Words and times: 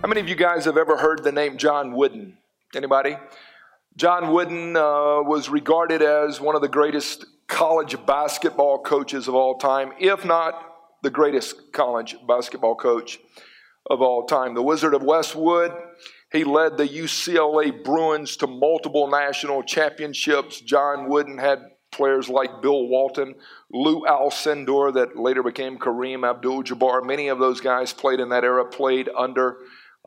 How 0.00 0.06
many 0.06 0.20
of 0.20 0.28
you 0.28 0.36
guys 0.36 0.64
have 0.66 0.76
ever 0.76 0.96
heard 0.96 1.24
the 1.24 1.32
name 1.32 1.58
John 1.58 1.92
Wooden? 1.92 2.38
Anybody? 2.72 3.16
John 3.96 4.32
Wooden 4.32 4.76
uh, 4.76 5.22
was 5.22 5.48
regarded 5.48 6.02
as 6.02 6.40
one 6.40 6.54
of 6.54 6.62
the 6.62 6.68
greatest 6.68 7.26
college 7.48 7.96
basketball 8.06 8.78
coaches 8.78 9.26
of 9.26 9.34
all 9.34 9.58
time, 9.58 9.90
if 9.98 10.24
not 10.24 10.54
the 11.02 11.10
greatest 11.10 11.72
college 11.72 12.14
basketball 12.28 12.76
coach 12.76 13.18
of 13.90 14.00
all 14.00 14.24
time. 14.24 14.54
The 14.54 14.62
Wizard 14.62 14.94
of 14.94 15.02
Westwood, 15.02 15.72
he 16.30 16.44
led 16.44 16.76
the 16.76 16.86
UCLA 16.86 17.82
Bruins 17.82 18.36
to 18.36 18.46
multiple 18.46 19.08
national 19.08 19.64
championships. 19.64 20.60
John 20.60 21.08
Wooden 21.08 21.38
had 21.38 21.58
players 21.90 22.28
like 22.28 22.62
Bill 22.62 22.86
Walton, 22.86 23.34
Lou 23.72 24.02
Alcindor, 24.02 24.94
that 24.94 25.18
later 25.18 25.42
became 25.42 25.76
Kareem 25.76 26.24
Abdul 26.24 26.62
Jabbar. 26.62 27.04
Many 27.04 27.26
of 27.26 27.40
those 27.40 27.60
guys 27.60 27.92
played 27.92 28.20
in 28.20 28.28
that 28.28 28.44
era, 28.44 28.64
played 28.64 29.08
under 29.18 29.56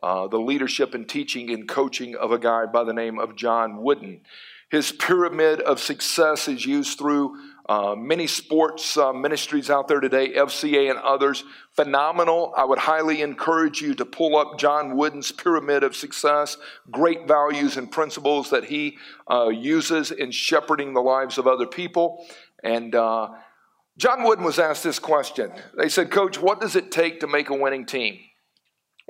uh, 0.04 0.28
the 0.28 0.40
leadership 0.40 0.94
and 0.94 1.08
teaching 1.08 1.52
and 1.52 1.68
coaching 1.68 2.16
of 2.16 2.32
a 2.32 2.40
guy 2.40 2.66
by 2.66 2.84
the 2.84 2.94
name 2.94 3.20
of 3.20 3.36
John 3.36 3.82
Wooden. 3.82 4.22
His 4.70 4.92
pyramid 4.92 5.60
of 5.60 5.80
success 5.80 6.48
is 6.48 6.66
used 6.66 6.98
through 6.98 7.38
uh, 7.68 7.96
many 7.96 8.26
sports 8.26 8.98
uh, 8.98 9.14
ministries 9.14 9.70
out 9.70 9.88
there 9.88 10.00
today, 10.00 10.34
FCA 10.34 10.90
and 10.90 11.00
others. 11.00 11.44
Phenomenal. 11.72 12.54
I 12.58 12.66
would 12.66 12.80
highly 12.80 13.22
encourage 13.22 13.82
you 13.82 13.94
to 13.96 14.06
pull 14.06 14.36
up 14.36 14.58
John 14.58 14.96
Wooden's 14.98 15.32
pyramid 15.32 15.84
of 15.84 15.96
success. 15.96 16.58
Great 16.90 17.28
values 17.28 17.78
and 17.78 17.92
principles 17.92 18.50
that 18.50 18.66
he 18.66 18.98
uh, 19.30 19.50
uses 19.50 20.12
in 20.12 20.32
shepherding 20.32 20.94
the 20.94 21.02
lives 21.02 21.38
of 21.38 21.48
other 21.48 21.68
people. 21.68 22.26
And 22.64 22.96
uh, 22.96 23.30
John 23.98 24.24
Wooden 24.24 24.44
was 24.44 24.58
asked 24.58 24.84
this 24.84 25.00
question. 25.00 25.52
They 25.78 25.90
said, 25.90 26.12
Coach, 26.12 26.42
what 26.42 26.60
does 26.60 26.76
it 26.76 26.92
take 26.92 27.20
to 27.20 27.28
make 27.28 27.50
a 27.50 27.56
winning 27.56 27.86
team? 27.86 28.20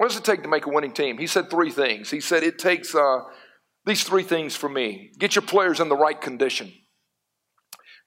What 0.02 0.10
does 0.10 0.18
it 0.18 0.24
take 0.24 0.42
to 0.42 0.50
make 0.50 0.66
a 0.66 0.70
winning 0.70 0.94
team? 0.94 1.20
He 1.20 1.28
said 1.28 1.52
three 1.52 1.70
things. 1.70 2.10
He 2.10 2.22
said 2.22 2.42
it 2.42 2.58
takes 2.58 2.96
uh, 2.96 3.20
these 3.86 4.04
three 4.04 4.24
things 4.24 4.56
for 4.56 4.68
me 4.68 5.12
get 5.20 5.36
your 5.36 5.44
players 5.44 5.80
in 5.80 5.90
the 5.90 5.96
right 5.96 6.20
condition, 6.20 6.74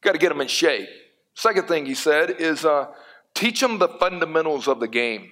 got 0.02 0.10
to 0.10 0.18
get 0.18 0.30
them 0.30 0.40
in 0.40 0.48
shape. 0.48 0.88
Second 1.34 1.68
thing 1.68 1.86
he 1.86 1.94
said 1.94 2.30
is 2.30 2.64
uh, 2.64 2.86
teach 3.32 3.60
them 3.60 3.78
the 3.78 3.86
fundamentals 3.86 4.66
of 4.66 4.80
the 4.80 4.88
game. 4.88 5.30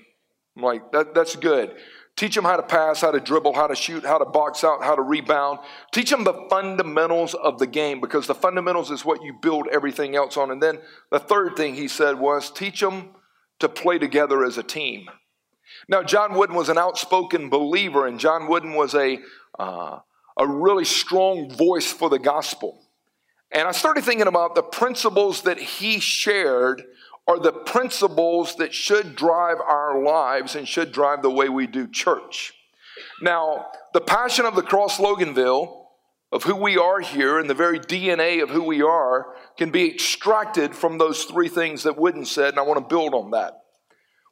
I'm 0.56 0.62
like, 0.62 0.92
that, 0.92 1.14
that's 1.14 1.34
good. 1.34 1.74
Teach 2.14 2.36
them 2.36 2.44
how 2.44 2.56
to 2.56 2.62
pass, 2.62 3.00
how 3.00 3.10
to 3.10 3.18
dribble, 3.18 3.54
how 3.54 3.66
to 3.66 3.74
shoot, 3.74 4.04
how 4.04 4.18
to 4.18 4.24
box 4.24 4.62
out, 4.62 4.84
how 4.84 4.94
to 4.94 5.02
rebound. 5.02 5.58
Teach 5.90 6.10
them 6.10 6.22
the 6.22 6.46
fundamentals 6.48 7.34
of 7.34 7.58
the 7.58 7.66
game 7.66 8.00
because 8.00 8.28
the 8.28 8.36
fundamentals 8.36 8.92
is 8.92 9.04
what 9.04 9.24
you 9.24 9.34
build 9.42 9.66
everything 9.72 10.14
else 10.14 10.36
on. 10.36 10.52
And 10.52 10.62
then 10.62 10.78
the 11.10 11.18
third 11.18 11.56
thing 11.56 11.74
he 11.74 11.88
said 11.88 12.20
was 12.20 12.52
teach 12.52 12.78
them 12.78 13.16
to 13.58 13.68
play 13.68 13.98
together 13.98 14.44
as 14.44 14.58
a 14.58 14.62
team. 14.62 15.08
Now, 15.88 16.02
John 16.02 16.34
Wooden 16.34 16.54
was 16.56 16.68
an 16.68 16.78
outspoken 16.78 17.48
believer, 17.48 18.06
and 18.06 18.20
John 18.20 18.48
Wooden 18.48 18.74
was 18.74 18.94
a, 18.94 19.18
uh, 19.58 19.98
a 20.36 20.46
really 20.46 20.84
strong 20.84 21.50
voice 21.50 21.92
for 21.92 22.08
the 22.08 22.18
gospel. 22.18 22.82
And 23.50 23.68
I 23.68 23.72
started 23.72 24.04
thinking 24.04 24.28
about 24.28 24.54
the 24.54 24.62
principles 24.62 25.42
that 25.42 25.58
he 25.58 26.00
shared 26.00 26.84
are 27.28 27.38
the 27.38 27.52
principles 27.52 28.56
that 28.56 28.74
should 28.74 29.14
drive 29.14 29.58
our 29.60 30.02
lives 30.02 30.56
and 30.56 30.66
should 30.66 30.92
drive 30.92 31.22
the 31.22 31.30
way 31.30 31.48
we 31.48 31.66
do 31.66 31.86
church. 31.86 32.54
Now, 33.20 33.66
the 33.92 34.00
passion 34.00 34.44
of 34.44 34.56
the 34.56 34.62
cross 34.62 34.98
Loganville, 34.98 35.84
of 36.32 36.44
who 36.44 36.56
we 36.56 36.78
are 36.78 37.00
here, 37.00 37.38
and 37.38 37.48
the 37.48 37.54
very 37.54 37.78
DNA 37.78 38.42
of 38.42 38.50
who 38.50 38.62
we 38.62 38.82
are, 38.82 39.34
can 39.58 39.70
be 39.70 39.88
extracted 39.88 40.74
from 40.74 40.98
those 40.98 41.24
three 41.24 41.48
things 41.48 41.82
that 41.82 41.98
Wooden 41.98 42.24
said, 42.24 42.50
and 42.50 42.58
I 42.58 42.62
want 42.62 42.80
to 42.80 42.94
build 42.94 43.14
on 43.14 43.30
that. 43.32 43.61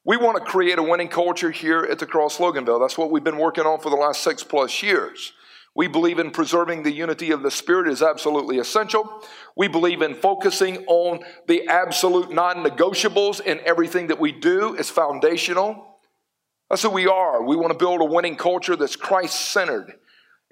We 0.05 0.17
want 0.17 0.39
to 0.39 0.51
create 0.51 0.79
a 0.79 0.83
winning 0.83 1.09
culture 1.09 1.51
here 1.51 1.87
at 1.91 1.99
the 1.99 2.07
Cross 2.07 2.39
Loganville. 2.39 2.81
That's 2.81 2.97
what 2.97 3.11
we've 3.11 3.25
been 3.25 3.39
working 3.39 3.65
on 3.65 3.81
for 3.81 3.91
the 3.91 3.97
last 3.97 4.23
six 4.23 4.43
plus 4.43 4.83
years. 4.83 5.33
We 5.77 5.89
believe 5.89 6.19
in 6.19 6.31
preserving 6.31 6.83
the 6.83 6.91
unity 6.91 7.31
of 7.31 7.43
the 7.43 7.51
Spirit 7.51 7.87
is 7.87 8.03
absolutely 8.03 8.59
essential. 8.59 9.23
We 9.57 9.69
believe 9.69 10.03
in 10.03 10.15
focusing 10.15 10.79
on 10.87 11.21
the 11.47 11.69
absolute 11.69 12.33
non 12.33 12.65
negotiables 12.65 13.41
in 13.41 13.61
everything 13.65 14.09
that 14.09 14.19
we 14.19 14.33
do 14.33 14.75
is 14.75 14.91
foundational. 14.91 15.99
That's 16.71 16.83
who 16.83 16.91
we 16.91 17.07
are. 17.07 17.45
We 17.45 17.57
want 17.57 17.73
to 17.73 17.79
build 17.79 18.01
a 18.01 18.05
winning 18.05 18.37
culture 18.37 18.77
that's 18.77 18.97
Christ 18.97 19.53
centered. 19.53 19.93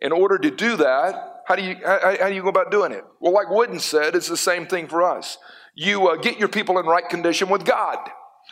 In 0.01 0.13
order 0.13 0.39
to 0.39 0.51
do 0.51 0.77
that, 0.77 1.43
how 1.47 1.57
do, 1.57 1.63
you, 1.63 1.77
how, 1.85 2.17
how, 2.21 2.29
do 2.29 2.35
you 2.35 2.43
go 2.43 2.49
about 2.49 2.71
doing 2.71 2.93
it? 2.93 3.03
Well, 3.21 3.33
like 3.33 3.51
Wooden 3.51 3.81
said, 3.81 4.15
it's 4.15 4.29
the 4.29 4.37
same 4.37 4.67
thing 4.67 4.87
for 4.87 5.03
us. 5.03 5.39
You 5.75 6.09
uh, 6.09 6.17
get 6.17 6.39
your 6.39 6.49
people 6.49 6.79
in 6.79 6.87
right 6.87 7.09
condition 7.09 7.49
with 7.49 7.65
God. 7.65 7.99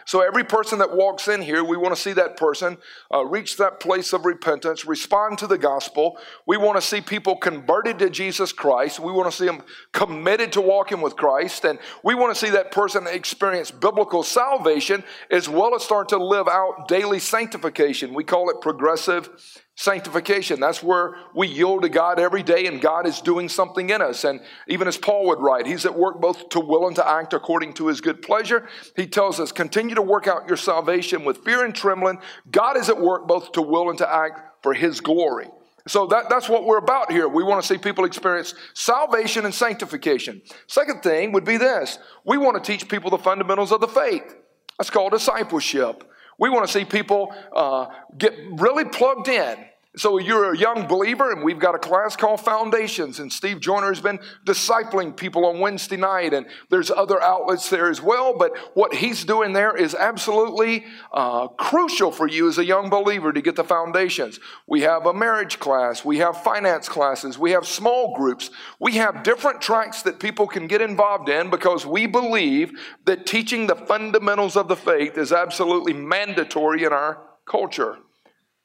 So, 0.06 0.21
every 0.21 0.44
person 0.44 0.78
that 0.78 0.97
walks 0.97 1.27
in 1.27 1.43
here, 1.43 1.65
we 1.65 1.77
want 1.77 1.94
to 1.94 2.00
see 2.00 2.12
that 2.12 2.37
person 2.37 2.78
uh, 3.12 3.25
reach 3.25 3.56
that 3.56 3.81
place 3.81 4.12
of 4.12 4.25
repentance, 4.25 4.87
respond 4.87 5.39
to 5.39 5.49
the 5.49 5.59
gospel. 5.59 6.17
We 6.47 6.56
want 6.56 6.81
to 6.81 6.81
see 6.81 7.00
people 7.00 7.37
converted 7.37 7.99
to 7.99 8.09
Jesus 8.09 8.53
Christ. 8.53 9.00
We 9.00 9.11
want 9.11 9.28
to 9.28 9.37
see 9.37 9.47
them 9.47 9.62
committed 9.93 10.53
to 10.53 10.61
walking 10.61 11.00
with 11.00 11.17
Christ. 11.17 11.65
And 11.65 11.81
we 12.05 12.15
want 12.15 12.33
to 12.33 12.41
see 12.41 12.50
that 12.53 12.71
person 12.71 13.09
experience 13.09 13.72
biblical 13.72 14.22
salvation 14.22 15.03
as 15.28 15.49
well 15.49 15.75
as 15.75 15.83
start 15.83 16.09
to 16.11 16.19
live 16.19 16.47
out 16.47 16.87
daily 16.87 17.19
sanctification. 17.19 18.15
We 18.15 18.23
call 18.23 18.49
it 18.50 18.61
progressive 18.61 19.28
sanctification. 19.76 20.59
That's 20.59 20.82
where 20.82 21.14
we 21.34 21.48
yield 21.48 21.82
to 21.82 21.88
God 21.91 22.19
every 22.19 22.42
day 22.42 22.66
and 22.66 22.81
God 22.81 23.06
is 23.06 23.20
doing 23.20 23.48
something 23.48 23.91
in 23.91 24.00
us. 24.00 24.25
And 24.25 24.41
even 24.66 24.88
as 24.88 24.97
Paul 24.97 25.26
would 25.26 25.38
write, 25.38 25.66
he's 25.66 25.84
at 25.84 25.94
work 25.94 26.20
both 26.20 26.48
to 26.50 26.60
will 26.60 26.87
and 26.87 26.97
to 26.97 27.06
act 27.06 27.34
according 27.34 27.75
to 27.75 27.88
his 27.88 28.00
good 28.00 28.22
pleasure. 28.22 28.66
He 28.97 29.06
tells 29.06 29.38
us, 29.38 29.53
continue 29.53 29.94
to 29.94 30.03
work 30.03 30.26
out 30.26 30.48
your 30.48 30.56
salvation 30.56 31.25
with 31.25 31.44
fear 31.44 31.64
and 31.64 31.75
trembling. 31.75 32.19
God 32.50 32.78
is 32.78 32.88
at 32.88 32.98
work 32.98 33.28
both 33.28 33.53
to 33.53 33.62
will 33.62 33.91
and 33.91 33.98
to 33.98 34.10
act 34.10 34.62
for 34.62 34.72
his 34.72 35.00
glory. 35.00 35.48
So 35.87 36.06
that, 36.06 36.28
that's 36.31 36.48
what 36.48 36.64
we're 36.64 36.78
about 36.78 37.12
here. 37.12 37.28
We 37.28 37.44
want 37.44 37.62
to 37.62 37.69
see 37.69 37.78
people 37.78 38.06
experience 38.06 38.54
salvation 38.75 39.44
and 39.44 39.54
sanctification. 39.54 40.43
Second 40.66 41.03
thing 41.03 41.32
would 41.32 41.44
be 41.44 41.58
this 41.58 41.98
we 42.25 42.38
want 42.38 42.62
to 42.62 42.72
teach 42.72 42.88
people 42.88 43.10
the 43.10 43.19
fundamentals 43.19 43.72
of 43.72 43.81
the 43.81 43.88
faith. 43.88 44.34
That's 44.78 44.91
called 44.91 45.12
discipleship. 45.12 46.10
We 46.39 46.51
want 46.51 46.67
to 46.67 46.73
see 46.73 46.85
people 46.85 47.35
uh, 47.55 47.87
get 48.17 48.35
really 48.53 48.85
plugged 48.85 49.29
in 49.29 49.57
so 49.97 50.19
you're 50.19 50.53
a 50.53 50.59
young 50.59 50.87
believer, 50.87 51.33
and 51.33 51.43
we've 51.43 51.59
got 51.59 51.75
a 51.75 51.79
class 51.79 52.17
called 52.17 52.43
Foundations, 52.43 53.19
and 53.19 53.33
Steve 53.33 53.61
Joyner 53.61 53.89
has 53.89 54.03
been 54.03 54.19
discipling 54.45 55.17
people 55.17 55.47
on 55.47 55.59
Wednesday 55.59 55.97
night, 55.97 56.34
and 56.34 56.45
there's 56.69 56.91
other 56.91 57.23
outlets 57.23 57.71
there 57.71 57.89
as 57.89 58.03
well. 58.03 58.37
But 58.37 58.55
what 58.75 58.93
he's 58.93 59.25
doing 59.25 59.55
there 59.55 59.75
is 59.75 59.95
absolutely 59.95 60.85
uh, 61.12 61.49
crucial 61.49 62.11
for 62.11 62.29
you 62.29 62.47
as 62.47 62.59
a 62.59 62.65
young 62.65 62.91
believer 62.91 63.33
to 63.33 63.41
get 63.41 63.56
the 63.56 63.65
foundations. 63.65 64.39
We 64.67 64.83
have 64.83 65.06
a 65.06 65.15
marriage 65.15 65.59
class, 65.59 66.05
we 66.05 66.19
have 66.19 66.43
finance 66.43 66.91
classes, 66.91 67.39
we 67.39 67.53
have 67.53 67.67
small 67.67 68.15
groups, 68.15 68.51
we 68.79 68.97
have 68.97 69.23
different 69.23 69.62
tracks 69.62 70.03
that 70.03 70.21
people 70.21 70.47
can 70.47 70.67
get 70.67 70.83
involved 70.83 71.31
in 71.31 71.49
because 71.49 71.87
we 71.87 72.05
believe 72.06 72.71
that 73.06 73.25
teaching 73.25 73.67
the 73.67 73.77
fundamentals 73.77 74.56
of 74.56 74.69
the 74.69 74.77
faith 74.77 75.17
is 75.17 75.33
absolutely 75.33 75.95
mandatory 75.95 76.85
in 76.85 76.93
our 76.93 77.23
culture. 77.47 77.97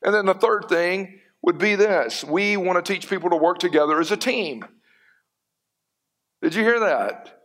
And 0.04 0.14
then 0.14 0.26
the 0.26 0.34
third 0.34 0.66
thing 0.68 1.20
would 1.44 1.58
be 1.58 1.76
this 1.76 2.24
we 2.24 2.58
want 2.58 2.84
to 2.84 2.94
teach 2.94 3.10
people 3.10 3.30
to 3.30 3.36
work 3.36 3.60
together 3.60 4.00
as 4.00 4.12
a 4.12 4.18
team. 4.18 4.64
Did 6.42 6.56
you 6.56 6.64
hear 6.64 6.80
that? 6.80 7.42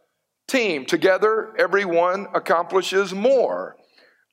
Team. 0.49 0.87
Together, 0.87 1.53
everyone 1.59 2.29
accomplishes 2.35 3.13
more. 3.13 3.77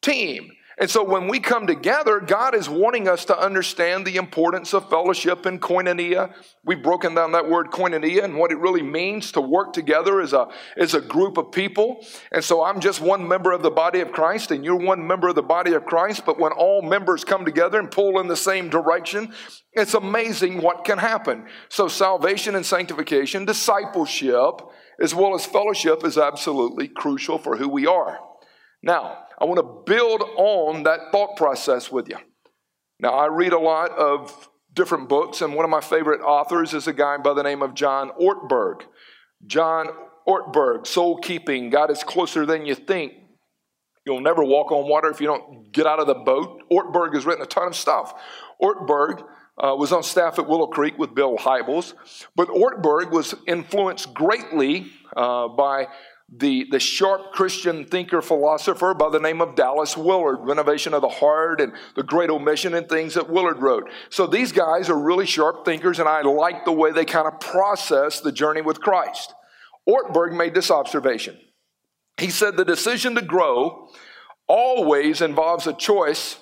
Team. 0.01 0.51
And 0.79 0.89
so 0.89 1.03
when 1.03 1.27
we 1.27 1.39
come 1.39 1.67
together, 1.67 2.19
God 2.19 2.55
is 2.55 2.67
wanting 2.67 3.07
us 3.07 3.25
to 3.25 3.37
understand 3.37 4.05
the 4.05 4.15
importance 4.15 4.73
of 4.73 4.89
fellowship 4.89 5.45
and 5.45 5.61
koinonia. 5.61 6.33
We've 6.65 6.81
broken 6.81 7.13
down 7.13 7.33
that 7.33 7.47
word 7.47 7.69
koinonia 7.69 8.23
and 8.23 8.37
what 8.37 8.51
it 8.51 8.57
really 8.57 8.81
means 8.81 9.31
to 9.33 9.41
work 9.41 9.73
together 9.73 10.19
as 10.19 10.33
a, 10.33 10.47
as 10.75 10.95
a 10.95 11.01
group 11.01 11.37
of 11.37 11.51
people. 11.51 12.03
And 12.31 12.43
so 12.43 12.63
I'm 12.63 12.79
just 12.79 13.01
one 13.01 13.27
member 13.27 13.51
of 13.51 13.61
the 13.61 13.69
body 13.69 13.99
of 13.99 14.11
Christ, 14.11 14.49
and 14.51 14.65
you're 14.65 14.75
one 14.75 15.05
member 15.05 15.27
of 15.27 15.35
the 15.35 15.43
body 15.43 15.73
of 15.73 15.85
Christ. 15.85 16.25
But 16.25 16.39
when 16.39 16.51
all 16.51 16.81
members 16.81 17.23
come 17.23 17.45
together 17.45 17.79
and 17.79 17.91
pull 17.91 18.19
in 18.19 18.27
the 18.27 18.35
same 18.35 18.69
direction, 18.69 19.33
it's 19.73 19.93
amazing 19.93 20.61
what 20.61 20.85
can 20.85 20.97
happen. 20.97 21.45
So 21.69 21.87
salvation 21.87 22.55
and 22.55 22.65
sanctification, 22.65 23.45
discipleship, 23.45 24.61
as 24.99 25.13
well 25.13 25.35
as 25.35 25.45
fellowship 25.45 26.03
is 26.03 26.17
absolutely 26.17 26.87
crucial 26.87 27.37
for 27.37 27.57
who 27.57 27.69
we 27.69 27.85
are. 27.85 28.19
Now, 28.83 29.23
I 29.39 29.45
want 29.45 29.57
to 29.57 29.91
build 29.91 30.21
on 30.35 30.83
that 30.83 31.11
thought 31.11 31.37
process 31.37 31.89
with 31.89 32.09
you. 32.09 32.17
Now, 32.99 33.11
I 33.13 33.27
read 33.27 33.53
a 33.53 33.59
lot 33.59 33.91
of 33.91 34.49
different 34.73 35.07
books, 35.07 35.41
and 35.41 35.55
one 35.55 35.63
of 35.63 35.71
my 35.71 35.81
favorite 35.81 36.21
authors 36.21 36.73
is 36.73 36.87
a 36.87 36.93
guy 36.93 37.17
by 37.17 37.33
the 37.33 37.43
name 37.43 37.61
of 37.61 37.73
John 37.73 38.11
Ortberg. 38.21 38.81
John 39.47 39.87
Ortberg, 40.27 40.85
Soul 40.85 41.17
Keeping, 41.17 41.69
God 41.69 41.91
is 41.91 42.03
closer 42.03 42.45
than 42.45 42.65
you 42.65 42.75
think. 42.75 43.13
You'll 44.05 44.21
never 44.21 44.43
walk 44.43 44.71
on 44.73 44.89
water 44.89 45.09
if 45.09 45.21
you 45.21 45.27
don't 45.27 45.71
get 45.71 45.87
out 45.87 45.99
of 45.99 46.07
the 46.07 46.15
boat. 46.15 46.61
Ortberg 46.69 47.13
has 47.13 47.25
written 47.25 47.43
a 47.43 47.47
ton 47.47 47.67
of 47.67 47.75
stuff. 47.75 48.13
Ortberg 48.61 49.21
uh, 49.57 49.75
was 49.77 49.93
on 49.93 50.03
staff 50.03 50.39
at 50.39 50.47
Willow 50.47 50.67
Creek 50.67 50.97
with 50.97 51.15
Bill 51.15 51.37
Hybels, 51.37 51.93
but 52.35 52.49
Ortberg 52.49 53.11
was 53.11 53.33
influenced 53.47 54.13
greatly 54.13 54.87
uh, 55.15 55.47
by 55.47 55.87
the, 56.29 56.65
the 56.71 56.79
sharp 56.79 57.31
Christian 57.31 57.85
thinker 57.85 58.21
philosopher 58.21 58.93
by 58.93 59.09
the 59.09 59.19
name 59.19 59.41
of 59.41 59.55
Dallas 59.55 59.95
Willard, 59.97 60.39
Renovation 60.41 60.93
of 60.93 61.01
the 61.01 61.09
Heart 61.09 61.61
and 61.61 61.73
The 61.95 62.03
Great 62.03 62.29
Omission 62.29 62.73
and 62.73 62.87
things 62.87 63.13
that 63.13 63.29
Willard 63.29 63.61
wrote. 63.61 63.89
So 64.09 64.25
these 64.25 64.51
guys 64.51 64.89
are 64.89 64.97
really 64.97 65.25
sharp 65.25 65.65
thinkers, 65.65 65.99
and 65.99 66.09
I 66.09 66.21
like 66.21 66.65
the 66.65 66.71
way 66.71 66.91
they 66.91 67.05
kind 67.05 67.27
of 67.27 67.39
process 67.39 68.19
the 68.19 68.31
journey 68.31 68.61
with 68.61 68.81
Christ. 68.81 69.33
Ortberg 69.87 70.35
made 70.35 70.53
this 70.53 70.71
observation. 70.71 71.37
He 72.17 72.29
said 72.29 72.57
the 72.57 72.65
decision 72.65 73.15
to 73.15 73.21
grow 73.21 73.89
always 74.47 75.21
involves 75.21 75.67
a 75.67 75.73
choice 75.73 76.37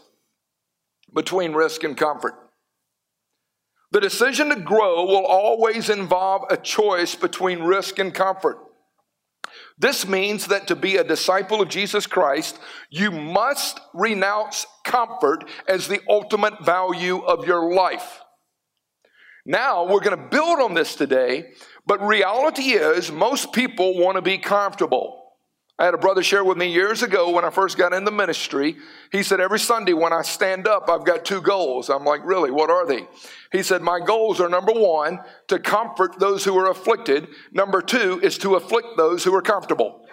between 1.14 1.54
risk 1.54 1.84
and 1.84 1.98
comfort. 1.98 2.36
The 3.92 4.00
decision 4.00 4.50
to 4.50 4.56
grow 4.56 5.06
will 5.06 5.26
always 5.26 5.90
involve 5.90 6.44
a 6.50 6.56
choice 6.56 7.16
between 7.16 7.64
risk 7.64 8.00
and 8.00 8.14
comfort. 8.14 8.58
This 9.82 10.08
means 10.08 10.46
that 10.48 10.68
to 10.68 10.76
be 10.76 10.98
a 10.98 11.04
disciple 11.04 11.60
of 11.60 11.68
Jesus 11.68 12.06
Christ, 12.06 12.60
you 12.92 13.10
must 13.10 13.80
renounce 13.96 14.68
comfort 14.86 15.50
as 15.68 15.88
the 15.88 16.00
ultimate 16.08 16.64
value 16.64 17.18
of 17.24 17.48
your 17.48 17.74
life. 17.74 18.22
Now, 19.44 19.88
we're 19.88 20.02
going 20.02 20.16
to 20.16 20.30
build 20.30 20.60
on 20.60 20.76
this 20.76 20.94
today, 20.94 21.54
but 21.88 22.00
reality 22.00 22.74
is 22.74 23.12
most 23.12 23.54
people 23.54 23.98
want 23.98 24.18
to 24.18 24.22
be 24.22 24.38
comfortable. 24.38 25.21
I 25.82 25.86
had 25.86 25.96
a 25.96 25.98
brother 25.98 26.22
share 26.22 26.44
with 26.44 26.60
me 26.60 26.72
years 26.72 27.02
ago 27.02 27.32
when 27.32 27.44
I 27.44 27.50
first 27.50 27.76
got 27.76 27.92
in 27.92 28.04
the 28.04 28.12
ministry. 28.12 28.78
He 29.12 29.24
said, 29.24 29.40
Every 29.40 29.58
Sunday 29.58 29.94
when 29.94 30.14
I 30.14 30.22
stand 30.22 30.68
up, 30.68 30.88
I've 30.88 31.04
got 31.04 31.26
two 31.26 31.42
goals. 31.42 31.90
I'm 31.90 32.06
like, 32.06 32.24
Really? 32.24 32.52
What 32.52 32.70
are 32.70 32.86
they? 32.86 33.08
He 33.52 33.64
said, 33.64 33.82
My 33.82 34.00
goals 34.00 34.40
are 34.40 34.48
number 34.48 34.74
one, 34.74 35.22
to 35.48 35.58
comfort 35.58 36.20
those 36.20 36.46
who 36.46 36.56
are 36.56 36.70
afflicted. 36.70 37.30
Number 37.52 37.82
two 37.82 38.20
is 38.22 38.38
to 38.40 38.58
afflict 38.58 38.90
those 38.96 39.24
who 39.24 39.34
are 39.34 39.42
comfortable. 39.42 40.06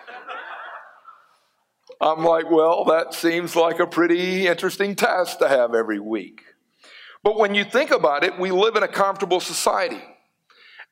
I'm 2.00 2.25
like, 2.25 2.50
Well, 2.50 2.87
that 2.87 3.12
seems 3.12 3.55
like 3.55 3.79
a 3.79 3.87
pretty 3.87 4.47
interesting 4.47 4.97
task 4.97 5.38
to 5.41 5.49
have 5.50 5.75
every 5.75 6.00
week. 6.00 6.44
But 7.23 7.38
when 7.38 7.55
you 7.55 7.65
think 7.65 7.91
about 7.91 8.25
it, 8.25 8.38
we 8.38 8.53
live 8.53 8.76
in 8.76 8.85
a 8.85 8.88
comfortable 8.88 9.41
society. 9.41 10.03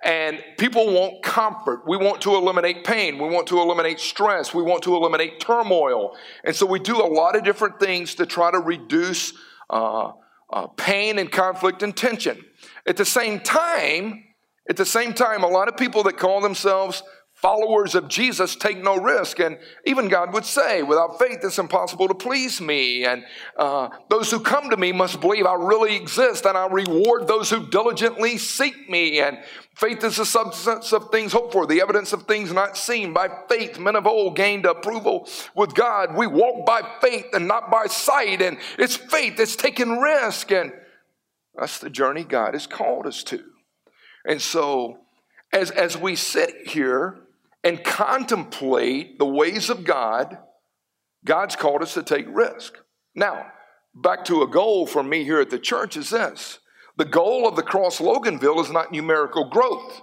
And 0.05 0.43
people 0.59 0.93
want 0.93 1.23
comfort. 1.23 1.83
We 1.89 1.97
want 1.97 2.21
to 2.23 2.35
eliminate 2.35 2.85
pain. 2.85 3.19
We 3.19 3.29
want 3.29 3.47
to 3.49 3.61
eliminate 3.61 3.99
stress. 3.99 4.53
We 4.53 4.63
want 4.63 4.83
to 4.85 4.95
eliminate 4.95 5.41
turmoil. 5.41 6.17
And 6.45 6.55
so 6.55 6.67
we 6.67 6.79
do 6.79 7.03
a 7.03 7.09
lot 7.09 7.35
of 7.35 7.45
different 7.45 7.81
things 7.81 8.15
to 8.17 8.27
try 8.27 8.51
to 8.51 8.59
reduce 8.59 9.33
uh, 9.71 10.13
uh, 10.53 10.67
pain 10.69 11.19
and 11.19 11.33
conflict 11.33 11.83
and 11.83 11.97
tension. 11.97 12.45
At 12.87 12.97
the 12.97 13.05
same 13.05 13.41
time, 13.41 14.23
at 14.69 14.77
the 14.77 14.87
same 14.87 15.15
time, 15.15 15.45
a 15.45 15.49
lot 15.49 15.69
of 15.69 15.77
people 15.77 16.03
that 16.05 16.19
call 16.19 16.41
themselves 16.41 17.03
followers 17.37 17.95
of 17.95 18.09
Jesus 18.09 18.57
take 18.57 18.83
no 18.83 18.97
risk. 18.97 19.41
And 19.41 19.59
even 19.85 20.09
God 20.09 20.33
would 20.33 20.47
say, 20.47 20.83
without 20.83 21.19
faith, 21.19 21.39
it's 21.43 21.59
impossible 21.59 22.09
to 22.09 22.15
please 22.15 22.63
me. 22.63 23.05
And 23.05 23.25
uh, 23.59 23.91
those 24.09 24.31
who 24.31 24.41
come 24.41 24.71
to 24.71 24.77
me 24.77 24.91
must 24.91 25.21
believe 25.21 25.45
I 25.45 25.55
really 25.55 25.97
exist, 25.97 26.47
and 26.47 26.57
I 26.57 26.67
reward 26.67 27.29
those 27.29 27.51
who 27.51 27.69
diligently 27.69 28.39
seek 28.39 28.89
me. 28.89 29.21
And 29.21 29.39
faith 29.75 30.03
is 30.03 30.17
the 30.17 30.25
substance 30.25 30.95
of 30.95 31.11
things 31.11 31.33
hoped 31.33 31.53
for, 31.53 31.67
the 31.67 31.83
evidence 31.83 32.15
of 32.15 32.23
things 32.23 32.53
not 32.53 32.77
seen. 32.77 33.13
By 33.13 33.29
faith, 33.51 33.79
men 33.79 33.97
of 33.97 34.07
old 34.07 34.35
gained 34.35 34.65
approval 34.65 35.29
with 35.55 35.75
God. 35.75 36.17
We 36.17 36.27
walk 36.27 36.65
by 36.65 36.81
faith 37.03 37.27
and 37.35 37.47
not 37.47 37.71
by 37.71 37.87
sight. 37.87 38.41
And 38.41 38.57
it's 38.79 38.97
faith 38.97 39.37
that's 39.37 39.57
taking 39.57 39.99
risk. 39.99 40.51
And 40.51 40.73
that's 41.55 41.81
the 41.81 41.91
journey 41.91 42.25
God 42.25 42.55
has 42.55 42.67
called 42.67 43.07
us 43.07 43.23
to. 43.25 43.45
And 44.25 44.41
so, 44.41 45.01
as, 45.53 45.71
as 45.71 45.97
we 45.97 46.17
sit 46.17 46.69
here, 46.69 47.19
and 47.67 47.83
contemplate 47.83 49.19
the 49.19 49.27
ways 49.27 49.71
of 49.71 49.83
God, 49.83 50.39
God's 51.25 51.57
called 51.57 51.83
us 51.83 51.95
to 51.95 52.03
take 52.05 52.27
risk. 52.29 52.79
Now, 53.13 53.47
back 53.93 54.25
to 54.27 54.43
a 54.43 54.47
goal 54.47 54.87
for 54.87 55.03
me 55.03 55.25
here 55.25 55.41
at 55.41 55.51
the 55.51 55.59
church 55.59 55.97
is 55.97 56.11
this 56.11 56.61
the 56.97 57.05
goal 57.05 57.49
of 57.49 57.57
the 57.57 57.65
Cross 57.65 57.99
Loganville 57.99 58.63
is 58.63 58.71
not 58.71 58.93
numerical 58.93 59.51
growth. 59.51 60.01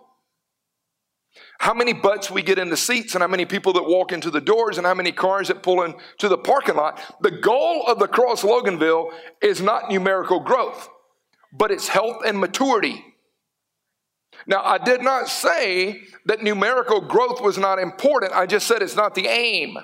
How 1.60 1.74
many 1.74 1.94
butts 1.94 2.30
we 2.30 2.42
get 2.42 2.60
in 2.60 2.70
the 2.70 2.76
seats, 2.76 3.16
and 3.16 3.22
how 3.22 3.30
many 3.30 3.46
people 3.46 3.72
that 3.74 3.88
walk 3.88 4.12
into 4.12 4.30
the 4.30 4.42
doors, 4.42 4.78
and 4.78 4.86
how 4.86 4.94
many 4.94 5.14
cars 5.14 5.48
that 5.48 5.64
pull 5.64 5.84
into 5.84 6.28
the 6.28 6.38
parking 6.38 6.76
lot. 6.76 7.00
The 7.22 7.32
goal 7.32 7.86
of 7.88 7.98
the 7.98 8.10
Cross 8.10 8.44
Loganville 8.44 9.10
is 9.42 9.62
not 9.62 9.90
numerical 9.90 10.42
growth, 10.42 10.90
but 11.58 11.72
it's 11.72 11.88
health 11.88 12.18
and 12.26 12.38
maturity. 12.38 13.13
Now, 14.48 14.62
I 14.64 14.78
did 14.78 15.02
not 15.02 15.30
say 15.30 16.02
that 16.26 16.44
numerical 16.44 17.02
growth 17.02 17.42
was 17.42 17.58
not 17.58 17.80
important. 17.80 18.34
I 18.34 18.46
just 18.46 18.68
said 18.68 18.82
it's 18.82 18.96
not 18.96 19.16
the 19.16 19.28
aim. 19.28 19.78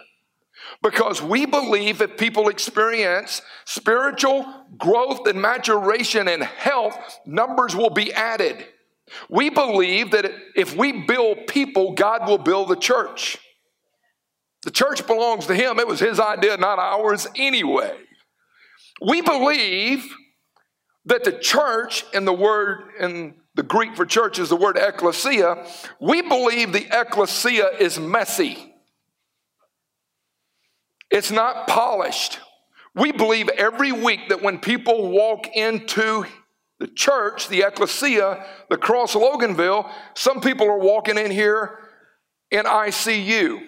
Because 0.82 1.22
we 1.22 1.46
believe 1.46 2.02
if 2.02 2.18
people 2.18 2.50
experience 2.50 3.42
spiritual 3.66 4.46
growth 4.78 5.28
and 5.28 5.42
maturation 5.42 6.28
and 6.28 6.44
health, 6.44 6.98
numbers 7.26 7.76
will 7.76 7.90
be 7.90 8.14
added. 8.14 8.66
We 9.30 9.50
believe 9.50 10.12
that 10.12 10.32
if 10.56 10.76
we 10.76 11.06
build 11.06 11.48
people, 11.48 11.94
God 11.94 12.28
will 12.28 12.38
build 12.38 12.70
the 12.70 12.76
church. 12.76 13.38
The 14.64 14.72
church 14.72 15.08
belongs 15.08 15.48
to 15.48 15.56
Him. 15.56 15.80
It 15.80 15.88
was 15.88 16.00
His 16.00 16.20
idea, 16.20 16.58
not 16.58 16.80
ours 16.80 17.28
anyway. 17.36 17.96
We 19.02 19.22
believe 19.22 20.06
that 21.06 21.24
the 21.24 21.32
church, 21.32 22.06
in 22.14 22.26
the 22.26 22.34
word 22.34 22.82
in 23.00 23.36
the 23.60 23.64
Greek 23.64 23.94
for 23.94 24.06
church 24.06 24.40
is 24.40 24.48
the 24.48 24.56
word 24.56 24.78
ecclesia. 24.78 25.68
We 26.00 26.22
believe 26.22 26.72
the 26.72 26.88
ecclesia 26.98 27.72
is 27.78 28.00
messy. 28.00 28.74
It's 31.12 31.30
not 31.30 31.68
polished. 31.68 32.40
We 32.96 33.12
believe 33.12 33.50
every 33.50 33.92
week 33.92 34.30
that 34.30 34.42
when 34.42 34.60
people 34.60 35.10
walk 35.10 35.46
into 35.54 36.24
the 36.80 36.88
church, 36.88 37.50
the 37.50 37.64
ecclesia, 37.64 38.46
the 38.70 38.78
cross 38.78 39.14
Loganville, 39.14 39.92
some 40.14 40.40
people 40.40 40.70
are 40.70 40.80
walking 40.80 41.18
in 41.18 41.30
here 41.30 41.80
in 42.52 42.64
ICU. 42.64 43.60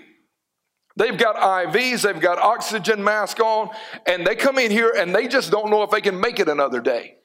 They've 0.96 1.18
got 1.18 1.36
IVs, 1.36 2.04
they've 2.04 2.18
got 2.18 2.38
oxygen 2.38 3.04
mask 3.04 3.42
on, 3.42 3.72
and 4.06 4.26
they 4.26 4.38
come 4.38 4.58
in 4.58 4.72
here 4.72 4.94
and 4.98 5.14
they 5.14 5.28
just 5.28 5.52
don't 5.52 5.70
know 5.70 5.84
if 5.84 5.90
they 5.90 6.00
can 6.00 6.18
make 6.18 6.40
it 6.40 6.48
another 6.48 6.80
day. 6.80 7.18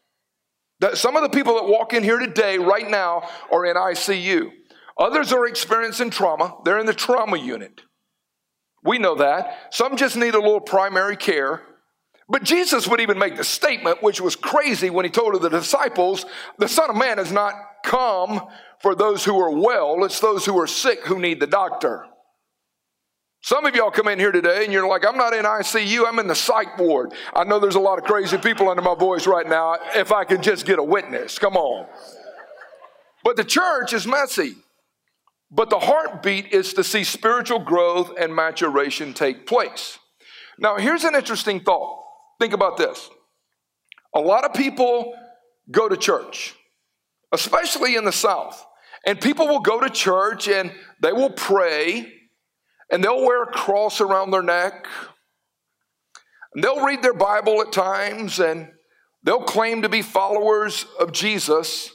Some 0.95 1.17
of 1.17 1.23
the 1.23 1.31
people 1.31 1.55
that 1.55 1.69
walk 1.69 1.95
in 1.95 2.03
here 2.03 2.19
today, 2.19 2.59
right 2.59 2.89
now, 2.89 3.29
are 3.51 3.65
in 3.65 3.77
ICU. 3.77 4.51
Others 4.99 5.33
are 5.33 5.47
experiencing 5.47 6.11
trauma. 6.11 6.57
They're 6.65 6.79
in 6.79 6.87
the 6.87 6.95
trauma 6.95 7.39
unit. 7.39 7.83
We 8.85 8.99
know 8.99 9.17
that. 9.17 9.75
Some 9.75 9.97
just 9.97 10.17
need 10.17 10.35
a 10.35 10.41
little 10.41 10.61
primary 10.61 11.17
care. 11.17 11.63
But 12.29 12.43
Jesus 12.43 12.89
would 12.89 13.01
even 13.01 13.19
make 13.19 13.37
the 13.37 13.45
statement, 13.45 14.03
which 14.03 14.21
was 14.21 14.37
crazy 14.37 14.91
when 14.91 15.05
he 15.05 15.11
told 15.11 15.41
the 15.41 15.49
disciples, 15.49 16.27
the 16.59 16.69
Son 16.69 16.91
of 16.91 16.97
Man 16.97 17.19
has 17.19 17.31
not 17.31 17.55
come 17.85 18.41
for 18.81 18.95
those 18.95 19.25
who 19.25 19.39
are 19.39 19.53
well, 19.53 20.05
it's 20.05 20.21
those 20.21 20.45
who 20.45 20.59
are 20.59 20.67
sick 20.67 21.07
who 21.07 21.19
need 21.19 21.41
the 21.41 21.47
doctor. 21.47 22.07
Some 23.43 23.65
of 23.65 23.77
y'all 23.77 23.91
come 23.91 24.09
in 24.09 24.19
here 24.19 24.33
today 24.33 24.65
and 24.65 24.73
you're 24.73 24.89
like, 24.89 25.07
I'm 25.07 25.17
not 25.17 25.33
in 25.33 25.45
ICU, 25.45 26.05
I'm 26.07 26.19
in 26.19 26.27
the 26.27 26.35
psych 26.35 26.79
ward. 26.79 27.13
I 27.35 27.45
know 27.45 27.61
there's 27.61 27.77
a 27.77 27.81
lot 27.81 27.99
of 27.99 28.05
crazy 28.05 28.39
people 28.39 28.69
under 28.69 28.83
my 28.83 28.95
voice 28.95 29.27
right 29.27 29.49
now. 29.49 29.77
If 29.95 30.11
I 30.11 30.25
could 30.25 30.43
just 30.43 30.67
get 30.67 30.79
a 30.79 30.83
witness, 30.83 31.39
come 31.39 31.57
on. 31.57 31.87
But 33.23 33.37
the 33.37 33.45
church 33.45 33.93
is 33.93 34.07
messy. 34.07 34.57
But 35.51 35.71
the 35.71 35.79
heartbeat 35.79 36.53
is 36.53 36.75
to 36.75 36.83
see 36.83 37.05
spiritual 37.05 37.61
growth 37.61 38.13
and 38.19 38.35
maturation 38.35 39.15
take 39.15 39.47
place. 39.47 39.99
Now, 40.59 40.77
here's 40.77 41.05
an 41.05 41.15
interesting 41.15 41.61
thought. 41.61 42.03
Think 42.41 42.53
about 42.53 42.77
this. 42.77 43.09
A 44.15 44.21
lot 44.21 44.45
of 44.45 44.55
people 44.55 45.15
go 45.71 45.89
to 45.89 45.97
church, 45.97 46.55
especially 47.33 47.97
in 47.97 48.05
the 48.05 48.13
South, 48.13 48.65
and 49.07 49.21
people 49.21 49.47
will 49.47 49.61
go 49.61 49.81
to 49.81 49.91
church 49.91 50.49
and 50.49 50.73
they 51.01 51.13
will 51.13 51.31
pray 51.31 52.13
and 52.91 53.03
they'll 53.03 53.25
wear 53.25 53.43
a 53.43 53.47
cross 53.47 54.01
around 54.01 54.31
their 54.31 54.43
neck. 54.43 54.87
And 56.55 56.63
they'll 56.65 56.85
read 56.85 57.03
their 57.03 57.15
Bible 57.15 57.61
at 57.61 57.73
times 57.73 58.41
and 58.41 58.71
they'll 59.23 59.43
claim 59.43 59.83
to 59.83 59.89
be 59.89 60.03
followers 60.03 60.87
of 60.99 61.13
Jesus, 61.13 61.91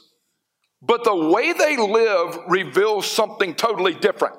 but 0.80 1.04
the 1.04 1.14
way 1.14 1.52
they 1.52 1.76
live 1.76 2.38
reveals 2.48 3.06
something 3.06 3.54
totally 3.54 3.94
different. 3.94 4.36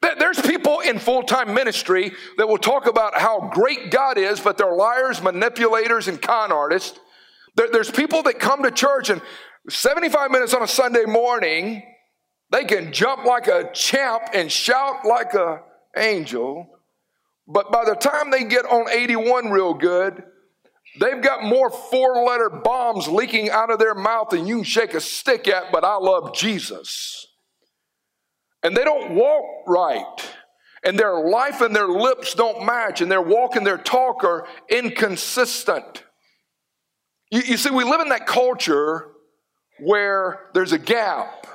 There's 0.00 0.40
people 0.40 0.80
in 0.80 0.98
full 0.98 1.22
time 1.22 1.54
ministry 1.54 2.12
that 2.38 2.48
will 2.48 2.58
talk 2.58 2.86
about 2.86 3.18
how 3.18 3.50
great 3.52 3.90
God 3.90 4.18
is, 4.18 4.40
but 4.40 4.56
they're 4.58 4.74
liars, 4.74 5.22
manipulators, 5.22 6.08
and 6.08 6.20
con 6.20 6.52
artists. 6.52 6.98
There's 7.56 7.90
people 7.90 8.22
that 8.24 8.38
come 8.38 8.62
to 8.62 8.70
church 8.70 9.10
and 9.10 9.20
75 9.68 10.30
minutes 10.30 10.54
on 10.54 10.62
a 10.62 10.68
Sunday 10.68 11.04
morning, 11.04 11.82
they 12.50 12.64
can 12.64 12.92
jump 12.92 13.24
like 13.24 13.48
a 13.48 13.70
champ 13.72 14.22
and 14.32 14.50
shout 14.50 15.04
like 15.04 15.34
an 15.34 15.58
angel, 15.96 16.68
but 17.48 17.72
by 17.72 17.84
the 17.84 17.94
time 17.94 18.30
they 18.30 18.44
get 18.44 18.64
on 18.64 18.90
81 18.90 19.50
real 19.50 19.74
good, 19.74 20.22
they've 21.00 21.22
got 21.22 21.44
more 21.44 21.70
four 21.70 22.24
letter 22.24 22.50
bombs 22.50 23.08
leaking 23.08 23.50
out 23.50 23.70
of 23.70 23.78
their 23.78 23.94
mouth 23.94 24.30
than 24.30 24.46
you 24.46 24.56
can 24.56 24.64
shake 24.64 24.94
a 24.94 25.00
stick 25.00 25.48
at, 25.48 25.72
but 25.72 25.84
I 25.84 25.96
love 25.96 26.34
Jesus. 26.34 27.26
And 28.62 28.76
they 28.76 28.84
don't 28.84 29.14
walk 29.14 29.44
right. 29.66 30.30
and 30.84 30.98
their 30.98 31.18
life 31.18 31.60
and 31.60 31.74
their 31.74 31.88
lips 31.88 32.34
don't 32.34 32.64
match, 32.64 33.00
and 33.00 33.10
their 33.10 33.22
walk 33.22 33.56
and 33.56 33.66
their 33.66 33.78
talk 33.78 34.22
are 34.22 34.46
inconsistent. 34.68 36.04
You, 37.30 37.40
you 37.40 37.56
see, 37.56 37.70
we 37.70 37.84
live 37.84 38.00
in 38.00 38.08
that 38.10 38.26
culture 38.26 39.08
where 39.80 40.50
there's 40.54 40.72
a 40.72 40.78
gap. 40.78 41.46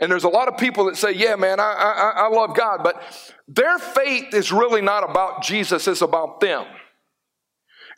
And 0.00 0.10
there's 0.10 0.24
a 0.24 0.28
lot 0.28 0.48
of 0.48 0.56
people 0.56 0.84
that 0.86 0.96
say, 0.96 1.12
Yeah, 1.12 1.36
man, 1.36 1.60
I, 1.60 1.72
I, 1.72 2.12
I 2.24 2.28
love 2.28 2.54
God, 2.54 2.80
but 2.82 3.02
their 3.48 3.78
faith 3.78 4.32
is 4.34 4.52
really 4.52 4.80
not 4.80 5.08
about 5.08 5.42
Jesus, 5.42 5.88
it's 5.88 6.02
about 6.02 6.40
them. 6.40 6.66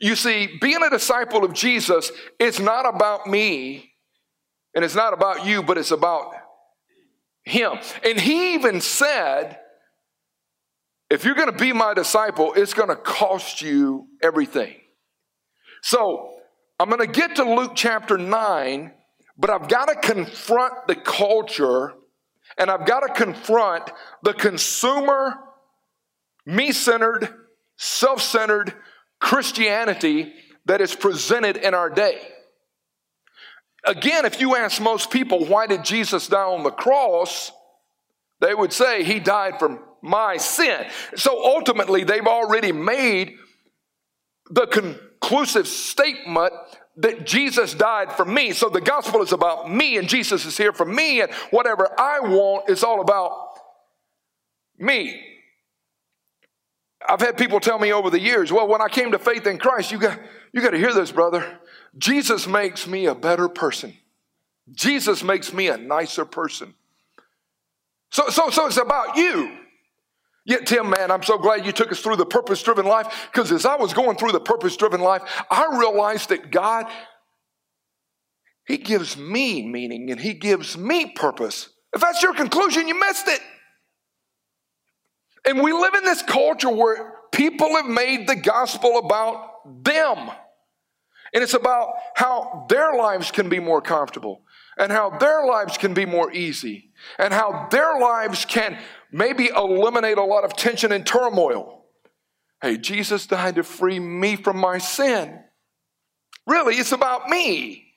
You 0.00 0.16
see, 0.16 0.58
being 0.60 0.82
a 0.82 0.88
disciple 0.88 1.44
of 1.44 1.52
Jesus 1.52 2.10
is 2.38 2.58
not 2.58 2.86
about 2.88 3.26
me 3.26 3.92
and 4.74 4.84
it's 4.84 4.94
not 4.94 5.12
about 5.12 5.44
you, 5.44 5.62
but 5.62 5.76
it's 5.76 5.90
about 5.90 6.32
Him. 7.44 7.72
And 8.02 8.18
He 8.18 8.54
even 8.54 8.80
said, 8.80 9.58
if 11.10 11.24
you're 11.24 11.34
going 11.34 11.52
to 11.52 11.58
be 11.58 11.72
my 11.72 11.92
disciple, 11.92 12.54
it's 12.54 12.72
going 12.72 12.88
to 12.88 12.96
cost 12.96 13.60
you 13.60 14.06
everything. 14.22 14.76
So 15.82 16.34
I'm 16.78 16.88
going 16.88 17.00
to 17.00 17.06
get 17.06 17.36
to 17.36 17.44
Luke 17.44 17.72
chapter 17.74 18.16
9, 18.16 18.92
but 19.40 19.48
I've 19.48 19.68
got 19.68 19.86
to 19.86 19.94
confront 19.94 20.86
the 20.86 20.94
culture 20.94 21.94
and 22.58 22.70
I've 22.70 22.86
got 22.86 23.00
to 23.00 23.12
confront 23.14 23.90
the 24.22 24.34
consumer, 24.34 25.34
me 26.44 26.72
centered, 26.72 27.26
self 27.76 28.20
centered 28.20 28.74
Christianity 29.18 30.34
that 30.66 30.82
is 30.82 30.94
presented 30.94 31.56
in 31.56 31.72
our 31.72 31.88
day. 31.88 32.20
Again, 33.86 34.26
if 34.26 34.40
you 34.42 34.56
ask 34.56 34.80
most 34.80 35.10
people, 35.10 35.46
why 35.46 35.66
did 35.66 35.84
Jesus 35.84 36.28
die 36.28 36.42
on 36.42 36.62
the 36.62 36.70
cross? 36.70 37.50
They 38.40 38.54
would 38.54 38.74
say 38.74 39.04
he 39.04 39.20
died 39.20 39.58
for 39.58 39.82
my 40.02 40.36
sin. 40.36 40.86
So 41.16 41.42
ultimately, 41.42 42.04
they've 42.04 42.26
already 42.26 42.72
made 42.72 43.36
the 44.50 44.66
conclusive 44.66 45.66
statement 45.66 46.52
that 47.00 47.24
Jesus 47.26 47.74
died 47.74 48.12
for 48.12 48.24
me. 48.24 48.52
So 48.52 48.68
the 48.68 48.80
gospel 48.80 49.22
is 49.22 49.32
about 49.32 49.70
me, 49.70 49.96
and 49.96 50.08
Jesus 50.08 50.44
is 50.44 50.56
here 50.56 50.72
for 50.72 50.86
me, 50.86 51.20
and 51.20 51.32
whatever 51.50 51.88
I 51.98 52.20
want 52.20 52.68
is 52.68 52.84
all 52.84 53.00
about 53.00 53.58
me. 54.78 55.20
I've 57.06 57.20
had 57.20 57.38
people 57.38 57.60
tell 57.60 57.78
me 57.78 57.92
over 57.92 58.10
the 58.10 58.20
years, 58.20 58.52
well, 58.52 58.68
when 58.68 58.82
I 58.82 58.88
came 58.88 59.12
to 59.12 59.18
faith 59.18 59.46
in 59.46 59.58
Christ, 59.58 59.90
you 59.90 59.98
got, 59.98 60.18
you 60.52 60.60
got 60.60 60.70
to 60.70 60.78
hear 60.78 60.92
this, 60.92 61.10
brother. 61.10 61.58
Jesus 61.96 62.46
makes 62.46 62.86
me 62.86 63.06
a 63.06 63.14
better 63.14 63.48
person. 63.48 63.96
Jesus 64.72 65.22
makes 65.22 65.52
me 65.52 65.68
a 65.68 65.76
nicer 65.76 66.24
person. 66.24 66.74
So, 68.10 68.28
so, 68.28 68.50
so 68.50 68.66
it's 68.66 68.76
about 68.76 69.16
you. 69.16 69.59
Yet, 70.50 70.66
Tim, 70.66 70.90
man, 70.90 71.12
I'm 71.12 71.22
so 71.22 71.38
glad 71.38 71.64
you 71.64 71.70
took 71.70 71.92
us 71.92 72.00
through 72.00 72.16
the 72.16 72.26
purpose 72.26 72.60
driven 72.60 72.84
life 72.84 73.28
because 73.30 73.52
as 73.52 73.64
I 73.64 73.76
was 73.76 73.94
going 73.94 74.16
through 74.16 74.32
the 74.32 74.40
purpose 74.40 74.76
driven 74.76 75.00
life, 75.00 75.22
I 75.48 75.78
realized 75.78 76.30
that 76.30 76.50
God, 76.50 76.86
He 78.66 78.76
gives 78.76 79.16
me 79.16 79.62
meaning 79.62 80.10
and 80.10 80.20
He 80.20 80.34
gives 80.34 80.76
me 80.76 81.12
purpose. 81.12 81.68
If 81.94 82.00
that's 82.00 82.20
your 82.20 82.34
conclusion, 82.34 82.88
you 82.88 82.98
missed 82.98 83.28
it. 83.28 83.40
And 85.46 85.62
we 85.62 85.72
live 85.72 85.94
in 85.94 86.02
this 86.02 86.22
culture 86.22 86.68
where 86.68 87.12
people 87.30 87.76
have 87.76 87.86
made 87.86 88.26
the 88.26 88.34
gospel 88.34 88.98
about 88.98 89.84
them. 89.84 90.32
And 91.32 91.44
it's 91.44 91.54
about 91.54 91.90
how 92.16 92.66
their 92.68 92.94
lives 92.94 93.30
can 93.30 93.48
be 93.48 93.60
more 93.60 93.80
comfortable 93.80 94.42
and 94.76 94.90
how 94.90 95.10
their 95.10 95.46
lives 95.46 95.78
can 95.78 95.94
be 95.94 96.06
more 96.06 96.32
easy 96.32 96.90
and 97.20 97.32
how 97.32 97.68
their 97.70 98.00
lives 98.00 98.44
can 98.44 98.76
maybe 99.12 99.48
eliminate 99.48 100.18
a 100.18 100.24
lot 100.24 100.44
of 100.44 100.56
tension 100.56 100.92
and 100.92 101.06
turmoil. 101.06 101.84
Hey, 102.62 102.76
Jesus 102.76 103.26
died 103.26 103.56
to 103.56 103.62
free 103.62 103.98
me 103.98 104.36
from 104.36 104.58
my 104.58 104.78
sin. 104.78 105.42
Really, 106.46 106.74
it's 106.76 106.92
about 106.92 107.28
me. 107.28 107.94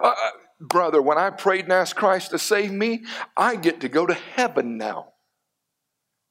Uh, 0.00 0.08
uh 0.08 0.30
brother, 0.60 1.02
when 1.02 1.18
I 1.18 1.30
prayed 1.30 1.64
and 1.64 1.72
asked 1.72 1.96
Christ 1.96 2.30
to 2.30 2.38
save 2.38 2.70
me, 2.72 3.04
I 3.36 3.56
get 3.56 3.80
to 3.80 3.88
go 3.88 4.06
to 4.06 4.14
heaven 4.14 4.78
now. 4.78 5.12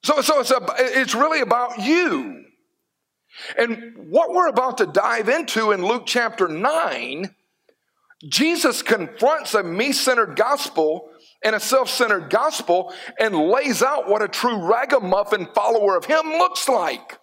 So, 0.04 0.22
so 0.22 0.40
it's, 0.40 0.52
a, 0.52 0.62
it's 0.78 1.16
really 1.16 1.42
about 1.42 1.80
you. 1.80 2.46
And 3.58 4.10
what 4.10 4.32
we're 4.32 4.48
about 4.48 4.78
to 4.80 4.86
dive 4.86 5.30
into 5.30 5.72
in 5.72 5.86
Luke 5.86 6.04
chapter 6.06 6.48
9, 6.48 7.34
Jesus 8.28 8.82
confronts 8.82 9.54
a 9.54 9.64
me 9.64 9.92
centered 9.92 10.36
gospel 10.36 11.10
and 11.44 11.56
a 11.56 11.60
self 11.60 11.90
centered 11.90 12.30
gospel 12.30 12.94
and 13.20 13.36
lays 13.36 13.84
out 13.84 14.10
what 14.10 14.22
a 14.22 14.28
true 14.28 14.58
ragamuffin 14.68 15.48
follower 15.54 15.96
of 15.98 16.06
Him 16.06 16.24
looks 16.26 16.68
like. 16.68 17.20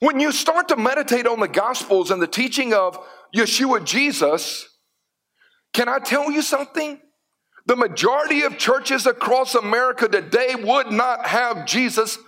When 0.00 0.20
you 0.20 0.32
start 0.32 0.68
to 0.68 0.76
meditate 0.76 1.26
on 1.26 1.40
the 1.40 1.48
gospels 1.48 2.10
and 2.10 2.22
the 2.22 2.26
teaching 2.28 2.72
of 2.72 2.98
Yeshua 3.34 3.84
Jesus, 3.84 4.68
can 5.72 5.88
I 5.88 5.98
tell 5.98 6.30
you 6.30 6.42
something? 6.42 7.00
The 7.66 7.76
majority 7.76 8.42
of 8.42 8.56
churches 8.56 9.06
across 9.06 9.54
America 9.54 10.08
today 10.08 10.54
would 10.54 10.90
not 10.90 11.26
have 11.26 11.66
Jesus 11.66 12.18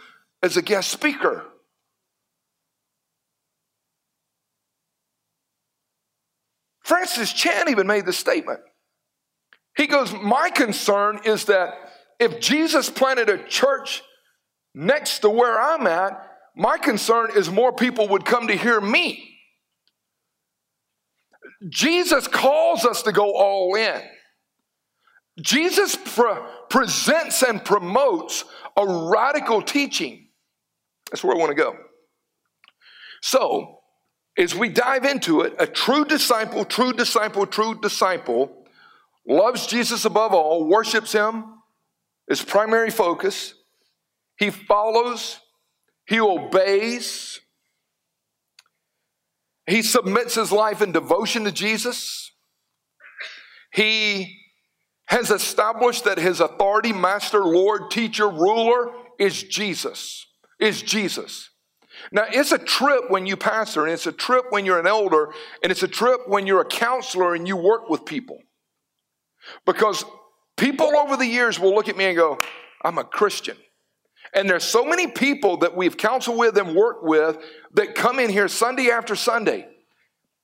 as 0.43 0.57
a 0.57 0.63
guest 0.63 0.91
speaker. 0.91 1.45
Francis 6.83 7.33
Chan 7.33 7.69
even 7.71 7.87
made 7.87 8.05
the 8.05 8.13
statement. 8.13 8.61
He 9.81 9.87
goes, 9.87 10.13
My 10.13 10.51
concern 10.51 11.21
is 11.25 11.47
that 11.47 11.73
if 12.19 12.39
Jesus 12.39 12.91
planted 12.91 13.31
a 13.31 13.43
church 13.45 14.03
next 14.75 15.21
to 15.21 15.31
where 15.31 15.59
I'm 15.59 15.87
at, 15.87 16.23
my 16.55 16.77
concern 16.77 17.31
is 17.35 17.49
more 17.49 17.73
people 17.73 18.07
would 18.09 18.27
come 18.27 18.49
to 18.49 18.55
hear 18.55 18.79
me. 18.79 19.39
Jesus 21.71 22.29
calls 22.29 22.85
us 22.85 23.05
to 23.05 23.13
go 23.13 23.35
all 23.35 23.75
in. 23.75 24.03
Jesus 25.41 25.97
pre- 25.97 26.43
presents 26.69 27.43
and 27.43 27.65
promotes 27.65 28.45
a 28.77 28.87
radical 28.87 29.63
teaching. 29.63 30.29
That's 31.11 31.25
where 31.25 31.35
I 31.35 31.39
want 31.39 31.57
to 31.57 31.63
go. 31.63 31.75
So, 33.23 33.79
as 34.37 34.55
we 34.55 34.69
dive 34.69 35.07
into 35.07 35.41
it, 35.41 35.55
a 35.59 35.67
true 35.67 36.05
disciple, 36.05 36.67
true 36.67 36.93
disciple, 36.93 37.47
true 37.47 37.81
disciple 37.81 38.60
loves 39.27 39.67
Jesus 39.67 40.05
above 40.05 40.33
all, 40.33 40.65
worships 40.65 41.13
him, 41.13 41.45
his 42.29 42.43
primary 42.43 42.91
focus. 42.91 43.55
He 44.39 44.51
follows, 44.51 45.39
he 46.07 46.21
obeys, 46.21 47.41
he 49.67 49.83
submits 49.83 50.35
his 50.35 50.51
life 50.51 50.83
in 50.83 50.93
devotion 50.93 51.45
to 51.45 51.53
Jesus. 51.53 52.33
He 53.73 54.37
has 55.07 55.31
established 55.31 56.05
that 56.05 56.19
his 56.19 56.41
authority, 56.41 56.93
master, 56.93 57.45
Lord, 57.45 57.91
teacher, 57.91 58.29
ruler 58.29 58.93
is 59.19 59.43
Jesus. 59.43 60.27
Is 60.59 60.83
Jesus. 60.83 61.51
Now, 62.13 62.25
it's 62.29 62.53
a 62.53 62.59
trip 62.59 63.11
when 63.11 63.27
you 63.27 63.37
pastor, 63.37 63.85
and 63.85 63.93
it's 63.93 64.07
a 64.07 64.13
trip 64.13 64.47
when 64.51 64.65
you're 64.65 64.81
an 64.81 64.87
elder, 64.87 65.33
and 65.63 65.71
it's 65.71 65.83
a 65.83 65.89
trip 65.89 66.21
when 66.27 66.47
you're 66.47 66.61
a 66.61 66.65
counselor 66.65 67.35
and 67.35 67.47
you 67.47 67.57
work 67.57 67.89
with 67.89 68.05
people. 68.05 68.39
Because 69.67 70.05
people 70.57 70.97
over 70.97 71.17
the 71.17 71.27
years 71.27 71.59
will 71.59 71.75
look 71.75 71.89
at 71.89 71.97
me 71.97 72.07
and 72.07 72.17
go, 72.17 72.39
I'm 72.83 72.99
a 72.99 73.05
Christian. 73.05 73.57
And 74.35 74.49
there's 74.49 74.65
so 74.65 74.85
many 74.85 75.09
people 75.09 75.59
that 75.59 75.77
we've 75.77 75.97
counseled 75.97 76.39
with 76.39 76.57
and 76.57 76.75
worked 76.75 77.05
with 77.05 77.39
that 77.75 77.95
come 77.95 78.19
in 78.19 78.31
here 78.31 78.49
Sunday 78.49 78.91
after 78.91 79.17
Sunday. 79.17 79.67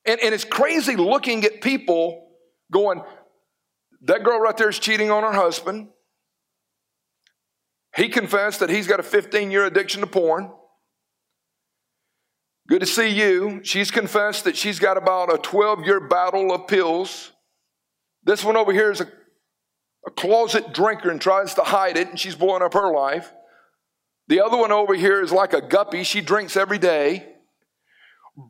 And, 0.04 0.20
and 0.20 0.34
it's 0.34 0.44
crazy 0.44 0.96
looking 0.96 1.44
at 1.44 1.60
people 1.60 2.28
going, 2.72 3.02
that 4.02 4.24
girl 4.24 4.40
right 4.40 4.56
there 4.56 4.68
is 4.68 4.78
cheating 4.78 5.10
on 5.10 5.22
her 5.22 5.32
husband. 5.32 5.88
He 7.96 8.08
confessed 8.08 8.60
that 8.60 8.70
he's 8.70 8.86
got 8.86 9.00
a 9.00 9.04
15 9.04 9.50
year 9.50 9.64
addiction 9.64 10.00
to 10.00 10.06
porn. 10.06 10.50
Good 12.68 12.80
to 12.80 12.86
see 12.86 13.08
you. 13.08 13.60
She's 13.62 13.90
confessed 13.90 14.44
that 14.44 14.56
she's 14.56 14.78
got 14.78 14.96
about 14.96 15.32
a 15.32 15.38
12 15.38 15.84
year 15.84 16.00
battle 16.00 16.52
of 16.52 16.66
pills. 16.66 17.32
This 18.26 18.44
one 18.44 18.56
over 18.56 18.72
here 18.72 18.90
is 18.90 19.00
a, 19.00 19.06
a 20.04 20.10
closet 20.10 20.74
drinker 20.74 21.10
and 21.10 21.20
tries 21.20 21.54
to 21.54 21.62
hide 21.62 21.96
it, 21.96 22.08
and 22.08 22.18
she's 22.18 22.34
blowing 22.34 22.60
up 22.60 22.74
her 22.74 22.92
life. 22.92 23.32
The 24.26 24.40
other 24.40 24.56
one 24.56 24.72
over 24.72 24.94
here 24.94 25.22
is 25.22 25.30
like 25.30 25.52
a 25.52 25.62
guppy. 25.62 26.02
She 26.02 26.20
drinks 26.20 26.56
every 26.56 26.78
day. 26.78 27.24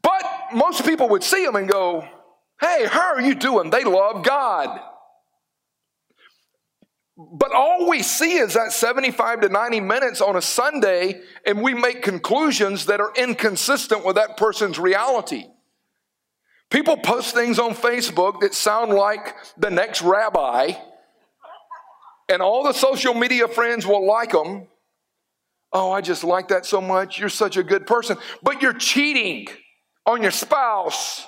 But 0.02 0.25
most 0.54 0.85
people 0.87 1.11
would 1.11 1.23
see 1.23 1.45
them 1.45 1.56
and 1.56 1.68
go, 1.68 2.09
Hey, 2.59 2.87
how 2.87 3.14
are 3.14 3.21
you 3.21 3.35
doing? 3.35 3.68
They 3.68 3.85
love 3.85 4.25
God. 4.25 4.80
But 7.18 7.52
all 7.52 7.88
we 7.88 8.02
see 8.02 8.38
is 8.38 8.54
that 8.54 8.73
75 8.73 9.42
to 9.42 9.49
90 9.50 9.80
minutes 9.80 10.23
on 10.23 10.37
a 10.37 10.42
Sunday, 10.42 11.21
and 11.47 11.62
we 11.62 11.75
make 11.75 12.02
conclusions 12.02 12.87
that 12.87 13.00
are 13.00 13.12
inconsistent 13.14 14.06
with 14.06 14.16
that 14.16 14.38
person's 14.38 14.78
reality. 14.78 15.45
People 16.70 16.96
post 16.96 17.35
things 17.35 17.58
on 17.58 17.75
Facebook 17.75 18.40
that 18.40 18.54
sound 18.54 18.92
like 18.92 19.35
the 19.56 19.70
next 19.70 20.02
rabbi, 20.02 20.73
and 22.28 22.42
all 22.42 22.64
the 22.64 22.73
social 22.73 23.14
media 23.14 23.46
friends 23.46 23.87
will 23.87 24.06
like 24.06 24.32
them. 24.32 24.66
Oh, 25.73 25.92
I 25.92 26.00
just 26.00 26.25
like 26.25 26.49
that 26.49 26.66
so 26.66 26.80
much. 26.80 27.18
You're 27.18 27.28
such 27.28 27.56
a 27.56 27.62
good 27.62 27.87
person. 27.87 28.16
But 28.42 28.62
you're 28.62 28.73
cheating 28.73 29.46
on 30.06 30.23
your 30.23 30.30
spouse 30.30 31.25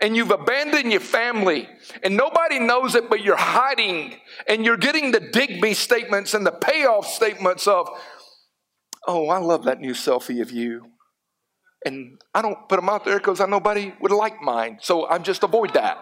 and 0.00 0.16
you've 0.16 0.30
abandoned 0.30 0.90
your 0.90 1.00
family 1.00 1.68
and 2.02 2.16
nobody 2.16 2.58
knows 2.58 2.94
it, 2.94 3.08
but 3.08 3.22
you're 3.22 3.36
hiding 3.36 4.16
and 4.46 4.64
you're 4.64 4.76
getting 4.76 5.12
the 5.12 5.20
Digby 5.20 5.74
statements 5.74 6.34
and 6.34 6.46
the 6.46 6.52
payoff 6.52 7.06
statements 7.06 7.66
of, 7.66 7.88
oh, 9.06 9.28
I 9.28 9.38
love 9.38 9.64
that 9.64 9.80
new 9.80 9.92
selfie 9.92 10.42
of 10.42 10.50
you. 10.50 10.90
And 11.84 12.20
I 12.34 12.42
don't 12.42 12.68
put 12.68 12.76
them 12.76 12.88
out 12.88 13.04
there 13.04 13.18
because 13.18 13.40
I 13.40 13.46
nobody 13.46 13.94
would 14.00 14.12
like 14.12 14.42
mine. 14.42 14.78
So 14.80 15.08
I'm 15.08 15.22
just 15.22 15.42
avoid 15.42 15.74
that. 15.74 15.98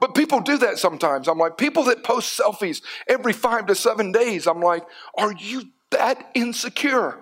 But 0.00 0.14
people 0.14 0.40
do 0.40 0.58
that 0.58 0.78
sometimes. 0.78 1.28
I'm 1.28 1.38
like, 1.38 1.56
people 1.56 1.84
that 1.84 2.02
post 2.02 2.38
selfies 2.38 2.82
every 3.08 3.32
five 3.32 3.66
to 3.66 3.74
seven 3.74 4.12
days, 4.12 4.46
I'm 4.46 4.60
like, 4.60 4.82
are 5.16 5.32
you 5.32 5.64
that 5.90 6.30
insecure? 6.34 7.20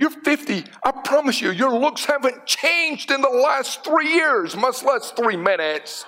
You're 0.00 0.10
50. 0.10 0.64
I 0.84 0.90
promise 1.04 1.40
you, 1.40 1.50
your 1.50 1.78
looks 1.78 2.06
haven't 2.06 2.46
changed 2.46 3.10
in 3.10 3.20
the 3.20 3.28
last 3.28 3.84
three 3.84 4.14
years, 4.14 4.56
much 4.56 4.82
less 4.82 5.12
three 5.12 5.36
minutes. 5.36 6.04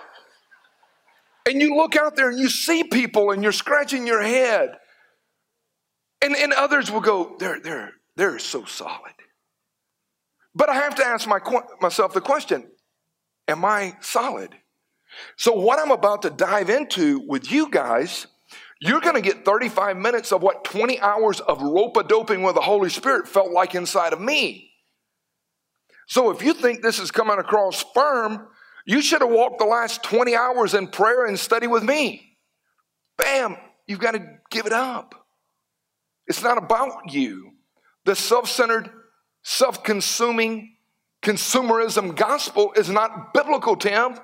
And 1.46 1.60
you 1.60 1.76
look 1.76 1.94
out 1.94 2.16
there 2.16 2.30
and 2.30 2.38
you 2.38 2.48
see 2.48 2.84
people 2.84 3.30
and 3.30 3.42
you're 3.42 3.52
scratching 3.52 4.06
your 4.06 4.22
head. 4.22 4.78
And, 6.22 6.34
and 6.34 6.52
others 6.54 6.90
will 6.90 7.02
go, 7.02 7.36
they're, 7.38 7.60
they're, 7.60 7.92
they're 8.16 8.38
so 8.38 8.64
solid. 8.64 9.12
But 10.54 10.68
I 10.68 10.74
have 10.74 10.94
to 10.96 11.04
ask 11.04 11.26
my, 11.26 11.40
myself 11.80 12.14
the 12.14 12.20
question 12.20 12.70
Am 13.48 13.64
I 13.64 13.96
solid? 14.00 14.54
So, 15.36 15.52
what 15.52 15.78
I'm 15.78 15.90
about 15.90 16.22
to 16.22 16.30
dive 16.30 16.70
into 16.70 17.20
with 17.26 17.50
you 17.50 17.70
guys, 17.70 18.26
you're 18.80 19.00
going 19.00 19.14
to 19.14 19.20
get 19.20 19.44
35 19.44 19.96
minutes 19.96 20.32
of 20.32 20.42
what 20.42 20.64
20 20.64 21.00
hours 21.00 21.40
of 21.40 21.62
rope 21.62 21.96
doping 22.08 22.42
with 22.42 22.54
the 22.54 22.60
Holy 22.60 22.90
Spirit 22.90 23.28
felt 23.28 23.50
like 23.50 23.74
inside 23.74 24.12
of 24.12 24.20
me. 24.20 24.72
So, 26.06 26.30
if 26.30 26.42
you 26.42 26.54
think 26.54 26.82
this 26.82 26.98
is 26.98 27.10
coming 27.10 27.38
across 27.38 27.84
firm, 27.94 28.48
you 28.86 29.00
should 29.00 29.22
have 29.22 29.30
walked 29.30 29.58
the 29.58 29.66
last 29.66 30.02
20 30.02 30.34
hours 30.34 30.74
in 30.74 30.88
prayer 30.88 31.26
and 31.26 31.38
study 31.38 31.66
with 31.66 31.82
me. 31.82 32.36
Bam, 33.16 33.56
you've 33.86 34.00
got 34.00 34.12
to 34.12 34.26
give 34.50 34.66
it 34.66 34.72
up. 34.72 35.14
It's 36.26 36.42
not 36.42 36.58
about 36.58 37.12
you. 37.12 37.52
The 38.04 38.16
self 38.16 38.48
centered 38.48 38.90
self 39.44 39.84
consuming 39.84 40.76
consumerism 41.22 42.16
gospel 42.16 42.72
is 42.74 42.90
not 42.90 43.32
biblical, 43.32 43.76
Tim. 43.76 44.18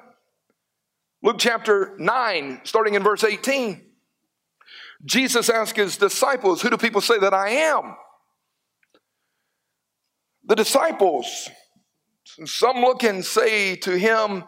Luke 1.22 1.36
chapter 1.38 1.94
9, 1.98 2.62
starting 2.64 2.94
in 2.94 3.02
verse 3.02 3.22
18. 3.22 3.86
Jesus 5.04 5.48
asked 5.48 5.76
his 5.76 5.96
disciples, 5.96 6.62
Who 6.62 6.70
do 6.70 6.76
people 6.76 7.00
say 7.00 7.18
that 7.18 7.34
I 7.34 7.50
am? 7.50 7.94
The 10.44 10.56
disciples, 10.56 11.48
some 12.24 12.80
look 12.80 13.02
and 13.02 13.24
say 13.24 13.76
to 13.76 13.96
him, 13.96 14.44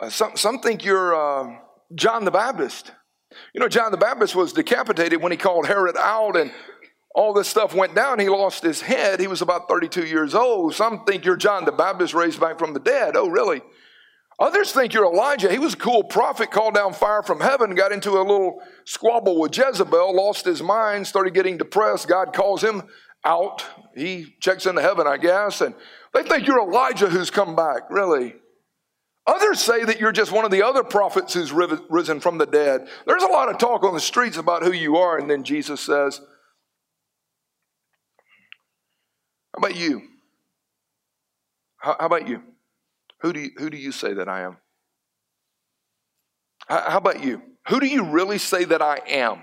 uh, 0.00 0.08
some, 0.08 0.36
some 0.36 0.60
think 0.60 0.84
you're 0.84 1.14
uh, 1.14 1.58
John 1.94 2.24
the 2.24 2.30
Baptist. 2.30 2.92
You 3.54 3.60
know, 3.60 3.68
John 3.68 3.90
the 3.90 3.98
Baptist 3.98 4.34
was 4.34 4.52
decapitated 4.52 5.22
when 5.22 5.32
he 5.32 5.38
called 5.38 5.66
Herod 5.66 5.96
out 5.98 6.36
and 6.36 6.52
all 7.14 7.32
this 7.32 7.48
stuff 7.48 7.74
went 7.74 7.94
down, 7.94 8.18
he 8.18 8.28
lost 8.28 8.62
his 8.62 8.80
head. 8.80 9.18
He 9.18 9.26
was 9.26 9.42
about 9.42 9.68
32 9.68 10.04
years 10.04 10.34
old. 10.34 10.74
Some 10.74 11.04
think 11.04 11.24
you're 11.24 11.36
John 11.36 11.64
the 11.64 11.72
Baptist 11.72 12.14
raised 12.14 12.40
back 12.40 12.58
from 12.58 12.74
the 12.74 12.80
dead. 12.80 13.16
Oh, 13.16 13.28
really? 13.28 13.60
Others 14.40 14.70
think 14.70 14.94
you're 14.94 15.12
Elijah. 15.12 15.50
He 15.50 15.58
was 15.58 15.74
a 15.74 15.78
cool 15.78 16.04
prophet, 16.04 16.52
called 16.52 16.74
down 16.74 16.92
fire 16.92 17.24
from 17.24 17.40
heaven, 17.40 17.74
got 17.74 17.90
into 17.90 18.12
a 18.12 18.22
little 18.22 18.62
squabble 18.84 19.40
with 19.40 19.56
Jezebel, 19.56 20.14
lost 20.14 20.44
his 20.44 20.62
mind, 20.62 21.08
started 21.08 21.34
getting 21.34 21.58
depressed. 21.58 22.06
God 22.06 22.32
calls 22.32 22.62
him 22.62 22.84
out. 23.24 23.66
He 23.96 24.36
checks 24.40 24.66
into 24.66 24.80
heaven, 24.80 25.08
I 25.08 25.16
guess, 25.16 25.60
and 25.60 25.74
they 26.14 26.22
think 26.22 26.46
you're 26.46 26.60
Elijah 26.60 27.08
who's 27.08 27.30
come 27.30 27.56
back. 27.56 27.90
Really? 27.90 28.36
Others 29.26 29.60
say 29.60 29.84
that 29.84 29.98
you're 29.98 30.12
just 30.12 30.30
one 30.30 30.44
of 30.44 30.52
the 30.52 30.62
other 30.62 30.84
prophets 30.84 31.34
who's 31.34 31.52
risen 31.52 32.20
from 32.20 32.38
the 32.38 32.46
dead. 32.46 32.86
There's 33.06 33.24
a 33.24 33.26
lot 33.26 33.50
of 33.50 33.58
talk 33.58 33.82
on 33.82 33.92
the 33.92 34.00
streets 34.00 34.36
about 34.36 34.62
who 34.62 34.72
you 34.72 34.98
are, 34.98 35.18
and 35.18 35.28
then 35.28 35.42
Jesus 35.42 35.80
says, 35.80 36.20
How 39.58 39.66
about 39.66 39.76
you? 39.76 40.02
How, 41.78 41.96
how 41.98 42.06
about 42.06 42.28
you? 42.28 42.40
Who 43.22 43.32
do 43.32 43.40
you, 43.40 43.50
who 43.56 43.70
do 43.70 43.76
you 43.76 43.90
say 43.90 44.14
that 44.14 44.28
I 44.28 44.42
am? 44.42 44.56
How, 46.68 46.90
how 46.90 46.98
about 46.98 47.24
you? 47.24 47.42
Who 47.66 47.80
do 47.80 47.86
you 47.88 48.04
really 48.04 48.38
say 48.38 48.64
that 48.66 48.80
I 48.80 49.00
am? 49.08 49.40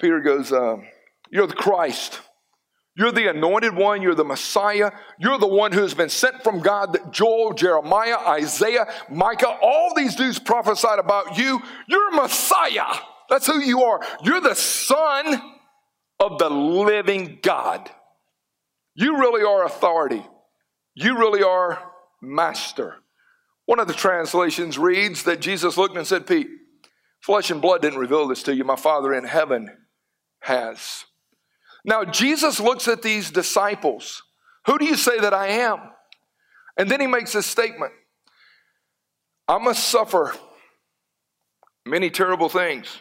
Peter 0.00 0.18
goes, 0.18 0.50
uh, 0.50 0.78
You're 1.30 1.46
the 1.46 1.54
Christ. 1.54 2.22
You're 2.96 3.12
the 3.12 3.30
anointed 3.30 3.76
one. 3.76 4.02
You're 4.02 4.16
the 4.16 4.24
Messiah. 4.24 4.90
You're 5.20 5.38
the 5.38 5.46
one 5.46 5.70
who 5.70 5.82
has 5.82 5.94
been 5.94 6.10
sent 6.10 6.42
from 6.42 6.58
God 6.58 6.94
that 6.94 7.12
Joel, 7.12 7.52
Jeremiah, 7.52 8.18
Isaiah, 8.18 8.92
Micah, 9.08 9.58
all 9.62 9.94
these 9.94 10.16
dudes 10.16 10.40
prophesied 10.40 10.98
about 10.98 11.38
you. 11.38 11.62
You're 11.86 12.10
Messiah. 12.16 12.98
That's 13.28 13.46
who 13.46 13.60
you 13.60 13.84
are. 13.84 14.00
You're 14.24 14.40
the 14.40 14.56
Son 14.56 15.40
of 16.18 16.40
the 16.40 16.50
living 16.50 17.38
God. 17.42 17.88
You 19.00 19.16
really 19.18 19.42
are 19.42 19.64
authority. 19.64 20.22
You 20.94 21.16
really 21.16 21.42
are 21.42 21.90
master. 22.20 22.96
One 23.64 23.80
of 23.80 23.88
the 23.88 23.94
translations 23.94 24.76
reads 24.76 25.22
that 25.22 25.40
Jesus 25.40 25.78
looked 25.78 25.96
and 25.96 26.06
said, 26.06 26.26
Pete, 26.26 26.48
flesh 27.22 27.50
and 27.50 27.62
blood 27.62 27.80
didn't 27.80 27.98
reveal 27.98 28.28
this 28.28 28.42
to 28.42 28.54
you. 28.54 28.62
My 28.62 28.76
Father 28.76 29.14
in 29.14 29.24
heaven 29.24 29.74
has. 30.40 31.06
Now, 31.82 32.04
Jesus 32.04 32.60
looks 32.60 32.88
at 32.88 33.00
these 33.00 33.30
disciples. 33.30 34.22
Who 34.66 34.76
do 34.76 34.84
you 34.84 34.96
say 34.96 35.18
that 35.18 35.32
I 35.32 35.46
am? 35.46 35.80
And 36.76 36.90
then 36.90 37.00
he 37.00 37.06
makes 37.06 37.32
this 37.32 37.46
statement 37.46 37.92
I 39.48 39.56
must 39.56 39.88
suffer 39.88 40.34
many 41.86 42.10
terrible 42.10 42.50
things. 42.50 42.98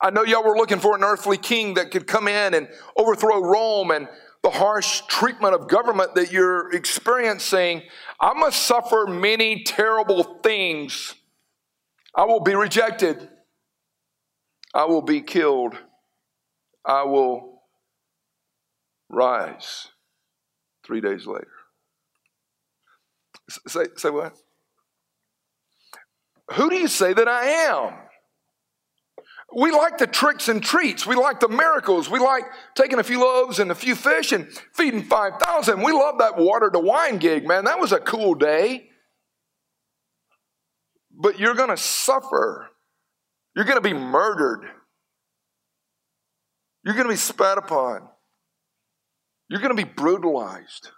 I 0.00 0.10
know 0.10 0.22
y'all 0.22 0.44
were 0.44 0.56
looking 0.56 0.78
for 0.78 0.94
an 0.94 1.02
earthly 1.02 1.36
king 1.36 1.74
that 1.74 1.90
could 1.90 2.06
come 2.06 2.28
in 2.28 2.54
and 2.54 2.68
overthrow 2.96 3.40
Rome 3.40 3.90
and 3.90 4.06
the 4.42 4.50
harsh 4.50 5.02
treatment 5.06 5.54
of 5.54 5.68
government 5.68 6.14
that 6.16 6.32
you're 6.32 6.72
experiencing, 6.72 7.82
I 8.20 8.34
must 8.34 8.62
suffer 8.62 9.06
many 9.06 9.62
terrible 9.62 10.24
things. 10.42 11.14
I 12.14 12.24
will 12.24 12.40
be 12.40 12.54
rejected. 12.54 13.28
I 14.74 14.84
will 14.86 15.02
be 15.02 15.20
killed. 15.20 15.74
I 16.84 17.04
will 17.04 17.62
rise 19.08 19.88
three 20.84 21.00
days 21.00 21.26
later. 21.26 21.46
Say, 23.68 23.84
say 23.96 24.10
what? 24.10 24.34
Who 26.54 26.68
do 26.68 26.76
you 26.76 26.88
say 26.88 27.12
that 27.12 27.28
I 27.28 27.44
am? 27.44 27.94
We 29.54 29.70
like 29.70 29.98
the 29.98 30.06
tricks 30.06 30.48
and 30.48 30.62
treats. 30.62 31.06
We 31.06 31.14
like 31.14 31.40
the 31.40 31.48
miracles. 31.48 32.08
We 32.08 32.18
like 32.18 32.44
taking 32.74 32.98
a 32.98 33.02
few 33.02 33.20
loaves 33.20 33.58
and 33.58 33.70
a 33.70 33.74
few 33.74 33.94
fish 33.94 34.32
and 34.32 34.48
feeding 34.72 35.02
5,000. 35.02 35.82
We 35.82 35.92
love 35.92 36.18
that 36.18 36.36
water 36.36 36.70
to 36.70 36.78
wine 36.78 37.18
gig, 37.18 37.46
man. 37.46 37.64
That 37.64 37.78
was 37.78 37.92
a 37.92 37.98
cool 37.98 38.34
day. 38.34 38.88
But 41.10 41.38
you're 41.38 41.54
going 41.54 41.68
to 41.68 41.76
suffer. 41.76 42.70
You're 43.54 43.66
going 43.66 43.76
to 43.76 43.82
be 43.82 43.92
murdered. 43.92 44.64
You're 46.84 46.94
going 46.94 47.06
to 47.06 47.12
be 47.12 47.16
spat 47.16 47.58
upon. 47.58 48.08
You're 49.48 49.60
going 49.60 49.76
to 49.76 49.82
be 49.82 49.90
brutalized. 49.90 50.88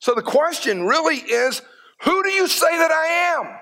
So 0.00 0.14
the 0.14 0.22
question 0.22 0.84
really 0.84 1.16
is 1.16 1.62
who 2.02 2.22
do 2.22 2.30
you 2.30 2.46
say 2.46 2.76
that 2.76 2.90
I 2.90 3.06
am? 3.38 3.58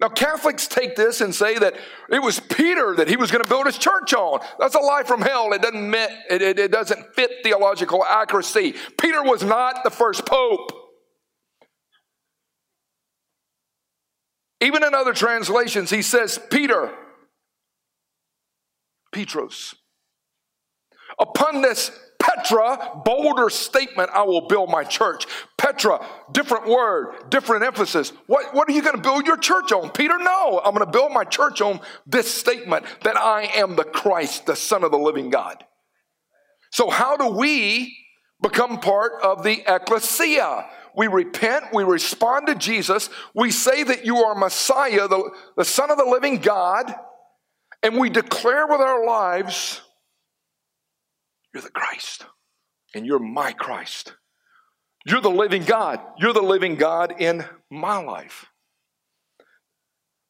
Now, 0.00 0.08
Catholics 0.08 0.68
take 0.68 0.94
this 0.94 1.20
and 1.20 1.34
say 1.34 1.58
that 1.58 1.74
it 2.08 2.22
was 2.22 2.38
Peter 2.38 2.94
that 2.96 3.08
he 3.08 3.16
was 3.16 3.32
going 3.32 3.42
to 3.42 3.48
build 3.48 3.66
his 3.66 3.78
church 3.78 4.14
on. 4.14 4.40
That's 4.58 4.76
a 4.76 4.80
lie 4.80 5.02
from 5.02 5.20
hell. 5.22 5.52
It 5.52 5.62
doesn't, 5.62 5.92
it, 5.92 6.42
it, 6.42 6.58
it 6.58 6.70
doesn't 6.70 7.14
fit 7.14 7.42
theological 7.42 8.04
accuracy. 8.04 8.74
Peter 9.00 9.24
was 9.24 9.42
not 9.42 9.82
the 9.82 9.90
first 9.90 10.24
pope. 10.24 10.70
Even 14.60 14.84
in 14.84 14.94
other 14.94 15.12
translations, 15.12 15.90
he 15.90 16.02
says 16.02 16.38
Peter, 16.50 16.92
Petros. 19.12 19.74
Upon 21.18 21.62
this 21.62 21.90
Petra, 22.28 23.00
bolder 23.04 23.48
statement, 23.48 24.10
I 24.12 24.22
will 24.22 24.42
build 24.42 24.68
my 24.68 24.84
church. 24.84 25.26
Petra, 25.56 26.04
different 26.32 26.66
word, 26.66 27.30
different 27.30 27.64
emphasis. 27.64 28.12
What, 28.26 28.54
what 28.54 28.68
are 28.68 28.72
you 28.72 28.82
going 28.82 28.96
to 28.96 29.02
build 29.02 29.26
your 29.26 29.38
church 29.38 29.72
on? 29.72 29.90
Peter, 29.90 30.18
no. 30.18 30.60
I'm 30.62 30.74
going 30.74 30.84
to 30.84 30.92
build 30.92 31.12
my 31.12 31.24
church 31.24 31.60
on 31.60 31.80
this 32.06 32.32
statement 32.32 32.84
that 33.02 33.16
I 33.16 33.44
am 33.56 33.76
the 33.76 33.84
Christ, 33.84 34.46
the 34.46 34.56
Son 34.56 34.84
of 34.84 34.90
the 34.90 34.98
living 34.98 35.30
God. 35.30 35.64
So, 36.70 36.90
how 36.90 37.16
do 37.16 37.28
we 37.28 37.96
become 38.42 38.80
part 38.80 39.12
of 39.22 39.42
the 39.42 39.62
ecclesia? 39.66 40.66
We 40.96 41.06
repent, 41.06 41.66
we 41.72 41.84
respond 41.84 42.48
to 42.48 42.54
Jesus, 42.56 43.08
we 43.34 43.50
say 43.50 43.84
that 43.84 44.04
you 44.04 44.16
are 44.24 44.34
Messiah, 44.34 45.08
the, 45.08 45.30
the 45.56 45.64
Son 45.64 45.90
of 45.90 45.96
the 45.96 46.04
living 46.04 46.38
God, 46.38 46.92
and 47.82 47.96
we 47.96 48.10
declare 48.10 48.66
with 48.66 48.80
our 48.80 49.06
lives 49.06 49.80
you're 51.52 51.62
the 51.62 51.70
Christ. 51.70 52.26
and 52.94 53.06
you're 53.06 53.18
my 53.18 53.52
Christ. 53.52 54.14
You're 55.06 55.20
the 55.20 55.30
living 55.30 55.64
God. 55.64 56.00
You're 56.18 56.32
the 56.32 56.42
living 56.42 56.76
God 56.76 57.14
in 57.18 57.44
my 57.70 57.98
life. 57.98 58.46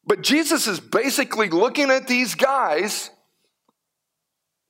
But 0.05 0.21
Jesus 0.21 0.67
is 0.67 0.79
basically 0.79 1.49
looking 1.49 1.89
at 1.89 2.07
these 2.07 2.35
guys, 2.35 3.11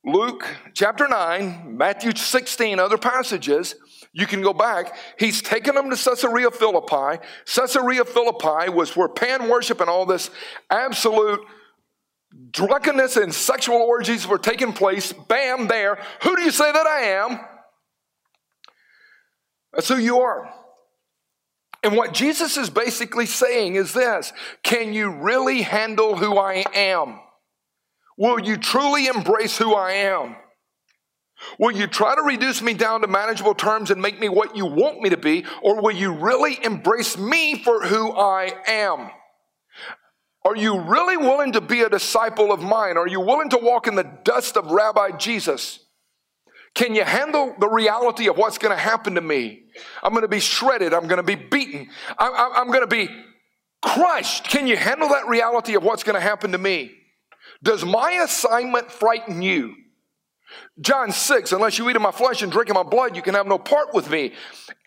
Luke 0.04 0.46
chapter 0.74 1.08
9, 1.08 1.78
Matthew 1.78 2.16
16, 2.16 2.80
other 2.80 2.98
passages. 2.98 3.76
You 4.12 4.26
can 4.26 4.42
go 4.42 4.54
back. 4.54 4.96
He's 5.18 5.42
taken 5.42 5.76
them 5.76 5.90
to 5.90 5.96
Caesarea 5.96 6.52
Philippi. 6.52 7.24
Caesarea 7.46 8.06
Philippi 8.06 8.70
was 8.70 8.96
where 8.96 9.08
pan 9.08 9.50
worship 9.50 9.82
and 9.82 9.90
all 9.90 10.06
this 10.06 10.30
absolute 10.70 11.42
drunkenness 12.52 13.18
and 13.18 13.34
sexual 13.34 13.78
orgies 13.78 14.28
were 14.28 14.38
taking 14.38 14.74
place. 14.74 15.14
Bam, 15.14 15.68
there. 15.68 16.00
Who 16.24 16.36
do 16.36 16.42
you 16.42 16.52
say 16.52 16.72
that 16.72 16.88
I 16.88 17.02
am? 17.02 17.40
That's 19.74 19.88
who 19.88 19.98
you 19.98 20.20
are. 20.20 20.54
And 21.84 21.96
what 21.96 22.14
Jesus 22.14 22.58
is 22.58 22.70
basically 22.70 23.26
saying 23.26 23.76
is 23.76 23.94
this 23.94 24.34
Can 24.64 24.94
you 24.94 25.10
really 25.10 25.62
handle 25.62 26.16
who 26.16 26.38
I 26.38 26.66
am? 26.74 27.20
Will 28.18 28.40
you 28.40 28.58
truly 28.58 29.08
embrace 29.08 29.58
who 29.58 29.74
I 29.74 29.92
am? 29.92 30.36
Will 31.58 31.72
you 31.72 31.88
try 31.88 32.16
to 32.16 32.22
reduce 32.22 32.62
me 32.62 32.74
down 32.74 33.00
to 33.02 33.08
manageable 33.08 33.56
terms 33.56 33.92
and 33.92 34.02
make 34.02 34.20
me 34.20 34.28
what 34.28 34.58
you 34.58 34.66
want 34.66 35.00
me 35.00 35.10
to 35.10 35.18
be? 35.18 35.46
Or 35.62 35.82
will 35.82 35.96
you 35.96 36.12
really 36.12 36.62
embrace 36.64 37.18
me 37.18 37.64
for 37.64 37.86
who 37.86 38.12
I 38.12 38.52
am? 38.68 39.10
Are 40.46 40.56
you 40.56 40.80
really 40.80 41.18
willing 41.18 41.54
to 41.54 41.62
be 41.62 41.82
a 41.82 41.90
disciple 41.90 42.52
of 42.52 42.62
mine? 42.62 42.98
Are 42.98 43.08
you 43.08 43.20
willing 43.20 43.50
to 43.50 43.58
walk 43.58 43.88
in 43.88 43.96
the 43.96 44.10
dust 44.24 44.56
of 44.56 44.72
Rabbi 44.72 45.18
Jesus? 45.18 45.80
Can 46.76 46.96
you 46.96 47.04
handle 47.04 47.56
the 47.60 47.68
reality 47.68 48.30
of 48.30 48.38
what's 48.38 48.58
going 48.58 48.76
to 48.76 48.82
happen 48.82 49.16
to 49.16 49.22
me? 49.22 49.64
I'm 50.02 50.12
going 50.12 50.22
to 50.22 50.30
be 50.30 50.40
shredded. 50.40 50.94
I'm 50.94 51.08
going 51.08 51.18
to 51.18 51.24
be 51.24 51.36
beaten. 51.36 51.90
I'm, 52.18 52.52
I'm 52.56 52.68
going 52.68 52.82
to 52.82 52.88
be 52.88 53.10
crushed. 53.82 54.46
Can 54.46 54.68
you 54.68 54.78
handle 54.78 55.10
that 55.10 55.28
reality 55.28 55.76
of 55.76 55.84
what's 55.84 56.04
going 56.04 56.16
to 56.16 56.22
happen 56.22 56.52
to 56.54 56.58
me? 56.58 56.92
Does 57.62 57.84
my 57.84 58.12
assignment 58.24 58.92
frighten 58.92 59.42
you? 59.42 59.76
John 60.80 61.12
6, 61.12 61.52
unless 61.52 61.78
you 61.78 61.90
eat 61.90 61.96
of 61.96 62.02
my 62.02 62.12
flesh 62.12 62.42
and 62.42 62.52
drink 62.52 62.70
of 62.70 62.76
my 62.76 62.84
blood, 62.84 63.16
you 63.16 63.22
can 63.22 63.36
have 63.36 63.46
no 63.46 63.58
part 63.58 63.94
with 63.94 64.10
me. 64.10 64.34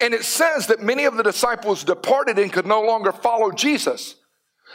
And 0.01 0.15
it 0.15 0.25
says 0.25 0.67
that 0.69 0.81
many 0.81 1.05
of 1.05 1.17
the 1.17 1.23
disciples 1.23 1.85
departed 1.85 2.39
and 2.39 2.53
could 2.53 2.67
no 2.67 2.81
longer 2.81 3.13
follow 3.13 3.53
Jesus. 3.53 4.17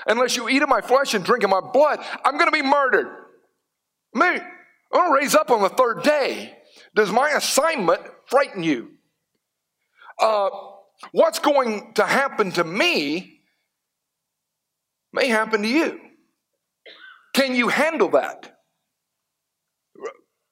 Unless 0.06 0.38
you 0.38 0.48
eat 0.50 0.62
of 0.62 0.70
my 0.70 0.82
flesh 0.82 1.14
and 1.14 1.24
drink 1.24 1.44
of 1.44 1.50
my 1.50 1.62
blood, 1.62 2.00
I'm 2.24 2.38
going 2.38 2.48
to 2.48 2.52
be 2.52 2.62
murdered. 2.62 3.08
Me, 4.14 4.26
I'm 4.26 4.42
going 4.92 5.12
to 5.12 5.16
raise 5.16 5.36
up 5.36 5.50
on 5.50 5.62
the 5.62 5.70
third 5.70 6.04
day. 6.04 6.58
Does 6.96 7.12
my 7.12 7.30
assignment 7.32 8.02
frighten 8.28 8.64
you? 8.64 8.92
Uh, 10.20 10.50
what's 11.12 11.40
going 11.40 11.94
to 11.96 12.04
happen 12.04 12.52
to 12.54 12.64
me 12.64 13.42
may 15.14 15.28
happen 15.28 15.62
to 15.62 15.68
you. 15.68 16.00
Can 17.34 17.56
you 17.56 17.68
handle 17.68 18.10
that? 18.10 18.58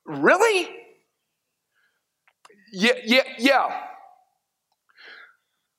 Really? 0.05 0.69
Yeah, 2.71 2.93
yeah, 3.05 3.23
yeah. 3.39 3.81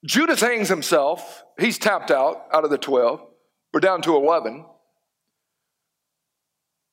Judas 0.04 0.40
hangs 0.40 0.68
himself. 0.68 1.44
He's 1.58 1.78
tapped 1.78 2.10
out 2.10 2.46
out 2.52 2.64
of 2.64 2.70
the 2.70 2.78
12. 2.78 3.25
We're 3.76 3.80
down 3.80 4.00
to 4.02 4.16
11. 4.16 4.64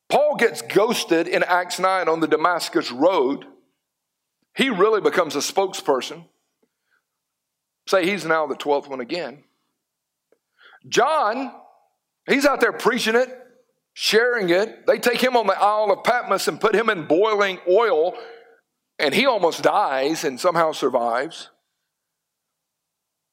Paul 0.09 0.35
gets 0.35 0.61
ghosted 0.61 1.29
in 1.29 1.41
Acts 1.41 1.79
9 1.79 2.09
on 2.09 2.19
the 2.19 2.27
Damascus 2.27 2.91
Road. 2.91 3.45
He 4.53 4.69
really 4.69 4.99
becomes 4.99 5.37
a 5.37 5.39
spokesperson. 5.39 6.25
Say 7.87 8.05
he's 8.05 8.25
now 8.25 8.47
the 8.47 8.55
12th 8.55 8.89
one 8.89 8.99
again. 8.99 9.45
John, 10.89 11.53
he's 12.27 12.45
out 12.45 12.59
there 12.59 12.73
preaching 12.73 13.15
it, 13.15 13.29
sharing 13.93 14.49
it. 14.49 14.85
They 14.85 14.99
take 14.99 15.21
him 15.21 15.37
on 15.37 15.47
the 15.47 15.57
Isle 15.57 15.89
of 15.89 16.03
Patmos 16.03 16.49
and 16.49 16.59
put 16.59 16.75
him 16.75 16.89
in 16.89 17.07
boiling 17.07 17.59
oil, 17.65 18.13
and 18.99 19.15
he 19.15 19.25
almost 19.25 19.63
dies 19.63 20.25
and 20.25 20.37
somehow 20.37 20.73
survives. 20.73 21.49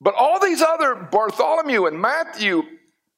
But 0.01 0.15
all 0.15 0.39
these 0.39 0.63
other, 0.63 0.95
Bartholomew 0.95 1.87
and 1.87 2.01
Matthew, 2.01 2.63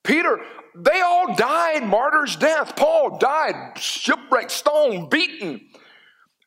Peter, 0.04 0.40
they 0.74 1.00
all 1.00 1.34
died 1.34 1.84
martyr's 1.84 2.36
death. 2.36 2.76
Paul 2.76 3.18
died 3.18 3.78
shipwrecked, 3.78 4.50
stoned, 4.50 5.10
beaten. 5.10 5.60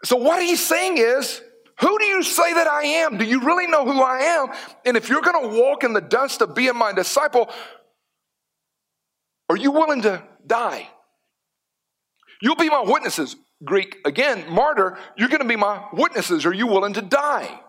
So 0.04 0.18
what 0.18 0.42
he's 0.42 0.66
saying 0.66 0.98
is, 0.98 1.42
who 1.80 1.98
do 2.00 2.06
you 2.06 2.24
say 2.24 2.54
that 2.54 2.68
I 2.68 2.84
am? 2.84 3.18
Do 3.18 3.26
you 3.26 3.42
really 3.42 3.68
know 3.68 3.86
who 3.86 4.02
I 4.02 4.20
am? 4.20 4.48
And 4.86 4.96
if 4.96 5.10
you're 5.10 5.22
going 5.22 5.50
to 5.50 5.62
walk 5.62 5.84
in 5.84 5.94
the 5.94 6.02
dust 6.02 6.42
of 6.42 6.56
being 6.56 6.76
my 6.76 6.94
disciple, 6.94 7.50
are 9.50 9.58
you 9.58 9.72
willing 9.72 10.02
to 10.04 10.24
die? 10.46 10.88
You'll 12.42 12.56
be 12.56 12.70
my 12.70 12.84
witnesses. 12.86 13.36
Greek, 13.64 13.98
again, 14.06 14.46
martyr, 14.50 14.98
you're 15.18 15.30
going 15.30 15.42
to 15.42 15.48
be 15.48 15.56
my 15.56 15.86
witnesses. 15.94 16.46
Are 16.46 16.54
you 16.54 16.68
willing 16.68 16.94
to 16.94 17.02
die? 17.02 17.60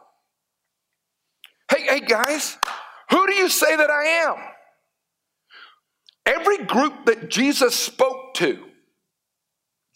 Hey, 1.71 1.83
hey, 1.83 2.01
guys, 2.01 2.59
who 3.11 3.27
do 3.27 3.35
you 3.35 3.49
say 3.49 3.77
that 3.77 3.91
I 3.91 4.05
am? 4.05 4.37
Every 6.47 6.65
group 6.65 7.07
that 7.07 7.29
Jesus 7.29 7.75
spoke 7.75 8.35
to, 8.35 8.63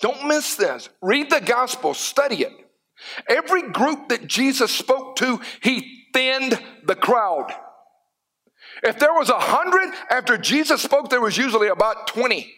don't 0.01 0.27
miss 0.27 0.57
this. 0.57 0.89
Read 1.01 1.31
the 1.31 1.41
gospel, 1.41 1.95
study 1.95 2.43
it. 2.43 2.53
Every 3.29 3.71
group 3.71 4.09
that 4.09 4.27
Jesus 4.27 4.73
spoke 4.73 5.17
to, 5.17 5.41
he 5.63 6.07
thinned 6.13 6.61
the 6.85 6.97
crowd. 6.97 7.55
If 8.83 8.99
there 8.99 9.13
was 9.13 9.29
a 9.29 9.39
hundred 9.39 9.95
after 10.11 10.37
Jesus 10.37 10.83
spoke, 10.83 11.09
there 11.09 11.21
was 11.21 11.37
usually 11.37 11.69
about 11.69 12.09
20. 12.09 12.53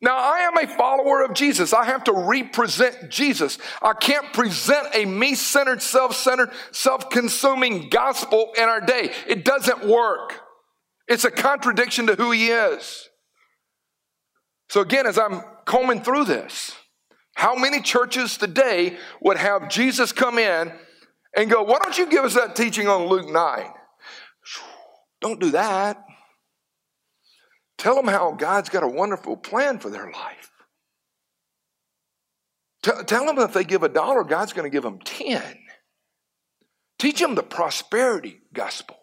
Now, 0.00 0.16
I 0.18 0.40
am 0.40 0.56
a 0.58 0.66
follower 0.76 1.24
of 1.24 1.34
Jesus. 1.34 1.72
I 1.72 1.84
have 1.84 2.04
to 2.04 2.12
represent 2.12 3.08
Jesus. 3.08 3.58
I 3.80 3.94
can't 3.94 4.32
present 4.32 4.88
a 4.94 5.06
me 5.06 5.34
centered, 5.34 5.82
self 5.82 6.14
centered, 6.14 6.50
self 6.70 7.08
consuming 7.08 7.88
gospel 7.88 8.52
in 8.56 8.64
our 8.64 8.80
day. 8.80 9.12
It 9.26 9.44
doesn't 9.44 9.86
work. 9.86 10.40
It's 11.08 11.24
a 11.24 11.30
contradiction 11.30 12.06
to 12.06 12.14
who 12.14 12.30
he 12.30 12.48
is. 12.48 13.08
So, 14.68 14.82
again, 14.82 15.06
as 15.06 15.18
I'm 15.18 15.42
combing 15.64 16.02
through 16.02 16.24
this, 16.24 16.72
how 17.34 17.54
many 17.54 17.80
churches 17.80 18.36
today 18.36 18.98
would 19.22 19.38
have 19.38 19.70
Jesus 19.70 20.12
come 20.12 20.38
in 20.38 20.72
and 21.34 21.50
go, 21.50 21.62
Why 21.62 21.78
don't 21.82 21.96
you 21.96 22.10
give 22.10 22.24
us 22.24 22.34
that 22.34 22.54
teaching 22.54 22.86
on 22.86 23.06
Luke 23.06 23.28
9? 23.28 23.66
Don't 25.20 25.40
do 25.40 25.50
that. 25.52 26.04
Tell 27.78 27.94
them 27.94 28.08
how 28.08 28.32
God's 28.32 28.68
got 28.68 28.82
a 28.82 28.88
wonderful 28.88 29.36
plan 29.36 29.78
for 29.78 29.88
their 29.88 30.10
life. 30.10 30.50
Tell, 32.82 33.04
tell 33.04 33.26
them 33.26 33.38
if 33.38 33.52
they 33.52 33.64
give 33.64 33.82
a 33.82 33.88
dollar, 33.88 34.24
God's 34.24 34.52
going 34.52 34.68
to 34.68 34.74
give 34.74 34.82
them 34.82 34.98
10. 35.00 35.42
Teach 36.98 37.20
them 37.20 37.34
the 37.34 37.42
prosperity 37.42 38.40
gospel. 38.52 38.97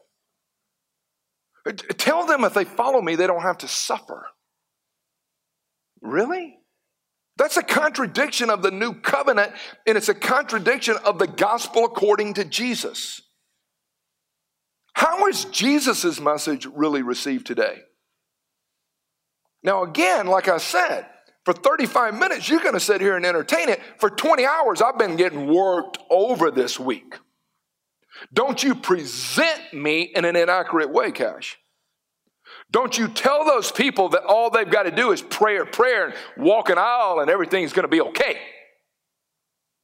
Tell 1.98 2.26
them 2.26 2.44
if 2.44 2.54
they 2.54 2.64
follow 2.64 3.02
me, 3.02 3.16
they 3.16 3.28
don't 3.28 3.42
have 3.42 3.60
to 3.60 3.68
suffer. 3.68 4.28
Really? 6.02 6.58
That's 7.38 7.58
a 7.58 7.64
contradiction 7.64 8.50
of 8.50 8.62
the 8.62 8.72
new 8.72 8.94
covenant, 8.94 9.52
and 9.86 9.98
it's 9.98 10.10
a 10.10 10.14
contradiction 10.14 10.96
of 11.04 11.20
the 11.20 11.28
gospel 11.28 11.86
according 11.86 12.36
to 12.36 12.46
Jesus. 12.46 13.22
How 14.94 15.28
is 15.28 15.46
Jesus' 15.46 16.22
message 16.22 16.66
really 16.66 17.02
received 17.02 17.46
today? 17.46 17.82
Now, 19.64 19.84
again, 19.84 20.28
like 20.28 20.48
I 20.48 20.58
said, 20.58 21.08
for 21.44 21.54
35 21.54 22.18
minutes, 22.18 22.48
you're 22.48 22.62
going 22.62 22.76
to 22.76 22.80
sit 22.80 23.02
here 23.02 23.18
and 23.18 23.26
entertain 23.26 23.68
it. 23.68 23.82
For 23.98 24.10
20 24.10 24.46
hours, 24.46 24.82
I've 24.82 24.98
been 24.98 25.16
getting 25.16 25.54
worked 25.54 25.98
over 26.10 26.52
this 26.52 26.80
week. 26.80 27.16
Don't 28.34 28.64
you 28.64 28.76
present 28.76 29.74
me 29.74 30.04
in 30.04 30.26
an 30.26 30.36
inaccurate 30.36 30.92
way, 30.92 31.12
Cash. 31.12 31.58
Don't 32.72 32.98
you 32.98 33.08
tell 33.08 33.46
those 33.46 33.72
people 33.72 34.10
that 34.10 34.24
all 34.24 34.50
they've 34.50 34.70
got 34.70 34.84
to 34.84 34.92
do 34.92 35.12
is 35.12 35.22
prayer, 35.22 35.66
prayer, 35.66 36.08
and 36.08 36.16
walk 36.38 36.70
an 36.70 36.78
aisle 36.78 37.20
and 37.20 37.30
everything's 37.30 37.74
going 37.74 37.84
to 37.84 37.90
be 37.90 38.02
okay. 38.02 38.38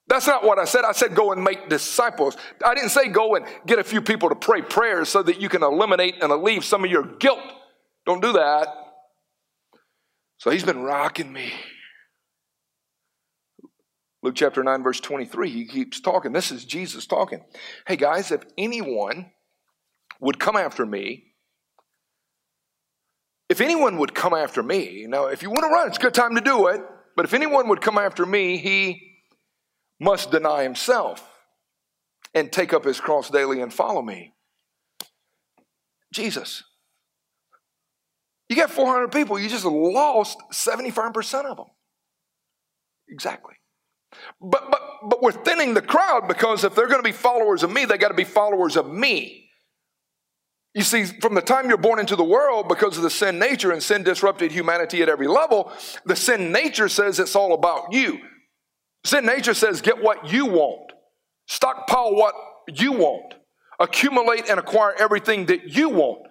That's 0.08 0.28
not 0.28 0.44
what 0.44 0.60
I 0.60 0.66
said. 0.66 0.84
I 0.84 0.92
said 0.92 1.16
go 1.16 1.32
and 1.32 1.44
make 1.44 1.70
disciples. 1.70 2.36
I 2.66 2.76
didn't 2.76 2.90
say 2.90 3.08
go 3.08 3.36
and 3.36 3.46
get 3.66 3.80
a 3.80 3.84
few 3.84 4.02
people 4.02 4.30
to 4.30 4.36
pray 4.36 4.62
prayers 4.62 5.10
so 5.10 5.24
that 5.24 5.40
you 5.40 5.48
can 5.48 5.64
eliminate 5.64 6.22
and 6.22 6.32
alleviate 6.32 6.64
some 6.64 6.84
of 6.84 6.92
your 6.92 7.04
guilt. 7.04 7.40
Don't 8.06 8.22
do 8.22 8.34
that. 8.34 8.68
So 10.38 10.50
he's 10.50 10.64
been 10.64 10.82
rocking 10.82 11.32
me. 11.32 11.54
Luke 14.24 14.36
chapter 14.36 14.64
9, 14.64 14.84
verse 14.84 15.00
23, 15.00 15.50
he 15.50 15.66
keeps 15.66 16.00
talking. 16.00 16.32
This 16.32 16.52
is 16.52 16.64
Jesus 16.64 17.08
talking. 17.08 17.44
Hey 17.88 17.96
guys, 17.96 18.32
if 18.32 18.44
anyone 18.58 19.32
would 20.20 20.40
come 20.40 20.56
after 20.56 20.86
me, 20.86 21.34
if 23.50 23.62
anyone 23.62 23.98
would 23.98 24.14
come 24.14 24.34
after 24.34 24.62
me, 24.62 25.06
now 25.08 25.26
if 25.26 25.42
you 25.42 25.50
want 25.50 25.64
to 25.64 25.70
run, 25.70 25.88
it's 25.88 25.98
a 25.98 26.02
good 26.02 26.14
time 26.14 26.36
to 26.36 26.42
do 26.42 26.68
it, 26.68 26.82
but 27.16 27.26
if 27.26 27.34
anyone 27.34 27.68
would 27.70 27.82
come 27.82 27.98
after 27.98 28.26
me, 28.26 28.58
he 28.58 29.02
must 30.00 30.32
deny 30.32 30.64
himself 30.64 31.28
and 32.34 32.52
take 32.52 32.74
up 32.74 32.86
his 32.86 33.00
cross 33.00 33.30
daily 33.30 33.62
and 33.62 33.74
follow 33.74 34.02
me? 34.02 34.34
Jesus. 36.14 36.64
You 38.50 38.56
got 38.56 38.70
400 38.70 39.12
people, 39.12 39.40
you 39.40 39.50
just 39.50 39.66
lost 39.66 40.38
75% 40.52 41.46
of 41.46 41.58
them. 41.58 41.68
Exactly. 43.10 43.56
But, 44.42 44.70
but, 44.70 44.82
but 45.04 45.22
we're 45.22 45.32
thinning 45.32 45.74
the 45.74 45.82
crowd 45.82 46.28
because 46.28 46.64
if 46.64 46.76
they're 46.76 46.88
going 46.88 47.00
to 47.00 47.04
be 47.04 47.12
followers 47.12 47.64
of 47.64 47.72
me, 47.72 47.86
they 47.86 47.98
got 47.98 48.10
to 48.10 48.14
be 48.14 48.24
followers 48.24 48.76
of 48.76 48.92
me. 48.92 49.50
You 50.74 50.84
see, 50.84 51.04
from 51.04 51.36
the 51.36 51.42
time 51.42 51.68
you're 51.68 51.78
born 51.78 52.00
into 52.00 52.16
the 52.16 52.24
world, 52.24 52.70
because 52.70 52.96
of 52.96 53.04
the 53.04 53.10
sin 53.10 53.40
nature 53.40 53.72
and 53.72 53.84
sin 53.84 54.04
disrupted 54.04 54.52
humanity 54.52 55.02
at 55.02 55.10
every 55.10 55.28
level, 55.28 55.72
the 56.06 56.16
sin 56.16 56.52
nature 56.52 56.88
says 56.88 57.20
it's 57.20 57.36
all 57.36 57.54
about 57.54 57.92
you. 57.92 58.20
Sin 59.04 59.26
nature 59.26 59.54
says 59.54 59.82
get 59.82 60.02
what 60.02 60.32
you 60.32 60.46
want, 60.46 60.94
stockpile 61.48 62.16
what 62.16 62.36
you 62.72 62.94
want, 62.94 63.34
accumulate 63.80 64.50
and 64.50 64.60
acquire 64.60 64.94
everything 64.98 65.48
that 65.48 65.76
you 65.76 65.90
want. 65.90 66.28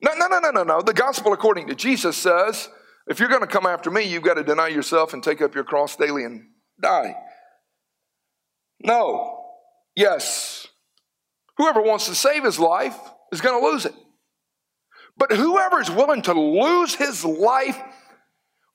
No, 0.00 0.14
no, 0.14 0.28
no, 0.28 0.38
no, 0.38 0.50
no, 0.50 0.62
no. 0.62 0.80
The 0.80 0.94
gospel, 0.94 1.32
according 1.32 1.66
to 1.68 1.74
Jesus, 1.74 2.16
says 2.16 2.68
if 3.08 3.18
you're 3.18 3.28
going 3.28 3.40
to 3.40 3.46
come 3.48 3.66
after 3.66 3.90
me, 3.90 4.02
you've 4.04 4.22
got 4.22 4.34
to 4.34 4.44
deny 4.44 4.68
yourself 4.68 5.14
and 5.14 5.22
take 5.22 5.40
up 5.40 5.54
your 5.54 5.64
cross 5.64 5.96
daily 5.96 6.24
and 6.24 6.46
die. 6.80 7.14
No. 8.80 9.44
Yes. 9.96 10.66
Whoever 11.56 11.82
wants 11.82 12.06
to 12.06 12.14
save 12.14 12.44
his 12.44 12.58
life 12.58 12.96
is 13.32 13.40
going 13.40 13.60
to 13.60 13.66
lose 13.66 13.84
it. 13.84 13.94
But 15.16 15.32
whoever 15.32 15.80
is 15.80 15.90
willing 15.90 16.22
to 16.22 16.32
lose 16.32 16.94
his 16.94 17.24
life 17.24 17.80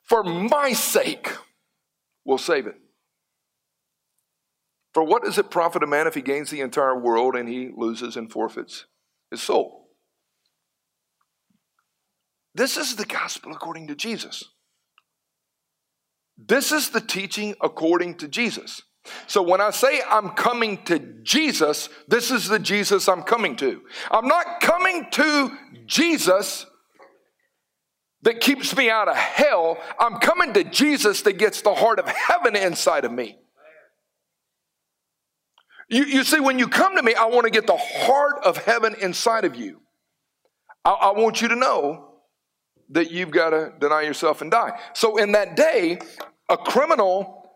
for 0.03 0.23
my 0.23 0.73
sake 0.73 1.31
will 2.25 2.37
save 2.37 2.67
it. 2.67 2.75
For 4.93 5.03
what 5.03 5.23
does 5.23 5.37
it 5.37 5.49
profit 5.49 5.81
a 5.81 5.87
man 5.87 6.05
if 6.05 6.13
he 6.13 6.21
gains 6.21 6.49
the 6.49 6.61
entire 6.61 6.99
world 6.99 7.35
and 7.35 7.49
he 7.49 7.71
loses 7.75 8.15
and 8.15 8.31
forfeits 8.31 8.85
his 9.31 9.41
soul? 9.41 9.87
This 12.53 12.77
is 12.77 12.95
the 12.95 13.05
gospel 13.05 13.53
according 13.53 13.87
to 13.87 13.95
Jesus. 13.95 14.43
This 16.47 16.71
is 16.71 16.89
the 16.89 17.01
teaching 17.01 17.56
according 17.62 18.15
to 18.15 18.27
Jesus. 18.27 18.82
So 19.27 19.41
when 19.41 19.62
I 19.62 19.71
say 19.71 20.01
I'm 20.10 20.29
coming 20.29 20.84
to 20.86 20.99
Jesus, 21.23 21.89
this 22.08 22.32
is 22.32 22.47
the 22.47 22.60
Jesus 22.60 23.08
I'm 23.10 23.23
coming 23.23 23.56
to. 23.58 23.82
I'm 24.10 24.27
not 24.27 24.62
coming 24.62 25.08
to 25.12 25.58
Jesus 25.86 26.65
that 28.21 28.39
keeps 28.39 28.75
me 28.75 28.89
out 28.89 29.10
of 29.10 29.15
hell. 29.15 29.77
I'm 29.99 30.19
coming 30.19 30.53
to 30.53 30.63
Jesus 30.63 31.21
that 31.23 31.34
gets 31.34 31.62
the 31.62 31.73
heart 31.73 31.99
of 31.99 32.08
heaven 32.08 32.56
inside 32.56 33.03
of 33.03 33.12
me. 33.12 33.38
You, 35.89 36.06
you 36.06 36.23
see, 36.23 36.39
when 36.39 36.58
you 36.58 36.67
come 36.67 36.95
to 36.95 37.03
me, 37.03 37.13
I 37.13 37.25
want 37.25 37.43
to 37.43 37.51
get 37.51 37.67
the 37.67 37.77
heart 37.77 38.45
of 38.45 38.58
heaven 38.58 38.95
inside 39.01 39.43
of 39.43 39.56
you. 39.56 39.82
I, 40.86 40.91
I 40.91 41.12
want 41.12 41.41
you 41.41 41.49
to 41.49 41.56
know 41.56 42.13
that 42.89 43.12
you've 43.12 43.32
got 43.32 43.49
to 43.49 43.73
deny 43.79 44.01
yourself 44.01 44.41
and 44.41 44.49
die. 44.49 44.79
So 44.93 45.17
in 45.17 45.34
that 45.34 45.56
day, 45.56 45.99
a 46.53 46.57
criminal 46.57 47.49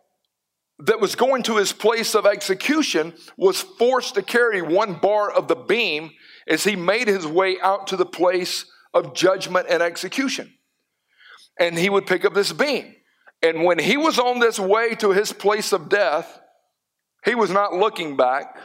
that 0.79 0.99
was 0.99 1.15
going 1.15 1.43
to 1.43 1.57
his 1.57 1.71
place 1.71 2.15
of 2.15 2.25
execution 2.25 3.13
was 3.37 3.61
forced 3.61 4.15
to 4.15 4.23
carry 4.23 4.61
one 4.61 4.95
bar 4.95 5.31
of 5.31 5.47
the 5.47 5.55
beam 5.55 6.09
as 6.47 6.63
he 6.63 6.75
made 6.75 7.07
his 7.07 7.25
way 7.27 7.57
out 7.61 7.87
to 7.87 7.95
the 7.95 8.05
place 8.05 8.65
of 8.95 9.13
judgment 9.13 9.67
and 9.69 9.83
execution. 9.83 10.51
And 11.59 11.77
he 11.77 11.89
would 11.89 12.07
pick 12.07 12.25
up 12.25 12.33
this 12.33 12.51
beam. 12.51 12.95
And 13.43 13.63
when 13.63 13.77
he 13.77 13.97
was 13.97 14.17
on 14.17 14.39
this 14.39 14.59
way 14.59 14.95
to 14.95 15.11
his 15.11 15.31
place 15.31 15.73
of 15.73 15.89
death, 15.89 16.39
he 17.23 17.35
was 17.35 17.51
not 17.51 17.73
looking 17.73 18.17
back. 18.17 18.57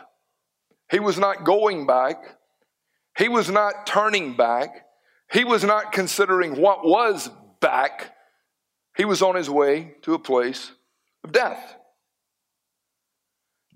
He 0.90 0.98
was 0.98 1.18
not 1.18 1.44
going 1.44 1.86
back. 1.86 2.16
He 3.18 3.28
was 3.28 3.50
not 3.50 3.86
turning 3.86 4.34
back. 4.34 4.70
He 5.30 5.44
was 5.44 5.62
not 5.62 5.92
considering 5.92 6.58
what 6.58 6.86
was 6.86 7.30
back. 7.60 8.14
He 8.96 9.04
was 9.04 9.22
on 9.22 9.34
his 9.34 9.48
way 9.48 9.94
to 10.02 10.14
a 10.14 10.18
place 10.18 10.72
of 11.24 11.32
death. 11.32 11.76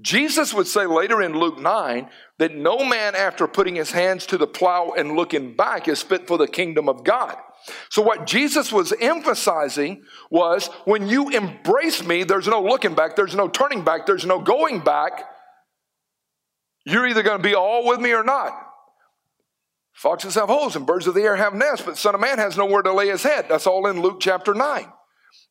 Jesus 0.01 0.53
would 0.53 0.67
say 0.67 0.85
later 0.85 1.23
in 1.23 1.39
Luke 1.39 1.59
9 1.59 2.11
that 2.39 2.55
no 2.55 2.85
man, 2.85 3.15
after 3.15 3.47
putting 3.47 3.77
his 3.77 3.93
hands 3.93 4.27
to 4.27 4.37
the 4.37 4.47
plow 4.47 4.93
and 4.97 5.17
looking 5.17 5.57
back, 5.57 5.89
is 5.89 6.03
fit 6.03 6.27
for 6.27 6.37
the 6.37 6.47
kingdom 6.47 6.89
of 6.89 7.03
God. 7.03 7.37
So, 7.89 8.03
what 8.03 8.27
Jesus 8.27 8.71
was 8.71 8.93
emphasizing 9.01 10.05
was 10.31 10.69
when 10.85 11.09
you 11.09 11.31
embrace 11.31 12.05
me, 12.05 12.25
there's 12.25 12.47
no 12.47 12.63
looking 12.63 12.95
back, 12.95 13.17
there's 13.17 13.35
no 13.35 13.49
turning 13.49 13.83
back, 13.83 14.05
there's 14.05 14.27
no 14.27 14.39
going 14.39 14.81
back. 14.81 15.25
You're 16.85 17.07
either 17.07 17.23
going 17.23 17.39
to 17.39 17.43
be 17.43 17.55
all 17.55 17.87
with 17.87 17.99
me 17.99 18.13
or 18.13 18.23
not. 18.23 18.53
Foxes 19.95 20.35
have 20.35 20.49
holes 20.49 20.77
and 20.77 20.87
birds 20.87 21.07
of 21.07 21.15
the 21.15 21.23
air 21.23 21.37
have 21.37 21.55
nests, 21.55 21.85
but 21.85 21.97
Son 21.97 22.15
of 22.15 22.21
Man 22.21 22.39
has 22.39 22.57
nowhere 22.57 22.83
to 22.83 22.93
lay 22.93 23.09
his 23.09 23.23
head. 23.23 23.47
That's 23.49 23.67
all 23.67 23.87
in 23.87 24.03
Luke 24.03 24.19
chapter 24.21 24.53
9. 24.53 24.87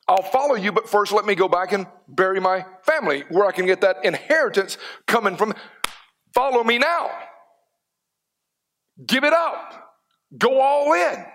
I'll 0.08 0.22
follow 0.22 0.56
you, 0.56 0.72
but 0.72 0.88
first 0.88 1.12
let 1.12 1.26
me 1.26 1.34
go 1.34 1.48
back 1.48 1.72
and 1.72 1.88
bury 2.08 2.40
my 2.40 2.66
family 2.84 3.24
where 3.30 3.46
I 3.46 3.52
can 3.52 3.66
get 3.66 3.82
that 3.82 4.06
inheritance 4.06 4.78
coming 5.08 5.36
from. 5.36 5.54
Follow 6.34 6.64
me 6.64 6.78
now. 6.78 7.10
Give 9.06 9.24
it 9.24 9.34
up. 9.34 9.98
Go 10.38 10.62
all 10.62 10.94
in. 10.94 11.26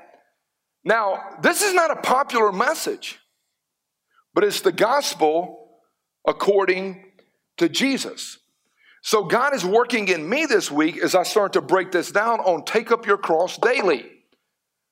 Now, 0.84 1.36
this 1.42 1.62
is 1.62 1.74
not 1.74 1.90
a 1.90 1.96
popular 1.96 2.52
message, 2.52 3.18
but 4.34 4.44
it's 4.44 4.60
the 4.60 4.72
gospel 4.72 5.80
according 6.26 7.04
to 7.58 7.68
Jesus. 7.68 8.38
So, 9.02 9.24
God 9.24 9.54
is 9.54 9.64
working 9.64 10.08
in 10.08 10.28
me 10.28 10.46
this 10.46 10.70
week 10.70 10.98
as 10.98 11.14
I 11.14 11.22
start 11.22 11.54
to 11.54 11.62
break 11.62 11.90
this 11.90 12.12
down 12.12 12.40
on 12.40 12.64
take 12.64 12.92
up 12.92 13.06
your 13.06 13.18
cross 13.18 13.56
daily. 13.58 14.06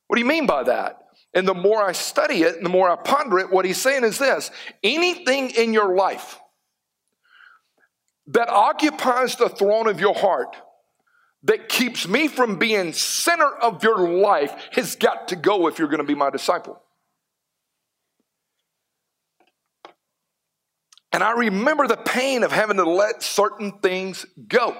What 0.06 0.16
do 0.16 0.20
you 0.20 0.28
mean 0.28 0.46
by 0.46 0.64
that? 0.64 1.07
And 1.38 1.46
the 1.46 1.54
more 1.54 1.80
I 1.80 1.92
study 1.92 2.42
it 2.42 2.56
and 2.56 2.66
the 2.66 2.68
more 2.68 2.90
I 2.90 2.96
ponder 2.96 3.38
it, 3.38 3.48
what 3.48 3.64
he's 3.64 3.80
saying 3.80 4.02
is 4.02 4.18
this 4.18 4.50
anything 4.82 5.50
in 5.50 5.72
your 5.72 5.94
life 5.94 6.40
that 8.26 8.48
occupies 8.48 9.36
the 9.36 9.48
throne 9.48 9.86
of 9.86 10.00
your 10.00 10.16
heart, 10.16 10.56
that 11.44 11.68
keeps 11.68 12.08
me 12.08 12.26
from 12.26 12.58
being 12.58 12.92
center 12.92 13.46
of 13.46 13.84
your 13.84 13.98
life, 14.20 14.52
has 14.72 14.96
got 14.96 15.28
to 15.28 15.36
go 15.36 15.68
if 15.68 15.78
you're 15.78 15.86
going 15.86 15.98
to 15.98 16.04
be 16.04 16.16
my 16.16 16.28
disciple. 16.28 16.82
And 21.12 21.22
I 21.22 21.30
remember 21.34 21.86
the 21.86 21.98
pain 21.98 22.42
of 22.42 22.50
having 22.50 22.78
to 22.78 22.90
let 22.90 23.22
certain 23.22 23.78
things 23.78 24.26
go. 24.48 24.76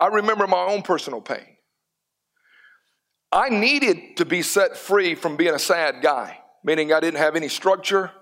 I 0.00 0.06
remember 0.06 0.46
my 0.46 0.64
own 0.64 0.80
personal 0.80 1.20
pain. 1.20 1.53
I 3.34 3.48
needed 3.48 4.18
to 4.18 4.24
be 4.24 4.42
set 4.42 4.76
free 4.76 5.16
from 5.16 5.36
being 5.36 5.54
a 5.54 5.58
sad 5.58 6.00
guy, 6.00 6.38
meaning 6.62 6.92
I 6.92 7.00
didn't 7.00 7.18
have 7.18 7.34
any 7.34 7.48
structure, 7.48 8.12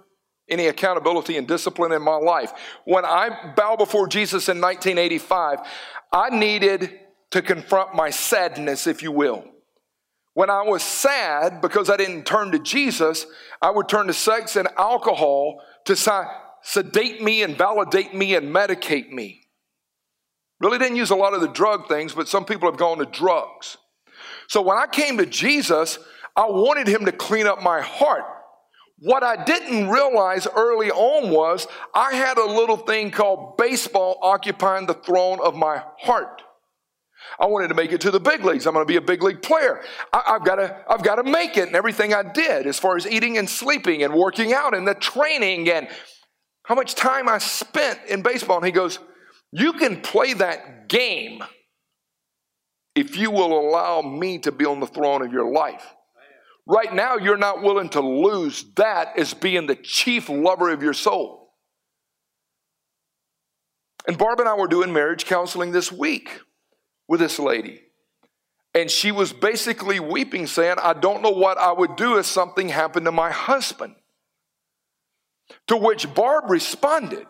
any 0.49 0.69
accountability 0.69 1.37
and 1.37 1.47
discipline 1.47 1.93
in 1.93 2.01
my 2.01 2.17
life. 2.17 2.51
When 2.87 3.05
I 3.05 3.53
bowed 3.55 3.77
before 3.77 4.09
Jesus 4.09 4.49
in 4.49 4.59
1985, 4.59 5.59
I 6.11 6.31
needed 6.31 6.99
to 7.31 7.43
confront 7.43 7.95
my 7.95 8.09
sadness, 8.09 8.87
if 8.87 9.03
you 9.03 9.13
will. 9.13 9.45
When 10.33 10.49
I 10.49 10.63
was 10.63 10.83
sad 10.83 11.61
because 11.61 11.91
I 11.91 11.99
didn't 11.99 12.25
turn 12.25 12.51
to 12.53 12.59
Jesus, 12.59 13.27
I 13.61 13.71
would 13.71 13.91
turn 13.91 14.07
to 14.07 14.15
sex 14.15 14.57
and 14.57 14.67
alcohol 14.79 15.61
to 15.85 15.95
sedate 16.63 17.23
me 17.23 17.43
and 17.43 17.59
validate 17.59 18.15
me 18.15 18.35
and 18.35 18.49
medicate 18.49 19.11
me. 19.11 19.43
Really 20.59 20.79
didn't 20.79 20.97
use 20.97 21.11
a 21.11 21.17
lot 21.17 21.35
of 21.35 21.43
the 21.43 21.49
drug 21.49 21.87
things, 21.87 22.15
but 22.15 22.29
some 22.29 22.47
people 22.47 22.71
have 22.71 22.79
gone 22.79 22.97
to 22.97 23.05
drugs. 23.05 23.77
So 24.53 24.61
when 24.61 24.77
I 24.77 24.87
came 24.87 25.17
to 25.17 25.25
Jesus, 25.25 25.99
I 26.37 26.45
wanted 26.45 26.87
him 26.87 27.07
to 27.07 27.13
clean 27.13 27.47
up 27.47 27.63
my 27.63 27.81
heart. 27.81 28.25
What 28.99 29.23
I 29.23 29.43
didn't 29.43 29.89
realize 29.89 30.47
early 30.47 30.91
on 30.91 31.31
was 31.31 31.67
I 31.95 32.13
had 32.13 32.37
a 32.37 32.45
little 32.45 32.77
thing 32.77 33.13
called 33.13 33.57
baseball 33.57 34.19
occupying 34.21 34.85
the 34.85 34.93
throne 34.93 35.39
of 35.43 35.57
my 35.57 35.83
heart. 36.01 36.43
I 37.41 37.47
wanted 37.47 37.69
to 37.69 37.75
make 37.75 37.93
it 37.93 38.03
to 38.03 38.11
the 38.11 38.21
big 38.21 38.45
leagues. 38.45 38.67
I'm 38.67 38.75
going 38.75 38.85
to 38.85 38.93
be 38.93 38.99
a 38.99 39.01
big 39.01 39.23
league 39.23 39.41
player. 39.41 39.81
I, 40.13 40.35
have 40.35 40.45
got 40.45 40.57
to, 40.57 40.85
I've 40.87 41.03
got 41.03 41.15
to 41.15 41.23
make 41.23 41.57
it. 41.57 41.69
And 41.69 41.75
everything 41.75 42.13
I 42.13 42.23
did, 42.23 42.67
as 42.67 42.79
far 42.79 42.99
as 42.99 43.07
eating 43.07 43.39
and 43.39 43.49
sleeping 43.49 44.03
and 44.03 44.13
working 44.13 44.53
out 44.53 44.77
and 44.77 44.87
the 44.87 44.95
training 44.95 45.71
and 45.71 45.89
how 46.65 46.75
much 46.75 46.95
time 46.95 47.27
I 47.27 47.39
spent 47.39 48.01
in 48.07 48.21
baseball. 48.21 48.59
And 48.59 48.67
he 48.67 48.73
goes, 48.73 48.99
You 49.51 49.73
can 49.73 50.03
play 50.03 50.35
that 50.35 50.91
game 50.91 51.43
if 52.95 53.17
you 53.17 53.31
will 53.31 53.59
allow 53.59 54.03
me 54.03 54.39
to 54.39 54.53
be 54.53 54.65
on 54.65 54.81
the 54.81 54.87
throne 54.87 55.23
of 55.23 55.33
your 55.33 55.51
life. 55.51 55.95
Right 56.67 56.95
now, 56.95 57.17
you're 57.17 57.37
not 57.37 57.63
willing 57.63 57.89
to 57.91 58.01
lose 58.01 58.65
that 58.77 59.19
as 59.19 59.35
being 59.35 59.67
the 59.67 59.75
chief 59.75 60.29
lover 60.29 60.71
of 60.71 60.83
your 60.83 60.93
soul. 60.93 61.51
And 64.07 64.19
Barb 64.19 64.41
and 64.41 64.49
I 64.49 64.55
were 64.55 64.69
doing 64.69 64.93
marriage 64.93 65.27
counseling 65.27 65.73
this 65.73 65.91
week 65.91 66.41
with 67.09 67.21
this 67.21 67.39
lady. 67.39 67.81
And 68.75 68.91
she 68.91 69.13
was 69.13 69.33
basically 69.33 70.01
weeping, 70.01 70.47
saying, 70.47 70.77
I 70.83 70.95
don't 70.95 71.23
know 71.23 71.31
what 71.31 71.59
I 71.59 71.73
would 71.73 71.97
do 71.97 72.19
if 72.19 72.27
something 72.27 72.69
happened 72.69 73.07
to 73.07 73.13
my 73.13 73.31
husband. 73.31 73.95
To 75.69 75.77
which 75.77 76.13
Barb 76.15 76.49
responded, 76.49 77.27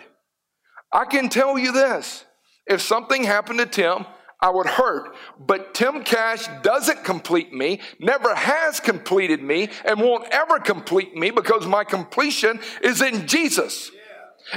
I 0.93 1.05
can 1.05 1.29
tell 1.29 1.59
you 1.59 1.73
this 1.73 2.25
If 2.67 2.81
something 2.81 3.25
happened 3.25 3.59
to 3.59 3.67
Tim, 3.67 4.07
I 4.43 4.51
would 4.51 4.67
hurt. 4.67 5.15
But 5.39 5.73
Tim 5.73 6.03
Cash 6.03 6.49
doesn't 6.63 7.05
complete 7.05 7.53
me, 7.53 7.81
never 8.01 8.35
has 8.35 8.81
completed 8.81 9.41
me, 9.41 9.71
and 9.85 10.01
won't 10.01 10.29
ever 10.33 10.59
complete 10.59 11.17
me 11.17 11.31
because 11.31 11.67
my 11.67 11.85
completion 11.85 12.61
is 12.83 13.01
in 13.01 13.29
Jesus. 13.29 13.93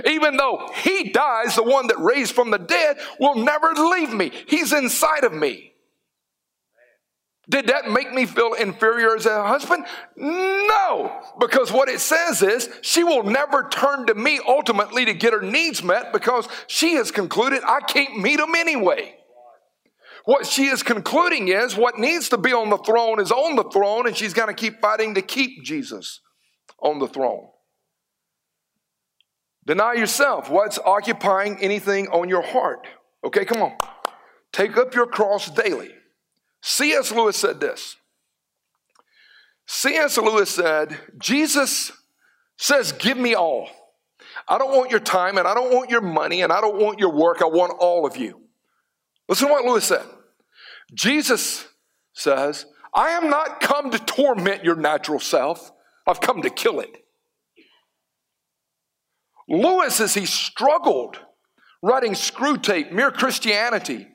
Even 0.05 0.35
though 0.35 0.67
he 0.73 1.11
dies, 1.11 1.55
the 1.55 1.63
one 1.63 1.87
that 1.87 1.99
raised 1.99 2.33
from 2.33 2.49
the 2.49 2.57
dead 2.57 2.97
will 3.19 3.35
never 3.35 3.71
leave 3.73 4.11
me. 4.11 4.31
He's 4.47 4.73
inside 4.73 5.23
of 5.23 5.31
me. 5.31 5.73
Did 7.47 7.67
that 7.67 7.91
make 7.91 8.11
me 8.11 8.25
feel 8.25 8.53
inferior 8.53 9.15
as 9.15 9.27
a 9.27 9.45
husband? 9.45 9.85
No, 10.17 11.21
because 11.39 11.71
what 11.71 11.89
it 11.89 11.99
says 11.99 12.41
is 12.41 12.69
she 12.81 13.03
will 13.03 13.21
never 13.21 13.69
turn 13.69 14.07
to 14.07 14.15
me 14.15 14.39
ultimately 14.47 15.05
to 15.05 15.13
get 15.13 15.31
her 15.31 15.43
needs 15.43 15.83
met 15.83 16.11
because 16.11 16.47
she 16.65 16.95
has 16.95 17.11
concluded 17.11 17.61
I 17.63 17.81
can't 17.81 18.17
meet 18.17 18.37
them 18.37 18.55
anyway. 18.55 19.15
What 20.25 20.47
she 20.47 20.65
is 20.65 20.81
concluding 20.81 21.49
is 21.49 21.75
what 21.75 21.99
needs 21.99 22.29
to 22.29 22.37
be 22.37 22.51
on 22.51 22.69
the 22.69 22.77
throne 22.77 23.19
is 23.19 23.31
on 23.31 23.55
the 23.55 23.63
throne, 23.63 24.07
and 24.07 24.17
she's 24.17 24.33
going 24.33 24.47
to 24.47 24.53
keep 24.55 24.81
fighting 24.81 25.13
to 25.15 25.21
keep 25.21 25.63
Jesus 25.63 26.19
on 26.79 26.99
the 26.99 27.07
throne. 27.07 27.47
Deny 29.65 29.93
yourself. 29.93 30.49
What's 30.49 30.79
occupying 30.79 31.57
anything 31.59 32.07
on 32.07 32.29
your 32.29 32.41
heart? 32.41 32.87
Okay, 33.23 33.45
come 33.45 33.61
on. 33.61 33.77
Take 34.51 34.77
up 34.77 34.95
your 34.95 35.07
cross 35.07 35.49
daily. 35.49 35.89
C.S. 36.61 37.11
Lewis 37.11 37.37
said 37.37 37.59
this. 37.59 37.95
C.S. 39.67 40.17
Lewis 40.17 40.49
said, 40.49 40.97
Jesus 41.19 41.91
says, 42.57 42.91
Give 42.91 43.17
me 43.17 43.35
all. 43.35 43.69
I 44.47 44.57
don't 44.57 44.75
want 44.75 44.91
your 44.91 44.99
time 44.99 45.37
and 45.37 45.47
I 45.47 45.53
don't 45.53 45.73
want 45.73 45.89
your 45.89 46.01
money 46.01 46.41
and 46.41 46.51
I 46.51 46.61
don't 46.61 46.77
want 46.79 46.99
your 46.99 47.11
work. 47.11 47.41
I 47.41 47.45
want 47.45 47.73
all 47.79 48.05
of 48.05 48.17
you. 48.17 48.41
Listen 49.27 49.47
to 49.47 49.53
what 49.53 49.65
Lewis 49.65 49.85
said. 49.85 50.05
Jesus 50.93 51.67
says, 52.13 52.65
I 52.93 53.09
am 53.09 53.29
not 53.29 53.59
come 53.59 53.91
to 53.91 53.99
torment 53.99 54.63
your 54.63 54.75
natural 54.75 55.19
self, 55.19 55.71
I've 56.07 56.21
come 56.21 56.41
to 56.43 56.49
kill 56.49 56.79
it. 56.79 57.03
Lewis, 59.47 59.99
as 59.99 60.13
he 60.13 60.25
struggled 60.25 61.19
writing 61.81 62.13
Screwtape, 62.13 62.91
Mere 62.91 63.11
Christianity, 63.11 64.07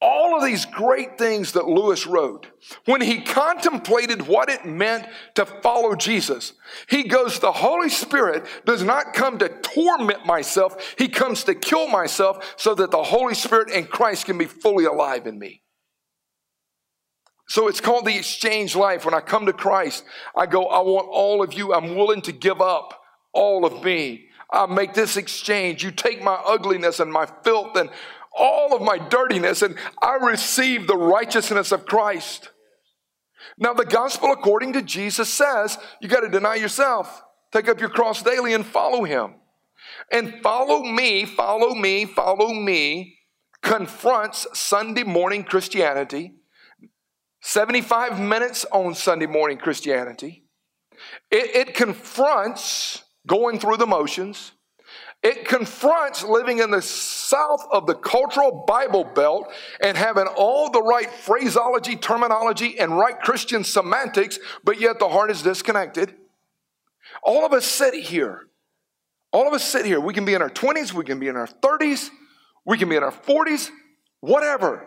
all 0.00 0.36
of 0.36 0.44
these 0.44 0.64
great 0.64 1.18
things 1.18 1.52
that 1.52 1.66
Lewis 1.66 2.06
wrote, 2.06 2.46
when 2.84 3.00
he 3.00 3.20
contemplated 3.20 4.28
what 4.28 4.48
it 4.48 4.64
meant 4.64 5.06
to 5.34 5.44
follow 5.44 5.96
Jesus, 5.96 6.52
he 6.88 7.04
goes, 7.04 7.38
The 7.40 7.50
Holy 7.50 7.88
Spirit 7.88 8.46
does 8.64 8.84
not 8.84 9.12
come 9.12 9.38
to 9.38 9.48
torment 9.48 10.24
myself, 10.24 10.94
He 10.96 11.08
comes 11.08 11.44
to 11.44 11.54
kill 11.54 11.88
myself 11.88 12.54
so 12.56 12.74
that 12.76 12.92
the 12.92 13.02
Holy 13.02 13.34
Spirit 13.34 13.70
and 13.72 13.88
Christ 13.88 14.26
can 14.26 14.38
be 14.38 14.44
fully 14.44 14.84
alive 14.84 15.26
in 15.26 15.38
me. 15.38 15.62
So 17.48 17.66
it's 17.66 17.80
called 17.80 18.04
the 18.04 18.16
exchange 18.16 18.76
life. 18.76 19.04
When 19.04 19.14
I 19.14 19.20
come 19.20 19.46
to 19.46 19.54
Christ, 19.54 20.04
I 20.36 20.46
go, 20.46 20.66
I 20.66 20.80
want 20.80 21.08
all 21.10 21.42
of 21.42 21.54
you. 21.54 21.72
I'm 21.72 21.96
willing 21.96 22.20
to 22.22 22.32
give 22.32 22.60
up 22.60 23.00
all 23.32 23.64
of 23.64 23.82
me. 23.82 24.26
I 24.50 24.66
make 24.66 24.94
this 24.94 25.16
exchange. 25.16 25.82
You 25.82 25.90
take 25.90 26.22
my 26.22 26.34
ugliness 26.46 27.00
and 27.00 27.12
my 27.12 27.26
filth 27.42 27.76
and 27.76 27.90
all 28.36 28.74
of 28.74 28.82
my 28.82 28.98
dirtiness, 28.98 29.62
and 29.62 29.76
I 30.02 30.14
receive 30.16 30.86
the 30.86 30.96
righteousness 30.96 31.72
of 31.72 31.86
Christ. 31.86 32.50
Now, 33.58 33.72
the 33.72 33.84
gospel, 33.84 34.32
according 34.32 34.74
to 34.74 34.82
Jesus, 34.82 35.32
says 35.32 35.78
you 36.00 36.08
got 36.08 36.20
to 36.20 36.28
deny 36.28 36.56
yourself, 36.56 37.22
take 37.52 37.68
up 37.68 37.80
your 37.80 37.90
cross 37.90 38.22
daily, 38.22 38.54
and 38.54 38.64
follow 38.64 39.04
him. 39.04 39.34
And 40.12 40.42
follow 40.42 40.82
me, 40.82 41.24
follow 41.24 41.74
me, 41.74 42.04
follow 42.04 42.52
me 42.52 43.18
confronts 43.62 44.46
Sunday 44.54 45.04
morning 45.04 45.44
Christianity. 45.44 46.34
75 47.40 48.20
minutes 48.20 48.66
on 48.72 48.94
Sunday 48.94 49.26
morning 49.26 49.58
Christianity. 49.58 50.44
It, 51.30 51.68
it 51.68 51.74
confronts 51.74 53.04
going 53.26 53.58
through 53.58 53.76
the 53.76 53.86
motions. 53.86 54.52
It 55.22 55.46
confronts 55.46 56.22
living 56.22 56.58
in 56.58 56.70
the 56.70 56.82
south 56.82 57.66
of 57.72 57.86
the 57.86 57.94
cultural 57.94 58.64
Bible 58.66 59.02
belt 59.02 59.50
and 59.82 59.96
having 59.96 60.26
all 60.26 60.70
the 60.70 60.82
right 60.82 61.10
phraseology, 61.10 61.96
terminology, 61.96 62.78
and 62.78 62.96
right 62.96 63.18
Christian 63.20 63.64
semantics, 63.64 64.38
but 64.62 64.80
yet 64.80 65.00
the 65.00 65.08
heart 65.08 65.30
is 65.30 65.42
disconnected. 65.42 66.14
All 67.22 67.44
of 67.44 67.52
us 67.52 67.66
sit 67.66 67.94
here. 67.94 68.46
All 69.32 69.48
of 69.48 69.54
us 69.54 69.64
sit 69.64 69.84
here. 69.84 70.00
We 70.00 70.14
can 70.14 70.24
be 70.24 70.34
in 70.34 70.42
our 70.42 70.50
20s, 70.50 70.92
we 70.92 71.04
can 71.04 71.18
be 71.18 71.28
in 71.28 71.36
our 71.36 71.48
30s, 71.48 72.10
we 72.64 72.78
can 72.78 72.88
be 72.88 72.96
in 72.96 73.02
our 73.02 73.12
40s, 73.12 73.70
whatever. 74.20 74.86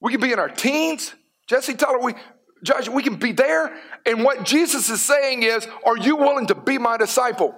We 0.00 0.12
can 0.12 0.20
be 0.20 0.32
in 0.32 0.38
our 0.38 0.48
teens. 0.48 1.14
Jesse 1.48 1.74
Teller, 1.74 1.98
we, 1.98 2.14
Judge, 2.62 2.88
we 2.88 3.02
can 3.02 3.16
be 3.16 3.32
there. 3.32 3.74
And 4.06 4.24
what 4.24 4.44
Jesus 4.44 4.88
is 4.90 5.02
saying 5.02 5.42
is, 5.42 5.68
Are 5.84 5.96
you 5.96 6.16
willing 6.16 6.46
to 6.48 6.54
be 6.54 6.78
my 6.78 6.96
disciple? 6.96 7.54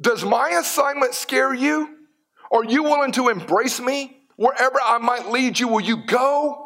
Does 0.00 0.24
my 0.24 0.50
assignment 0.50 1.14
scare 1.14 1.54
you? 1.54 1.96
Are 2.50 2.64
you 2.64 2.82
willing 2.82 3.12
to 3.12 3.28
embrace 3.28 3.80
me? 3.80 4.16
Wherever 4.36 4.78
I 4.84 4.98
might 4.98 5.30
lead 5.30 5.58
you, 5.58 5.68
will 5.68 5.80
you 5.80 6.04
go? 6.06 6.62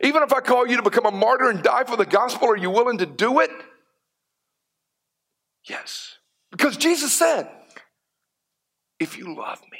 Even 0.00 0.22
if 0.22 0.32
I 0.32 0.40
call 0.40 0.66
you 0.66 0.76
to 0.76 0.82
become 0.82 1.06
a 1.06 1.10
martyr 1.10 1.50
and 1.50 1.62
die 1.62 1.84
for 1.84 1.96
the 1.96 2.06
gospel, 2.06 2.48
are 2.48 2.56
you 2.56 2.70
willing 2.70 2.98
to 2.98 3.06
do 3.06 3.40
it? 3.40 3.50
Yes. 5.68 6.16
Because 6.50 6.76
Jesus 6.76 7.12
said, 7.12 7.48
If 8.98 9.16
you 9.16 9.34
love 9.36 9.60
me, 9.70 9.78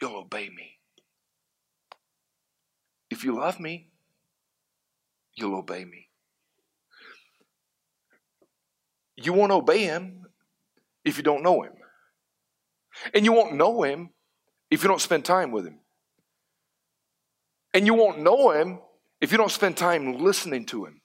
you'll 0.00 0.16
obey 0.16 0.48
me. 0.48 0.78
If 3.10 3.24
you 3.24 3.36
love 3.36 3.60
me, 3.60 3.90
you'll 5.36 5.56
obey 5.56 5.84
me. 5.84 6.08
You 9.16 9.32
won't 9.32 9.52
obey 9.52 9.84
him 9.84 10.21
if 11.04 11.16
you 11.16 11.22
don't 11.22 11.42
know 11.42 11.62
him. 11.62 11.72
And 13.14 13.24
you 13.24 13.32
won't 13.32 13.54
know 13.54 13.82
him 13.82 14.10
if 14.70 14.82
you 14.82 14.88
don't 14.88 15.00
spend 15.00 15.24
time 15.24 15.50
with 15.50 15.66
him. 15.66 15.78
And 17.74 17.86
you 17.86 17.94
won't 17.94 18.20
know 18.20 18.50
him 18.50 18.80
if 19.20 19.32
you 19.32 19.38
don't 19.38 19.50
spend 19.50 19.76
time 19.76 20.18
listening 20.18 20.66
to 20.66 20.84
him. 20.84 21.00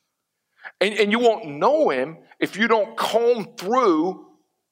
And, 0.81 0.93
and 0.95 1.11
you 1.11 1.19
won't 1.19 1.45
know 1.45 1.89
him 1.89 2.17
if 2.39 2.57
you 2.57 2.67
don't 2.67 2.97
comb 2.97 3.55
through 3.57 4.25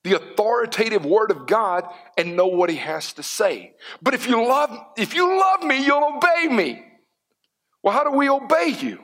the 0.04 0.14
authoritative 0.14 1.06
word 1.06 1.32
of 1.32 1.48
God 1.48 1.86
and 2.18 2.36
know 2.36 2.48
what 2.48 2.70
he 2.70 2.76
has 2.76 3.14
to 3.14 3.24
say. 3.24 3.74
But 4.02 4.14
if 4.14 4.28
you 4.28 4.46
love, 4.46 4.78
if 4.98 5.16
you 5.16 5.40
love 5.40 5.64
me, 5.64 5.84
you'll 5.84 6.18
obey 6.18 6.48
me. 6.54 6.84
Well, 7.82 7.94
how 7.94 8.04
do 8.04 8.12
we 8.12 8.30
obey 8.30 8.76
you? 8.80 9.00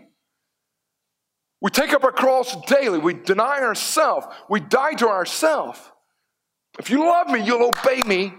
We 1.61 1.69
take 1.69 1.93
up 1.93 2.03
our 2.03 2.11
cross 2.11 2.55
daily. 2.65 2.97
We 2.97 3.13
deny 3.13 3.61
ourselves. 3.61 4.27
We 4.49 4.59
die 4.59 4.93
to 4.95 5.07
ourselves. 5.07 5.79
If 6.79 6.89
you 6.89 7.05
love 7.05 7.27
me, 7.27 7.43
you'll 7.43 7.67
obey 7.67 8.01
me. 8.05 8.33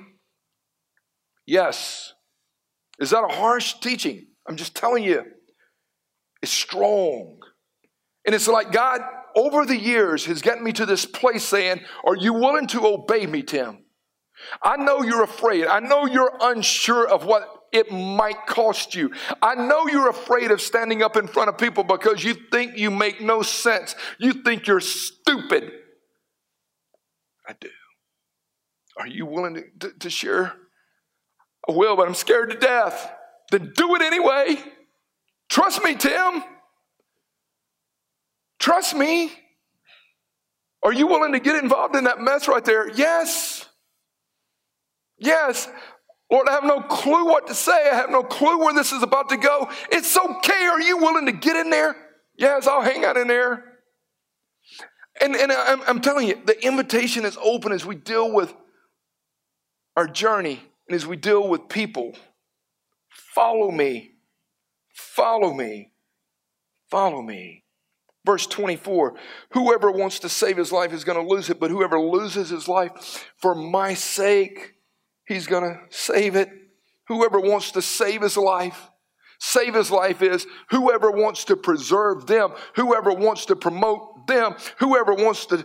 Yes. 1.46 2.12
Is 2.98 3.10
that 3.10 3.24
a 3.24 3.32
harsh 3.32 3.74
teaching? 3.74 4.26
I'm 4.46 4.56
just 4.56 4.74
telling 4.74 5.04
you. 5.04 5.24
It's 6.40 6.52
strong. 6.52 7.38
And 8.24 8.34
it's 8.34 8.48
like 8.48 8.72
God, 8.72 9.00
over 9.36 9.64
the 9.64 9.76
years, 9.76 10.24
has 10.26 10.42
gotten 10.42 10.64
me 10.64 10.72
to 10.72 10.86
this 10.86 11.04
place 11.04 11.44
saying, 11.44 11.80
Are 12.04 12.16
you 12.16 12.32
willing 12.32 12.66
to 12.68 12.86
obey 12.86 13.26
me, 13.26 13.42
Tim? 13.42 13.84
I 14.62 14.76
know 14.76 15.02
you're 15.02 15.22
afraid. 15.22 15.66
I 15.66 15.80
know 15.80 16.06
you're 16.06 16.32
unsure 16.40 17.08
of 17.08 17.24
what 17.24 17.48
it 17.72 17.90
might 17.90 18.46
cost 18.46 18.94
you. 18.94 19.12
I 19.40 19.54
know 19.54 19.86
you're 19.86 20.10
afraid 20.10 20.50
of 20.50 20.60
standing 20.60 21.02
up 21.02 21.16
in 21.16 21.26
front 21.26 21.48
of 21.48 21.58
people 21.58 21.84
because 21.84 22.22
you 22.22 22.34
think 22.50 22.76
you 22.76 22.90
make 22.90 23.20
no 23.20 23.42
sense. 23.42 23.94
You 24.18 24.32
think 24.32 24.66
you're 24.66 24.80
stupid. 24.80 25.70
I 27.48 27.54
do. 27.60 27.68
Are 28.98 29.06
you 29.06 29.26
willing 29.26 29.54
to, 29.54 29.62
to, 29.80 29.98
to 30.00 30.10
share? 30.10 30.54
I 31.68 31.72
will, 31.72 31.96
but 31.96 32.06
I'm 32.06 32.14
scared 32.14 32.50
to 32.50 32.56
death. 32.56 33.10
Then 33.50 33.72
do 33.74 33.94
it 33.94 34.02
anyway. 34.02 34.56
Trust 35.48 35.82
me, 35.82 35.94
Tim. 35.94 36.42
Trust 38.58 38.94
me. 38.94 39.32
Are 40.82 40.92
you 40.92 41.06
willing 41.06 41.32
to 41.32 41.40
get 41.40 41.62
involved 41.62 41.94
in 41.94 42.04
that 42.04 42.20
mess 42.20 42.48
right 42.48 42.64
there? 42.64 42.90
Yes. 42.90 43.66
Yes. 45.18 45.68
Lord, 46.30 46.48
I 46.48 46.52
have 46.52 46.64
no 46.64 46.80
clue 46.80 47.26
what 47.26 47.46
to 47.48 47.54
say. 47.54 47.90
I 47.90 47.94
have 47.94 48.10
no 48.10 48.22
clue 48.22 48.58
where 48.58 48.74
this 48.74 48.90
is 48.90 49.02
about 49.02 49.28
to 49.28 49.36
go. 49.36 49.68
It's 49.90 50.16
okay. 50.16 50.66
Are 50.66 50.80
you 50.80 50.96
willing 50.96 51.26
to 51.26 51.32
get 51.32 51.56
in 51.56 51.70
there? 51.70 51.94
Yes, 52.36 52.66
I'll 52.66 52.80
hang 52.80 53.04
out 53.04 53.16
in 53.16 53.28
there. 53.28 53.64
And, 55.20 55.36
and 55.36 55.52
I'm, 55.52 55.82
I'm 55.82 56.00
telling 56.00 56.26
you, 56.26 56.40
the 56.44 56.64
invitation 56.64 57.24
is 57.24 57.36
open 57.40 57.70
as 57.70 57.84
we 57.84 57.94
deal 57.94 58.32
with 58.32 58.52
our 59.96 60.06
journey 60.06 60.62
and 60.88 60.94
as 60.96 61.06
we 61.06 61.16
deal 61.16 61.48
with 61.48 61.68
people. 61.68 62.14
Follow 63.08 63.70
me. 63.70 64.12
Follow 64.94 65.52
me. 65.52 65.92
Follow 66.90 67.22
me. 67.22 67.64
Verse 68.24 68.46
24 68.46 69.14
Whoever 69.52 69.90
wants 69.90 70.18
to 70.20 70.28
save 70.28 70.56
his 70.56 70.72
life 70.72 70.92
is 70.92 71.04
going 71.04 71.22
to 71.22 71.34
lose 71.34 71.50
it, 71.50 71.58
but 71.58 71.70
whoever 71.70 71.98
loses 71.98 72.50
his 72.50 72.68
life 72.68 73.30
for 73.36 73.54
my 73.54 73.94
sake 73.94 74.74
He's 75.26 75.46
going 75.46 75.64
to 75.64 75.80
save 75.90 76.36
it. 76.36 76.50
Whoever 77.08 77.40
wants 77.40 77.72
to 77.72 77.82
save 77.82 78.22
his 78.22 78.36
life, 78.36 78.90
save 79.38 79.74
his 79.74 79.90
life 79.90 80.22
is 80.22 80.46
whoever 80.70 81.10
wants 81.10 81.44
to 81.44 81.56
preserve 81.56 82.26
them, 82.26 82.52
whoever 82.76 83.12
wants 83.12 83.46
to 83.46 83.56
promote 83.56 84.26
them, 84.26 84.54
whoever 84.78 85.14
wants 85.14 85.46
to, 85.46 85.64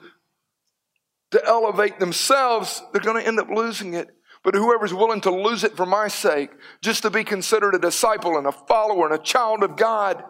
to 1.31 1.45
elevate 1.45 1.99
themselves, 1.99 2.81
they're 2.91 3.01
going 3.01 3.21
to 3.21 3.27
end 3.27 3.39
up 3.39 3.49
losing 3.49 3.93
it. 3.93 4.07
But 4.47 4.55
whoever's 4.55 4.93
willing 4.93 5.19
to 5.21 5.29
lose 5.29 5.65
it 5.65 5.75
for 5.75 5.85
my 5.85 6.07
sake, 6.07 6.51
just 6.81 7.01
to 7.01 7.09
be 7.09 7.25
considered 7.25 7.75
a 7.75 7.79
disciple 7.79 8.37
and 8.37 8.47
a 8.47 8.53
follower 8.53 9.05
and 9.05 9.13
a 9.13 9.21
child 9.21 9.61
of 9.61 9.75
God, 9.75 10.23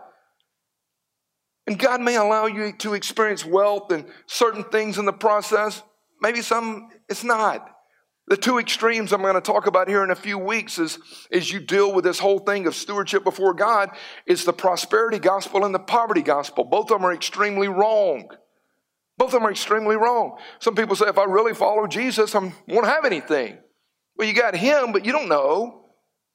and 1.68 1.78
God 1.78 2.02
may 2.02 2.16
allow 2.16 2.48
you 2.48 2.74
to 2.80 2.96
experience 2.96 3.46
wealth 3.46 3.92
and 3.92 4.06
certain 4.26 4.64
things 4.64 4.98
in 4.98 5.06
the 5.06 5.14
process. 5.14 5.84
Maybe 6.20 6.42
some 6.42 6.90
it's 7.08 7.24
not. 7.24 7.70
The 8.26 8.38
two 8.38 8.58
extremes 8.58 9.14
I'm 9.14 9.22
going 9.22 9.36
to 9.36 9.40
talk 9.40 9.68
about 9.68 9.88
here 9.88 10.04
in 10.04 10.10
a 10.10 10.16
few 10.16 10.40
weeks 10.40 10.80
is 10.80 10.98
as 11.32 11.54
you 11.54 11.60
deal 11.60 11.94
with 11.94 12.04
this 12.04 12.18
whole 12.18 12.40
thing 12.40 12.66
of 12.66 12.74
stewardship 12.74 13.24
before 13.24 13.54
God 13.54 13.92
is 14.26 14.46
the 14.46 14.52
prosperity 14.52 15.20
gospel 15.20 15.64
and 15.64 15.76
the 15.76 15.80
poverty 15.80 16.24
gospel. 16.24 16.64
Both 16.64 16.90
of 16.90 16.98
them 17.00 17.06
are 17.06 17.14
extremely 17.14 17.68
wrong. 17.68 18.30
Both 19.16 19.28
of 19.28 19.34
them 19.34 19.46
are 19.46 19.52
extremely 19.52 19.96
wrong. 19.96 20.40
Some 20.58 20.74
people 20.74 20.96
say, 20.96 21.06
if 21.06 21.20
I 21.20 21.26
really 21.26 21.54
follow 21.54 21.86
Jesus, 21.86 22.34
I 22.34 22.52
won't 22.68 22.88
have 22.88 23.06
anything. 23.06 23.60
Well, 24.18 24.28
you 24.28 24.34
got 24.34 24.56
him, 24.56 24.92
but 24.92 25.06
you 25.06 25.12
don't 25.12 25.30
know. 25.30 25.86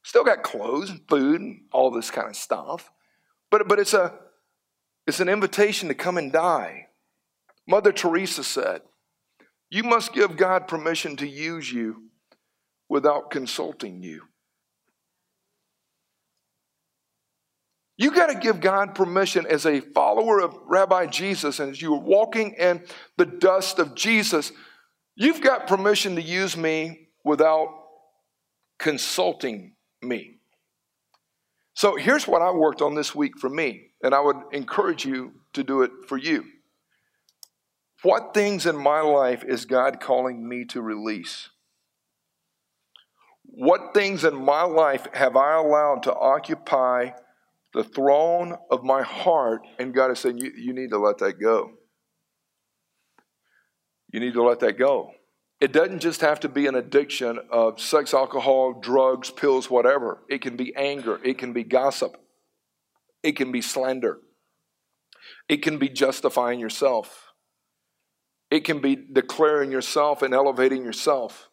Still 0.05 0.24
got 0.24 0.43
clothes 0.43 0.91
and 0.91 1.01
food 1.09 1.41
and 1.41 1.62
all 1.72 1.91
this 1.91 2.11
kind 2.11 2.28
of 2.28 2.37
stuff. 2.37 2.91
But, 3.51 3.68
but 3.68 3.78
it's, 3.78 3.95
a, 3.95 4.14
it's 5.07 5.20
an 5.20 5.28
invitation 5.28 5.89
to 5.89 5.95
come 5.95 6.16
and 6.16 6.33
die. 6.33 6.89
Mother 7.66 7.93
Teresa 7.93 8.43
said, 8.45 8.83
you 9.70 9.83
must 9.83 10.12
give 10.12 10.37
God 10.37 10.68
permission 10.68 11.16
to 11.16 11.26
use 11.26 11.72
you 11.72 12.09
without 12.89 13.30
consulting 13.30 14.03
you. 14.03 14.22
You 17.97 18.11
got 18.11 18.26
to 18.26 18.35
give 18.35 18.61
God 18.61 18.95
permission 18.95 19.47
as 19.47 19.64
a 19.64 19.80
follower 19.80 20.41
of 20.41 20.59
Rabbi 20.66 21.07
Jesus 21.07 21.61
and 21.61 21.70
as 21.70 21.80
you're 21.80 21.99
walking 21.99 22.55
in 22.55 22.85
the 23.16 23.26
dust 23.26 23.78
of 23.78 23.95
Jesus, 23.95 24.51
you've 25.14 25.41
got 25.41 25.66
permission 25.66 26.16
to 26.16 26.22
use 26.22 26.57
me 26.57 27.09
without 27.25 27.68
consulting 28.79 29.75
me. 30.01 30.39
So 31.75 31.97
here's 31.97 32.29
what 32.29 32.43
I 32.43 32.51
worked 32.51 32.83
on 32.83 32.95
this 32.95 33.14
week 33.14 33.39
for 33.39 33.49
me, 33.49 33.93
and 34.03 34.14
I 34.14 34.20
would 34.20 34.37
encourage 34.53 35.05
you 35.05 35.33
to 35.55 35.62
do 35.62 35.83
it 35.83 35.91
for 36.07 36.18
you. 36.18 36.45
What 38.03 38.35
things 38.35 38.66
in 38.66 38.77
my 38.77 39.01
life 39.01 39.45
is 39.45 39.64
God 39.64 40.01
calling 40.01 40.47
me 40.47 40.64
to 40.66 40.83
release? 40.83 41.51
What 43.45 43.95
things 43.95 44.25
in 44.25 44.35
my 44.35 44.62
life 44.62 45.07
have 45.12 45.37
I 45.37 45.55
allowed 45.55 46.03
to 46.05 46.14
occupy 46.14 47.11
the 47.73 47.85
throne 47.85 48.57
of 48.70 48.83
my 48.83 49.03
heart? 49.03 49.62
And 49.79 49.95
God 49.95 50.11
is 50.11 50.18
saying, 50.18 50.39
you, 50.39 50.53
you 50.57 50.73
need 50.73 50.91
to 50.91 50.99
let 50.99 51.18
that 51.18 51.35
go. 51.41 51.70
You 54.12 54.20
need 54.20 54.35
to 54.35 54.43
let 54.43 54.61
that 54.61 54.79
go. 54.79 55.12
It 55.63 55.71
doesn't 55.71 56.01
just 56.01 56.23
have 56.23 56.41
to 56.41 56.49
be 56.49 56.67
an 56.67 56.75
addiction 56.75 57.39
of 57.49 57.81
sex, 57.81 58.13
alcohol, 58.13 58.81
drugs, 58.81 59.31
pills, 59.31 59.71
whatever. 59.71 60.19
It 60.29 60.43
can 60.43 60.57
be 60.57 60.75
anger, 60.75 61.21
it 61.23 61.39
can 61.39 61.53
be 61.53 61.63
gossip, 61.63 62.17
it 63.23 63.37
can 63.37 63.53
be 63.53 63.63
slander, 63.63 64.19
it 65.49 65.59
can 65.59 65.79
be 65.79 65.89
justifying 65.89 66.59
yourself. 66.59 67.29
It 68.51 68.65
can 68.65 68.81
be 68.81 68.97
declaring 68.97 69.71
yourself 69.71 70.21
and 70.21 70.35
elevating 70.35 70.85
yourself. 70.85 71.49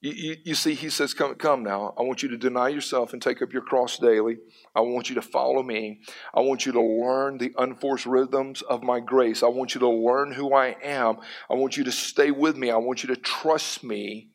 You, 0.00 0.12
you, 0.12 0.36
you, 0.44 0.54
see, 0.54 0.74
he 0.74 0.90
says, 0.90 1.12
come, 1.12 1.34
come 1.34 1.64
now. 1.64 1.92
I 1.98 2.02
want 2.02 2.22
you 2.22 2.28
to 2.28 2.36
deny 2.36 2.68
yourself 2.68 3.12
and 3.12 3.20
take 3.20 3.42
up 3.42 3.52
your 3.52 3.62
cross 3.62 3.98
daily. 3.98 4.36
I 4.74 4.80
want 4.80 5.08
you 5.08 5.16
to 5.16 5.22
follow 5.22 5.62
me. 5.62 6.02
I 6.32 6.40
want 6.40 6.66
you 6.66 6.72
to 6.72 6.80
learn 6.80 7.38
the 7.38 7.52
unforced 7.58 8.06
rhythms 8.06 8.62
of 8.62 8.84
my 8.84 9.00
grace. 9.00 9.42
I 9.42 9.48
want 9.48 9.74
you 9.74 9.80
to 9.80 9.88
learn 9.88 10.32
who 10.32 10.54
I 10.54 10.76
am. 10.84 11.16
I 11.50 11.54
want 11.54 11.76
you 11.76 11.82
to 11.82 11.90
stay 11.90 12.30
with 12.30 12.56
me. 12.56 12.70
I 12.70 12.76
want 12.76 13.02
you 13.02 13.12
to 13.12 13.20
trust 13.20 13.82
me. 13.82 14.30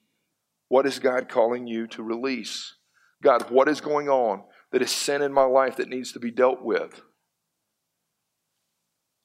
What 0.68 0.86
is 0.86 1.00
God 1.00 1.30
calling 1.30 1.66
you 1.66 1.88
to 1.88 2.04
release? 2.04 2.76
God, 3.22 3.50
what 3.50 3.70
is 3.70 3.80
going 3.80 4.10
on 4.10 4.44
that 4.74 4.82
is 4.82 4.92
sin 4.92 5.22
in 5.22 5.32
my 5.32 5.46
life 5.46 5.78
that 5.78 5.88
needs 5.88 6.12
to 6.12 6.20
be 6.20 6.32
dealt 6.32 6.62
with? 6.62 7.02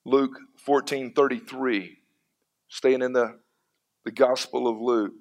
Luke 0.05 0.39
14 0.65 1.13
33, 1.15 1.99
staying 2.69 3.03
in 3.03 3.13
the, 3.13 3.41
the 4.05 4.13
Gospel 4.13 4.69
of 4.69 4.81
Luke, 4.81 5.13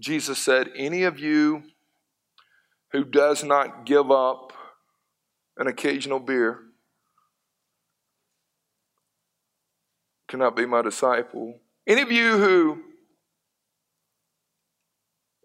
Jesus 0.00 0.38
said, 0.38 0.70
Any 0.74 1.04
of 1.04 1.18
you 1.18 1.62
who 2.92 3.04
does 3.04 3.44
not 3.44 3.84
give 3.86 4.10
up 4.10 4.52
an 5.56 5.66
occasional 5.66 6.18
beer 6.18 6.58
cannot 10.28 10.56
be 10.56 10.66
my 10.66 10.82
disciple. 10.82 11.60
Any 11.86 12.02
of 12.02 12.10
you 12.10 12.38
who 12.38 12.82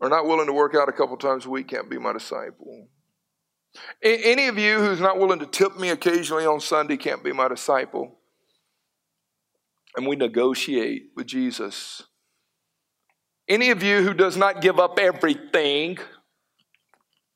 are 0.01 0.09
not 0.09 0.25
willing 0.25 0.47
to 0.47 0.53
work 0.53 0.75
out 0.75 0.89
a 0.89 0.93
couple 0.93 1.17
times 1.17 1.45
a 1.45 1.49
week 1.49 1.67
can't 1.67 1.89
be 1.89 1.97
my 1.97 2.13
disciple. 2.13 2.87
Any 4.01 4.47
of 4.47 4.57
you 4.57 4.79
who's 4.79 5.01
not 5.01 5.19
willing 5.19 5.39
to 5.39 5.45
tip 5.45 5.77
me 5.77 5.89
occasionally 5.89 6.45
on 6.45 6.61
Sunday 6.61 6.97
can't 6.97 7.23
be 7.23 7.33
my 7.33 7.47
disciple 7.47 8.19
and 9.95 10.07
we 10.07 10.15
negotiate 10.15 11.11
with 11.15 11.27
Jesus. 11.27 12.03
Any 13.47 13.69
of 13.69 13.83
you 13.83 14.01
who 14.01 14.13
does 14.13 14.37
not 14.37 14.61
give 14.61 14.79
up 14.79 14.97
everything, 14.97 15.99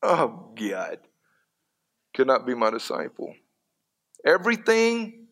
oh 0.01 0.51
God, 0.55 0.97
cannot 2.15 2.47
be 2.47 2.55
my 2.55 2.71
disciple. 2.71 3.35
Everything, 4.25 5.27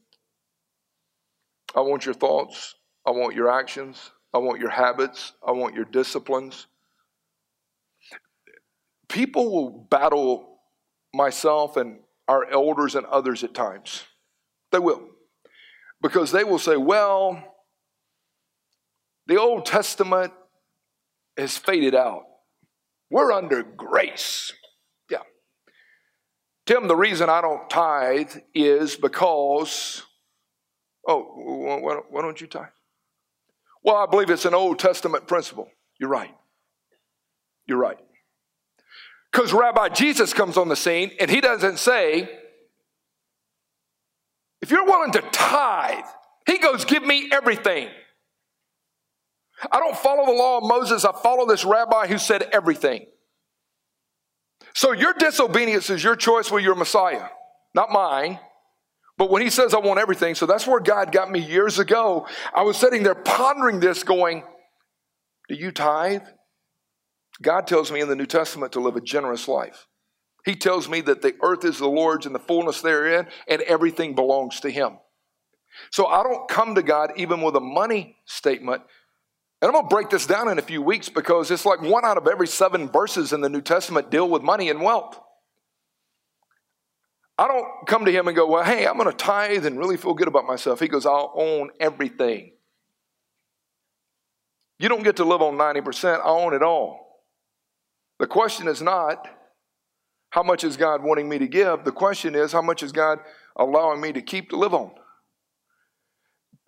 I 1.76 1.82
want 1.82 2.06
your 2.06 2.14
thoughts, 2.14 2.76
I 3.06 3.12
want 3.12 3.36
your 3.36 3.50
actions, 3.50 4.12
I 4.34 4.38
want 4.38 4.60
your 4.60 4.70
habits, 4.70 5.34
I 5.46 5.52
want 5.52 5.74
your 5.74 5.86
disciplines. 5.86 6.68
People 9.10 9.52
will 9.52 9.88
battle 9.90 10.60
myself 11.14 11.76
and 11.76 12.00
our 12.28 12.46
elders 12.52 12.94
and 12.94 13.06
others 13.08 13.44
at 13.44 13.54
times. 13.54 14.04
They 14.72 14.80
will. 14.80 15.02
Because 16.02 16.32
they 16.32 16.44
will 16.44 16.60
say, 16.60 16.78
well, 16.78 17.56
the 19.26 19.38
Old 19.38 19.66
Testament 19.66 20.34
has 21.38 21.58
faded 21.58 21.96
out. 21.96 22.24
We're 23.10 23.32
under 23.32 23.64
grace. 23.64 24.54
Yeah. 25.10 25.20
Tim, 26.66 26.88
the 26.88 26.96
reason 26.96 27.30
I 27.30 27.42
don't 27.42 27.70
tithe 27.70 28.36
is 28.54 28.96
because, 28.96 30.04
oh, 31.08 32.02
why, 32.12 32.22
don't 32.22 32.40
you 32.42 32.48
tithe? 32.48 32.66
Well, 33.84 33.96
I 33.96 34.06
believe 34.06 34.30
it's 34.30 34.46
an 34.46 34.54
Old 34.54 34.80
Testament 34.80 35.28
principle. 35.28 35.70
You're 36.00 36.10
right. 36.10 36.36
You're 37.66 37.78
right. 37.78 38.00
Because 39.32 39.54
Rabbi 39.54 39.90
Jesus 39.90 40.34
comes 40.34 40.58
on 40.58 40.68
the 40.68 40.76
scene 40.76 41.12
and 41.20 41.30
he 41.30 41.42
doesn't 41.42 41.80
say, 41.80 42.30
if 44.62 44.72
you're 44.72 44.86
willing 44.86 45.12
to 45.12 45.22
tithe, 45.32 46.06
he 46.46 46.58
goes, 46.58 46.86
Give 46.86 47.04
me 47.04 47.30
everything. 47.32 47.90
I 49.72 49.80
don't 49.80 49.98
follow 49.98 50.26
the 50.26 50.32
law 50.32 50.58
of 50.60 50.64
Moses, 50.64 51.06
I 51.06 51.12
follow 51.12 51.48
this 51.48 51.66
rabbi 51.66 52.08
who 52.08 52.18
said 52.18 52.44
everything. 52.52 53.08
So 54.74 54.92
your 54.92 55.14
disobedience 55.14 55.90
is 55.90 56.04
your 56.04 56.16
choice 56.16 56.52
with 56.52 56.64
your 56.64 56.76
Messiah, 56.76 57.30
not 57.74 57.90
mine. 57.90 58.40
But 59.18 59.32
when 59.32 59.42
he 59.42 59.50
says, 59.50 59.74
I 59.74 59.80
want 59.80 60.00
everything, 60.00 60.36
so 60.36 60.46
that's 60.46 60.68
where 60.68 60.80
God 60.80 61.12
got 61.12 61.32
me 61.32 61.40
years 61.40 61.80
ago. 61.80 62.28
I 62.54 62.62
was 62.62 62.78
sitting 62.78 63.02
there 63.02 63.16
pondering 63.16 63.80
this, 63.80 64.04
going, 64.04 64.44
Do 65.50 65.56
you 65.56 65.72
tithe? 65.72 66.22
God 67.42 67.66
tells 67.66 67.92
me 67.92 68.00
in 68.00 68.10
the 68.10 68.16
New 68.16 68.26
Testament 68.28 68.74
to 68.74 68.80
live 68.80 68.96
a 68.96 69.02
generous 69.02 69.48
life. 69.48 69.88
He 70.46 70.56
tells 70.56 70.88
me 70.88 71.02
that 71.02 71.22
the 71.22 71.36
earth 71.42 71.66
is 71.66 71.78
the 71.78 71.90
Lord's 71.90 72.26
and 72.26 72.34
the 72.34 72.40
fullness 72.40 72.82
therein, 72.82 73.28
and 73.48 73.62
everything 73.64 74.16
belongs 74.16 74.60
to 74.62 74.70
Him. 74.70 75.00
So 75.92 76.06
I 76.06 76.24
don't 76.24 76.48
come 76.48 76.76
to 76.76 76.84
God 76.84 77.12
even 77.18 77.42
with 77.42 77.56
a 77.56 77.62
money 77.62 78.18
statement. 78.26 78.84
And 79.62 79.70
I'm 79.70 79.74
going 79.74 79.86
to 79.86 79.96
break 79.96 80.10
this 80.10 80.28
down 80.28 80.50
in 80.50 80.60
a 80.60 80.62
few 80.62 80.82
weeks 80.82 81.10
because 81.10 81.50
it's 81.50 81.66
like 81.66 81.82
one 81.82 82.06
out 82.06 82.18
of 82.18 82.28
every 82.28 82.48
seven 82.48 82.90
verses 82.90 83.34
in 83.34 83.42
the 83.42 83.50
New 83.50 83.62
Testament 83.62 84.12
deal 84.12 84.30
with 84.30 84.44
money 84.44 84.70
and 84.70 84.82
wealth. 84.82 85.20
I 87.40 87.48
don't 87.48 87.88
come 87.88 88.06
to 88.06 88.12
him 88.12 88.28
and 88.28 88.36
go, 88.36 88.48
Well, 88.48 88.64
hey, 88.64 88.88
I'm 88.88 88.98
going 88.98 89.10
to 89.10 89.16
tithe 89.16 89.66
and 89.66 89.78
really 89.78 89.98
feel 89.98 90.14
good 90.14 90.28
about 90.28 90.46
myself. 90.46 90.80
He 90.80 90.88
goes, 90.88 91.06
I'll 91.06 91.34
own 91.36 91.70
everything. 91.80 92.52
You 94.80 94.90
don't 94.90 95.04
get 95.04 95.16
to 95.18 95.26
live 95.26 95.42
on 95.42 95.56
90%, 95.56 96.20
I 96.20 96.24
own 96.24 96.54
it 96.54 96.62
all. 96.62 97.24
The 98.20 98.28
question 98.28 98.68
is 98.68 98.82
not, 98.82 99.28
how 100.30 100.44
much 100.44 100.64
is 100.64 100.78
God 100.78 101.04
wanting 101.04 101.30
me 101.30 101.40
to 101.40 101.48
give? 101.48 101.84
The 101.84 101.92
question 101.92 102.36
is, 102.36 102.52
how 102.52 102.62
much 102.62 102.84
is 102.84 102.92
God 102.92 103.20
allowing 103.56 104.02
me 104.02 104.12
to 104.14 104.22
keep 104.22 104.50
to 104.50 104.58
live 104.58 104.74
on? 104.74 104.92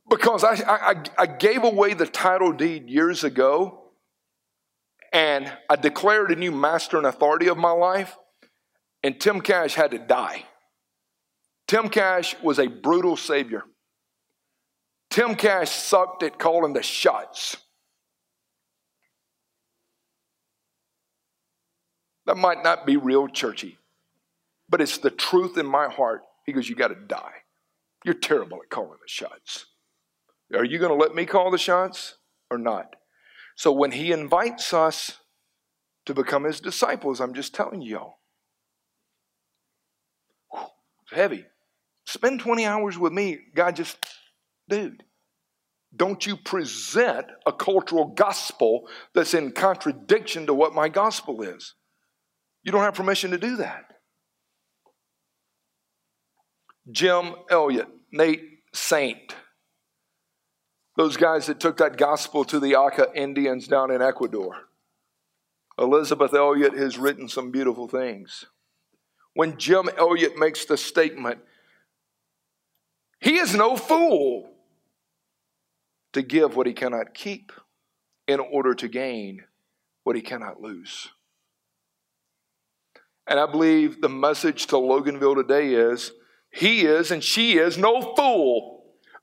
Because 0.09 0.43
I, 0.43 0.53
I, 0.67 1.03
I 1.17 1.25
gave 1.27 1.63
away 1.63 1.93
the 1.93 2.07
title 2.07 2.51
deed 2.51 2.89
years 2.89 3.23
ago, 3.23 3.83
and 5.13 5.51
I 5.69 5.75
declared 5.75 6.31
a 6.31 6.35
new 6.35 6.51
master 6.51 6.97
and 6.97 7.05
authority 7.05 7.47
of 7.47 7.57
my 7.57 7.71
life, 7.71 8.17
and 9.03 9.19
Tim 9.19 9.41
Cash 9.41 9.75
had 9.75 9.91
to 9.91 9.99
die. 9.99 10.45
Tim 11.67 11.89
Cash 11.89 12.35
was 12.41 12.59
a 12.59 12.67
brutal 12.67 13.15
savior. 13.15 13.63
Tim 15.09 15.35
Cash 15.35 15.69
sucked 15.69 16.23
at 16.23 16.39
calling 16.39 16.73
the 16.73 16.83
shots. 16.83 17.57
That 22.25 22.37
might 22.37 22.63
not 22.63 22.85
be 22.85 22.97
real 22.97 23.27
churchy, 23.27 23.77
but 24.69 24.81
it's 24.81 24.99
the 24.99 25.09
truth 25.09 25.57
in 25.57 25.65
my 25.65 25.87
heart. 25.87 26.21
He 26.45 26.53
goes, 26.53 26.69
You 26.69 26.75
got 26.75 26.89
to 26.89 26.95
die. 26.95 27.33
You're 28.05 28.13
terrible 28.13 28.59
at 28.63 28.69
calling 28.69 28.97
the 29.01 29.07
shots. 29.07 29.65
Are 30.55 30.65
you 30.65 30.79
going 30.79 30.91
to 30.91 31.01
let 31.01 31.15
me 31.15 31.25
call 31.25 31.51
the 31.51 31.57
shots 31.57 32.15
or 32.49 32.57
not? 32.57 32.95
So 33.55 33.71
when 33.71 33.91
he 33.91 34.11
invites 34.11 34.73
us 34.73 35.17
to 36.05 36.13
become 36.13 36.45
his 36.45 36.59
disciples, 36.59 37.19
I'm 37.19 37.33
just 37.33 37.53
telling 37.53 37.81
y'all, 37.81 38.15
it's 41.03 41.13
heavy. 41.13 41.45
Spend 42.05 42.39
20 42.39 42.65
hours 42.65 42.97
with 42.97 43.13
me. 43.13 43.39
God 43.53 43.75
just, 43.75 43.97
dude, 44.67 45.03
don't 45.95 46.25
you 46.25 46.37
present 46.37 47.27
a 47.45 47.51
cultural 47.51 48.13
gospel 48.15 48.87
that's 49.13 49.33
in 49.33 49.51
contradiction 49.51 50.45
to 50.47 50.53
what 50.53 50.73
my 50.73 50.89
gospel 50.89 51.41
is. 51.41 51.75
You 52.63 52.71
don't 52.71 52.81
have 52.83 52.95
permission 52.95 53.31
to 53.31 53.37
do 53.37 53.57
that. 53.57 53.85
Jim 56.91 57.35
Elliot, 57.49 57.87
Nate 58.11 58.43
Saint, 58.73 59.35
those 60.99 61.15
guys 61.15 61.45
that 61.45 61.61
took 61.61 61.77
that 61.77 61.95
gospel 61.95 62.43
to 62.43 62.59
the 62.59 62.75
Auca 62.75 63.07
Indians 63.15 63.69
down 63.69 63.89
in 63.89 64.01
Ecuador. 64.01 64.65
Elisabeth 65.77 66.33
Elliot 66.33 66.73
has 66.73 66.97
written 66.97 67.29
some 67.29 67.51
beautiful 67.51 67.87
things. 67.87 68.47
When 69.33 69.57
Jim 69.57 69.89
Elliot 69.97 70.37
makes 70.37 70.65
the 70.65 70.75
statement, 70.75 71.39
he 73.21 73.37
is 73.37 73.55
no 73.55 73.77
fool 73.77 74.49
to 76.11 76.21
give 76.21 76.57
what 76.57 76.67
he 76.67 76.73
cannot 76.73 77.13
keep 77.13 77.53
in 78.27 78.41
order 78.41 78.73
to 78.73 78.89
gain 78.89 79.45
what 80.03 80.17
he 80.17 80.21
cannot 80.21 80.61
lose. 80.61 81.07
And 83.25 83.39
I 83.39 83.49
believe 83.49 84.01
the 84.01 84.09
message 84.09 84.67
to 84.67 84.75
Loganville 84.75 85.35
today 85.35 85.75
is 85.75 86.11
he 86.51 86.81
is 86.81 87.09
and 87.09 87.23
she 87.23 87.57
is 87.57 87.77
no 87.77 88.13
fool 88.15 88.78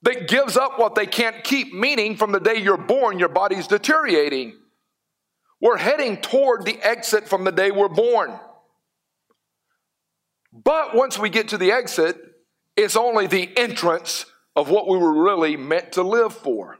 that 0.07 0.29
gives 0.29 0.57
up 0.57 0.79
what 0.79 0.95
they 0.95 1.05
can't 1.05 1.43
keep, 1.43 1.75
meaning 1.75 2.17
from 2.17 2.31
the 2.31 2.39
day 2.39 2.59
you're 2.59 2.77
born, 2.77 3.19
your 3.19 3.29
body's 3.29 3.67
deteriorating. 3.67 4.57
We're 5.61 5.79
heading 5.79 6.19
toward 6.19 6.65
the 6.65 6.81
exit 6.81 7.29
from 7.29 7.43
the 7.43 7.51
day 7.51 7.73
we're 7.73 7.89
born. 7.89 8.39
But 10.53 10.95
once 10.95 11.19
we 11.19 11.29
get 11.29 11.49
to 11.49 11.59
the 11.59 11.73
exit, 11.73 12.17
it's 12.77 12.95
only 12.95 13.27
the 13.27 13.51
entrance 13.59 14.27
of 14.55 14.71
what 14.71 14.87
we 14.87 14.97
were 14.97 15.25
really 15.25 15.57
meant 15.57 15.91
to 15.95 16.05
live 16.05 16.33
for. 16.33 16.79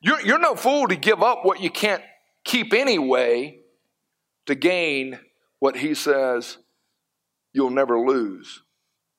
You're, 0.00 0.20
you're 0.22 0.40
no 0.40 0.56
fool 0.56 0.88
to 0.88 0.96
give 0.96 1.22
up 1.22 1.44
what 1.44 1.60
you 1.60 1.70
can't 1.70 2.02
keep 2.42 2.74
anyway 2.74 3.60
to 4.46 4.56
gain 4.56 5.20
what 5.60 5.76
he 5.76 5.94
says 5.94 6.58
you'll 7.52 7.70
never 7.70 8.00
lose. 8.00 8.62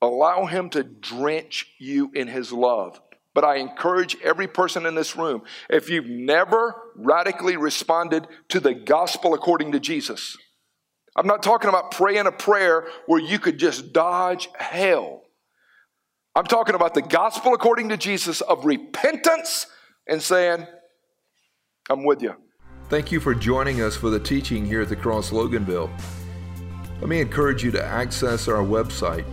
Allow 0.02 0.46
him 0.46 0.70
to 0.72 0.84
drench 0.84 1.68
you 1.78 2.12
in 2.14 2.28
his 2.28 2.52
love. 2.52 3.00
But 3.36 3.44
I 3.44 3.58
encourage 3.58 4.18
every 4.24 4.48
person 4.48 4.86
in 4.86 4.96
this 4.96 5.16
room 5.16 5.44
if 5.70 5.90
you've 5.90 6.10
never 6.10 6.76
radically 6.96 7.58
responded 7.58 8.28
to 8.50 8.60
the 8.60 8.74
gospel 8.74 9.34
according 9.34 9.74
to 9.74 9.80
Jesus, 9.80 10.38
I'm 11.16 11.28
not 11.28 11.44
talking 11.44 11.70
about 11.70 11.92
praying 11.92 12.28
a 12.28 12.32
prayer 12.32 12.88
where 13.06 13.20
you 13.20 13.40
could 13.40 13.58
just 13.58 13.94
dodge 13.94 14.50
hell. 14.58 15.24
I'm 16.36 16.46
talking 16.46 16.76
about 16.76 16.94
the 16.94 17.02
gospel 17.02 17.54
according 17.54 17.90
to 17.90 17.98
Jesus 17.98 18.42
of 18.42 18.66
repentance 18.66 19.66
and 20.08 20.22
saying, 20.22 20.68
I'm 21.90 22.06
with 22.06 22.22
you. 22.22 22.36
Thank 22.90 23.12
you 23.12 23.20
for 23.20 23.36
joining 23.36 23.82
us 23.82 23.96
for 23.96 24.10
the 24.10 24.20
teaching 24.20 24.66
here 24.66 24.82
at 24.82 24.90
the 24.90 24.96
Cross 24.96 25.32
Loganville. 25.32 25.90
Let 27.00 27.10
me 27.10 27.22
encourage 27.22 27.64
you 27.64 27.72
to 27.72 27.84
access 27.84 28.48
our 28.48 28.64
website, 28.64 29.26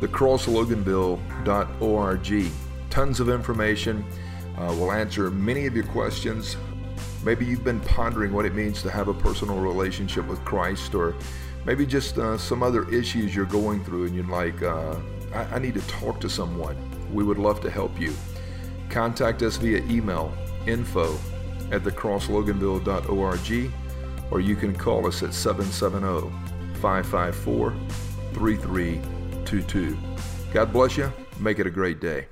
thecrossloganville.org 0.00 2.67
tons 2.90 3.20
of 3.20 3.28
information. 3.28 4.04
Uh, 4.56 4.74
we'll 4.78 4.92
answer 4.92 5.30
many 5.30 5.66
of 5.66 5.74
your 5.74 5.86
questions. 5.86 6.56
Maybe 7.24 7.44
you've 7.46 7.64
been 7.64 7.80
pondering 7.80 8.32
what 8.32 8.44
it 8.44 8.54
means 8.54 8.82
to 8.82 8.90
have 8.90 9.08
a 9.08 9.14
personal 9.14 9.58
relationship 9.58 10.26
with 10.26 10.44
Christ, 10.44 10.94
or 10.94 11.14
maybe 11.64 11.86
just 11.86 12.18
uh, 12.18 12.38
some 12.38 12.62
other 12.62 12.88
issues 12.92 13.34
you're 13.34 13.44
going 13.44 13.84
through 13.84 14.06
and 14.06 14.14
you're 14.14 14.26
like, 14.26 14.62
uh, 14.62 14.96
I-, 15.34 15.56
I 15.56 15.58
need 15.58 15.74
to 15.74 15.86
talk 15.86 16.20
to 16.20 16.28
someone. 16.28 16.76
We 17.12 17.24
would 17.24 17.38
love 17.38 17.60
to 17.62 17.70
help 17.70 18.00
you. 18.00 18.14
Contact 18.90 19.42
us 19.42 19.56
via 19.56 19.82
email 19.84 20.32
info 20.66 21.14
at 21.70 21.82
thecrossloganville.org 21.82 23.72
or 24.30 24.40
you 24.40 24.56
can 24.56 24.74
call 24.74 25.06
us 25.06 25.22
at 25.22 25.32
770 25.34 26.30
554 26.80 27.74
3322. 28.34 29.98
God 30.52 30.72
bless 30.72 30.96
you. 30.96 31.12
Make 31.40 31.58
it 31.58 31.66
a 31.66 31.70
great 31.70 32.00
day. 32.00 32.26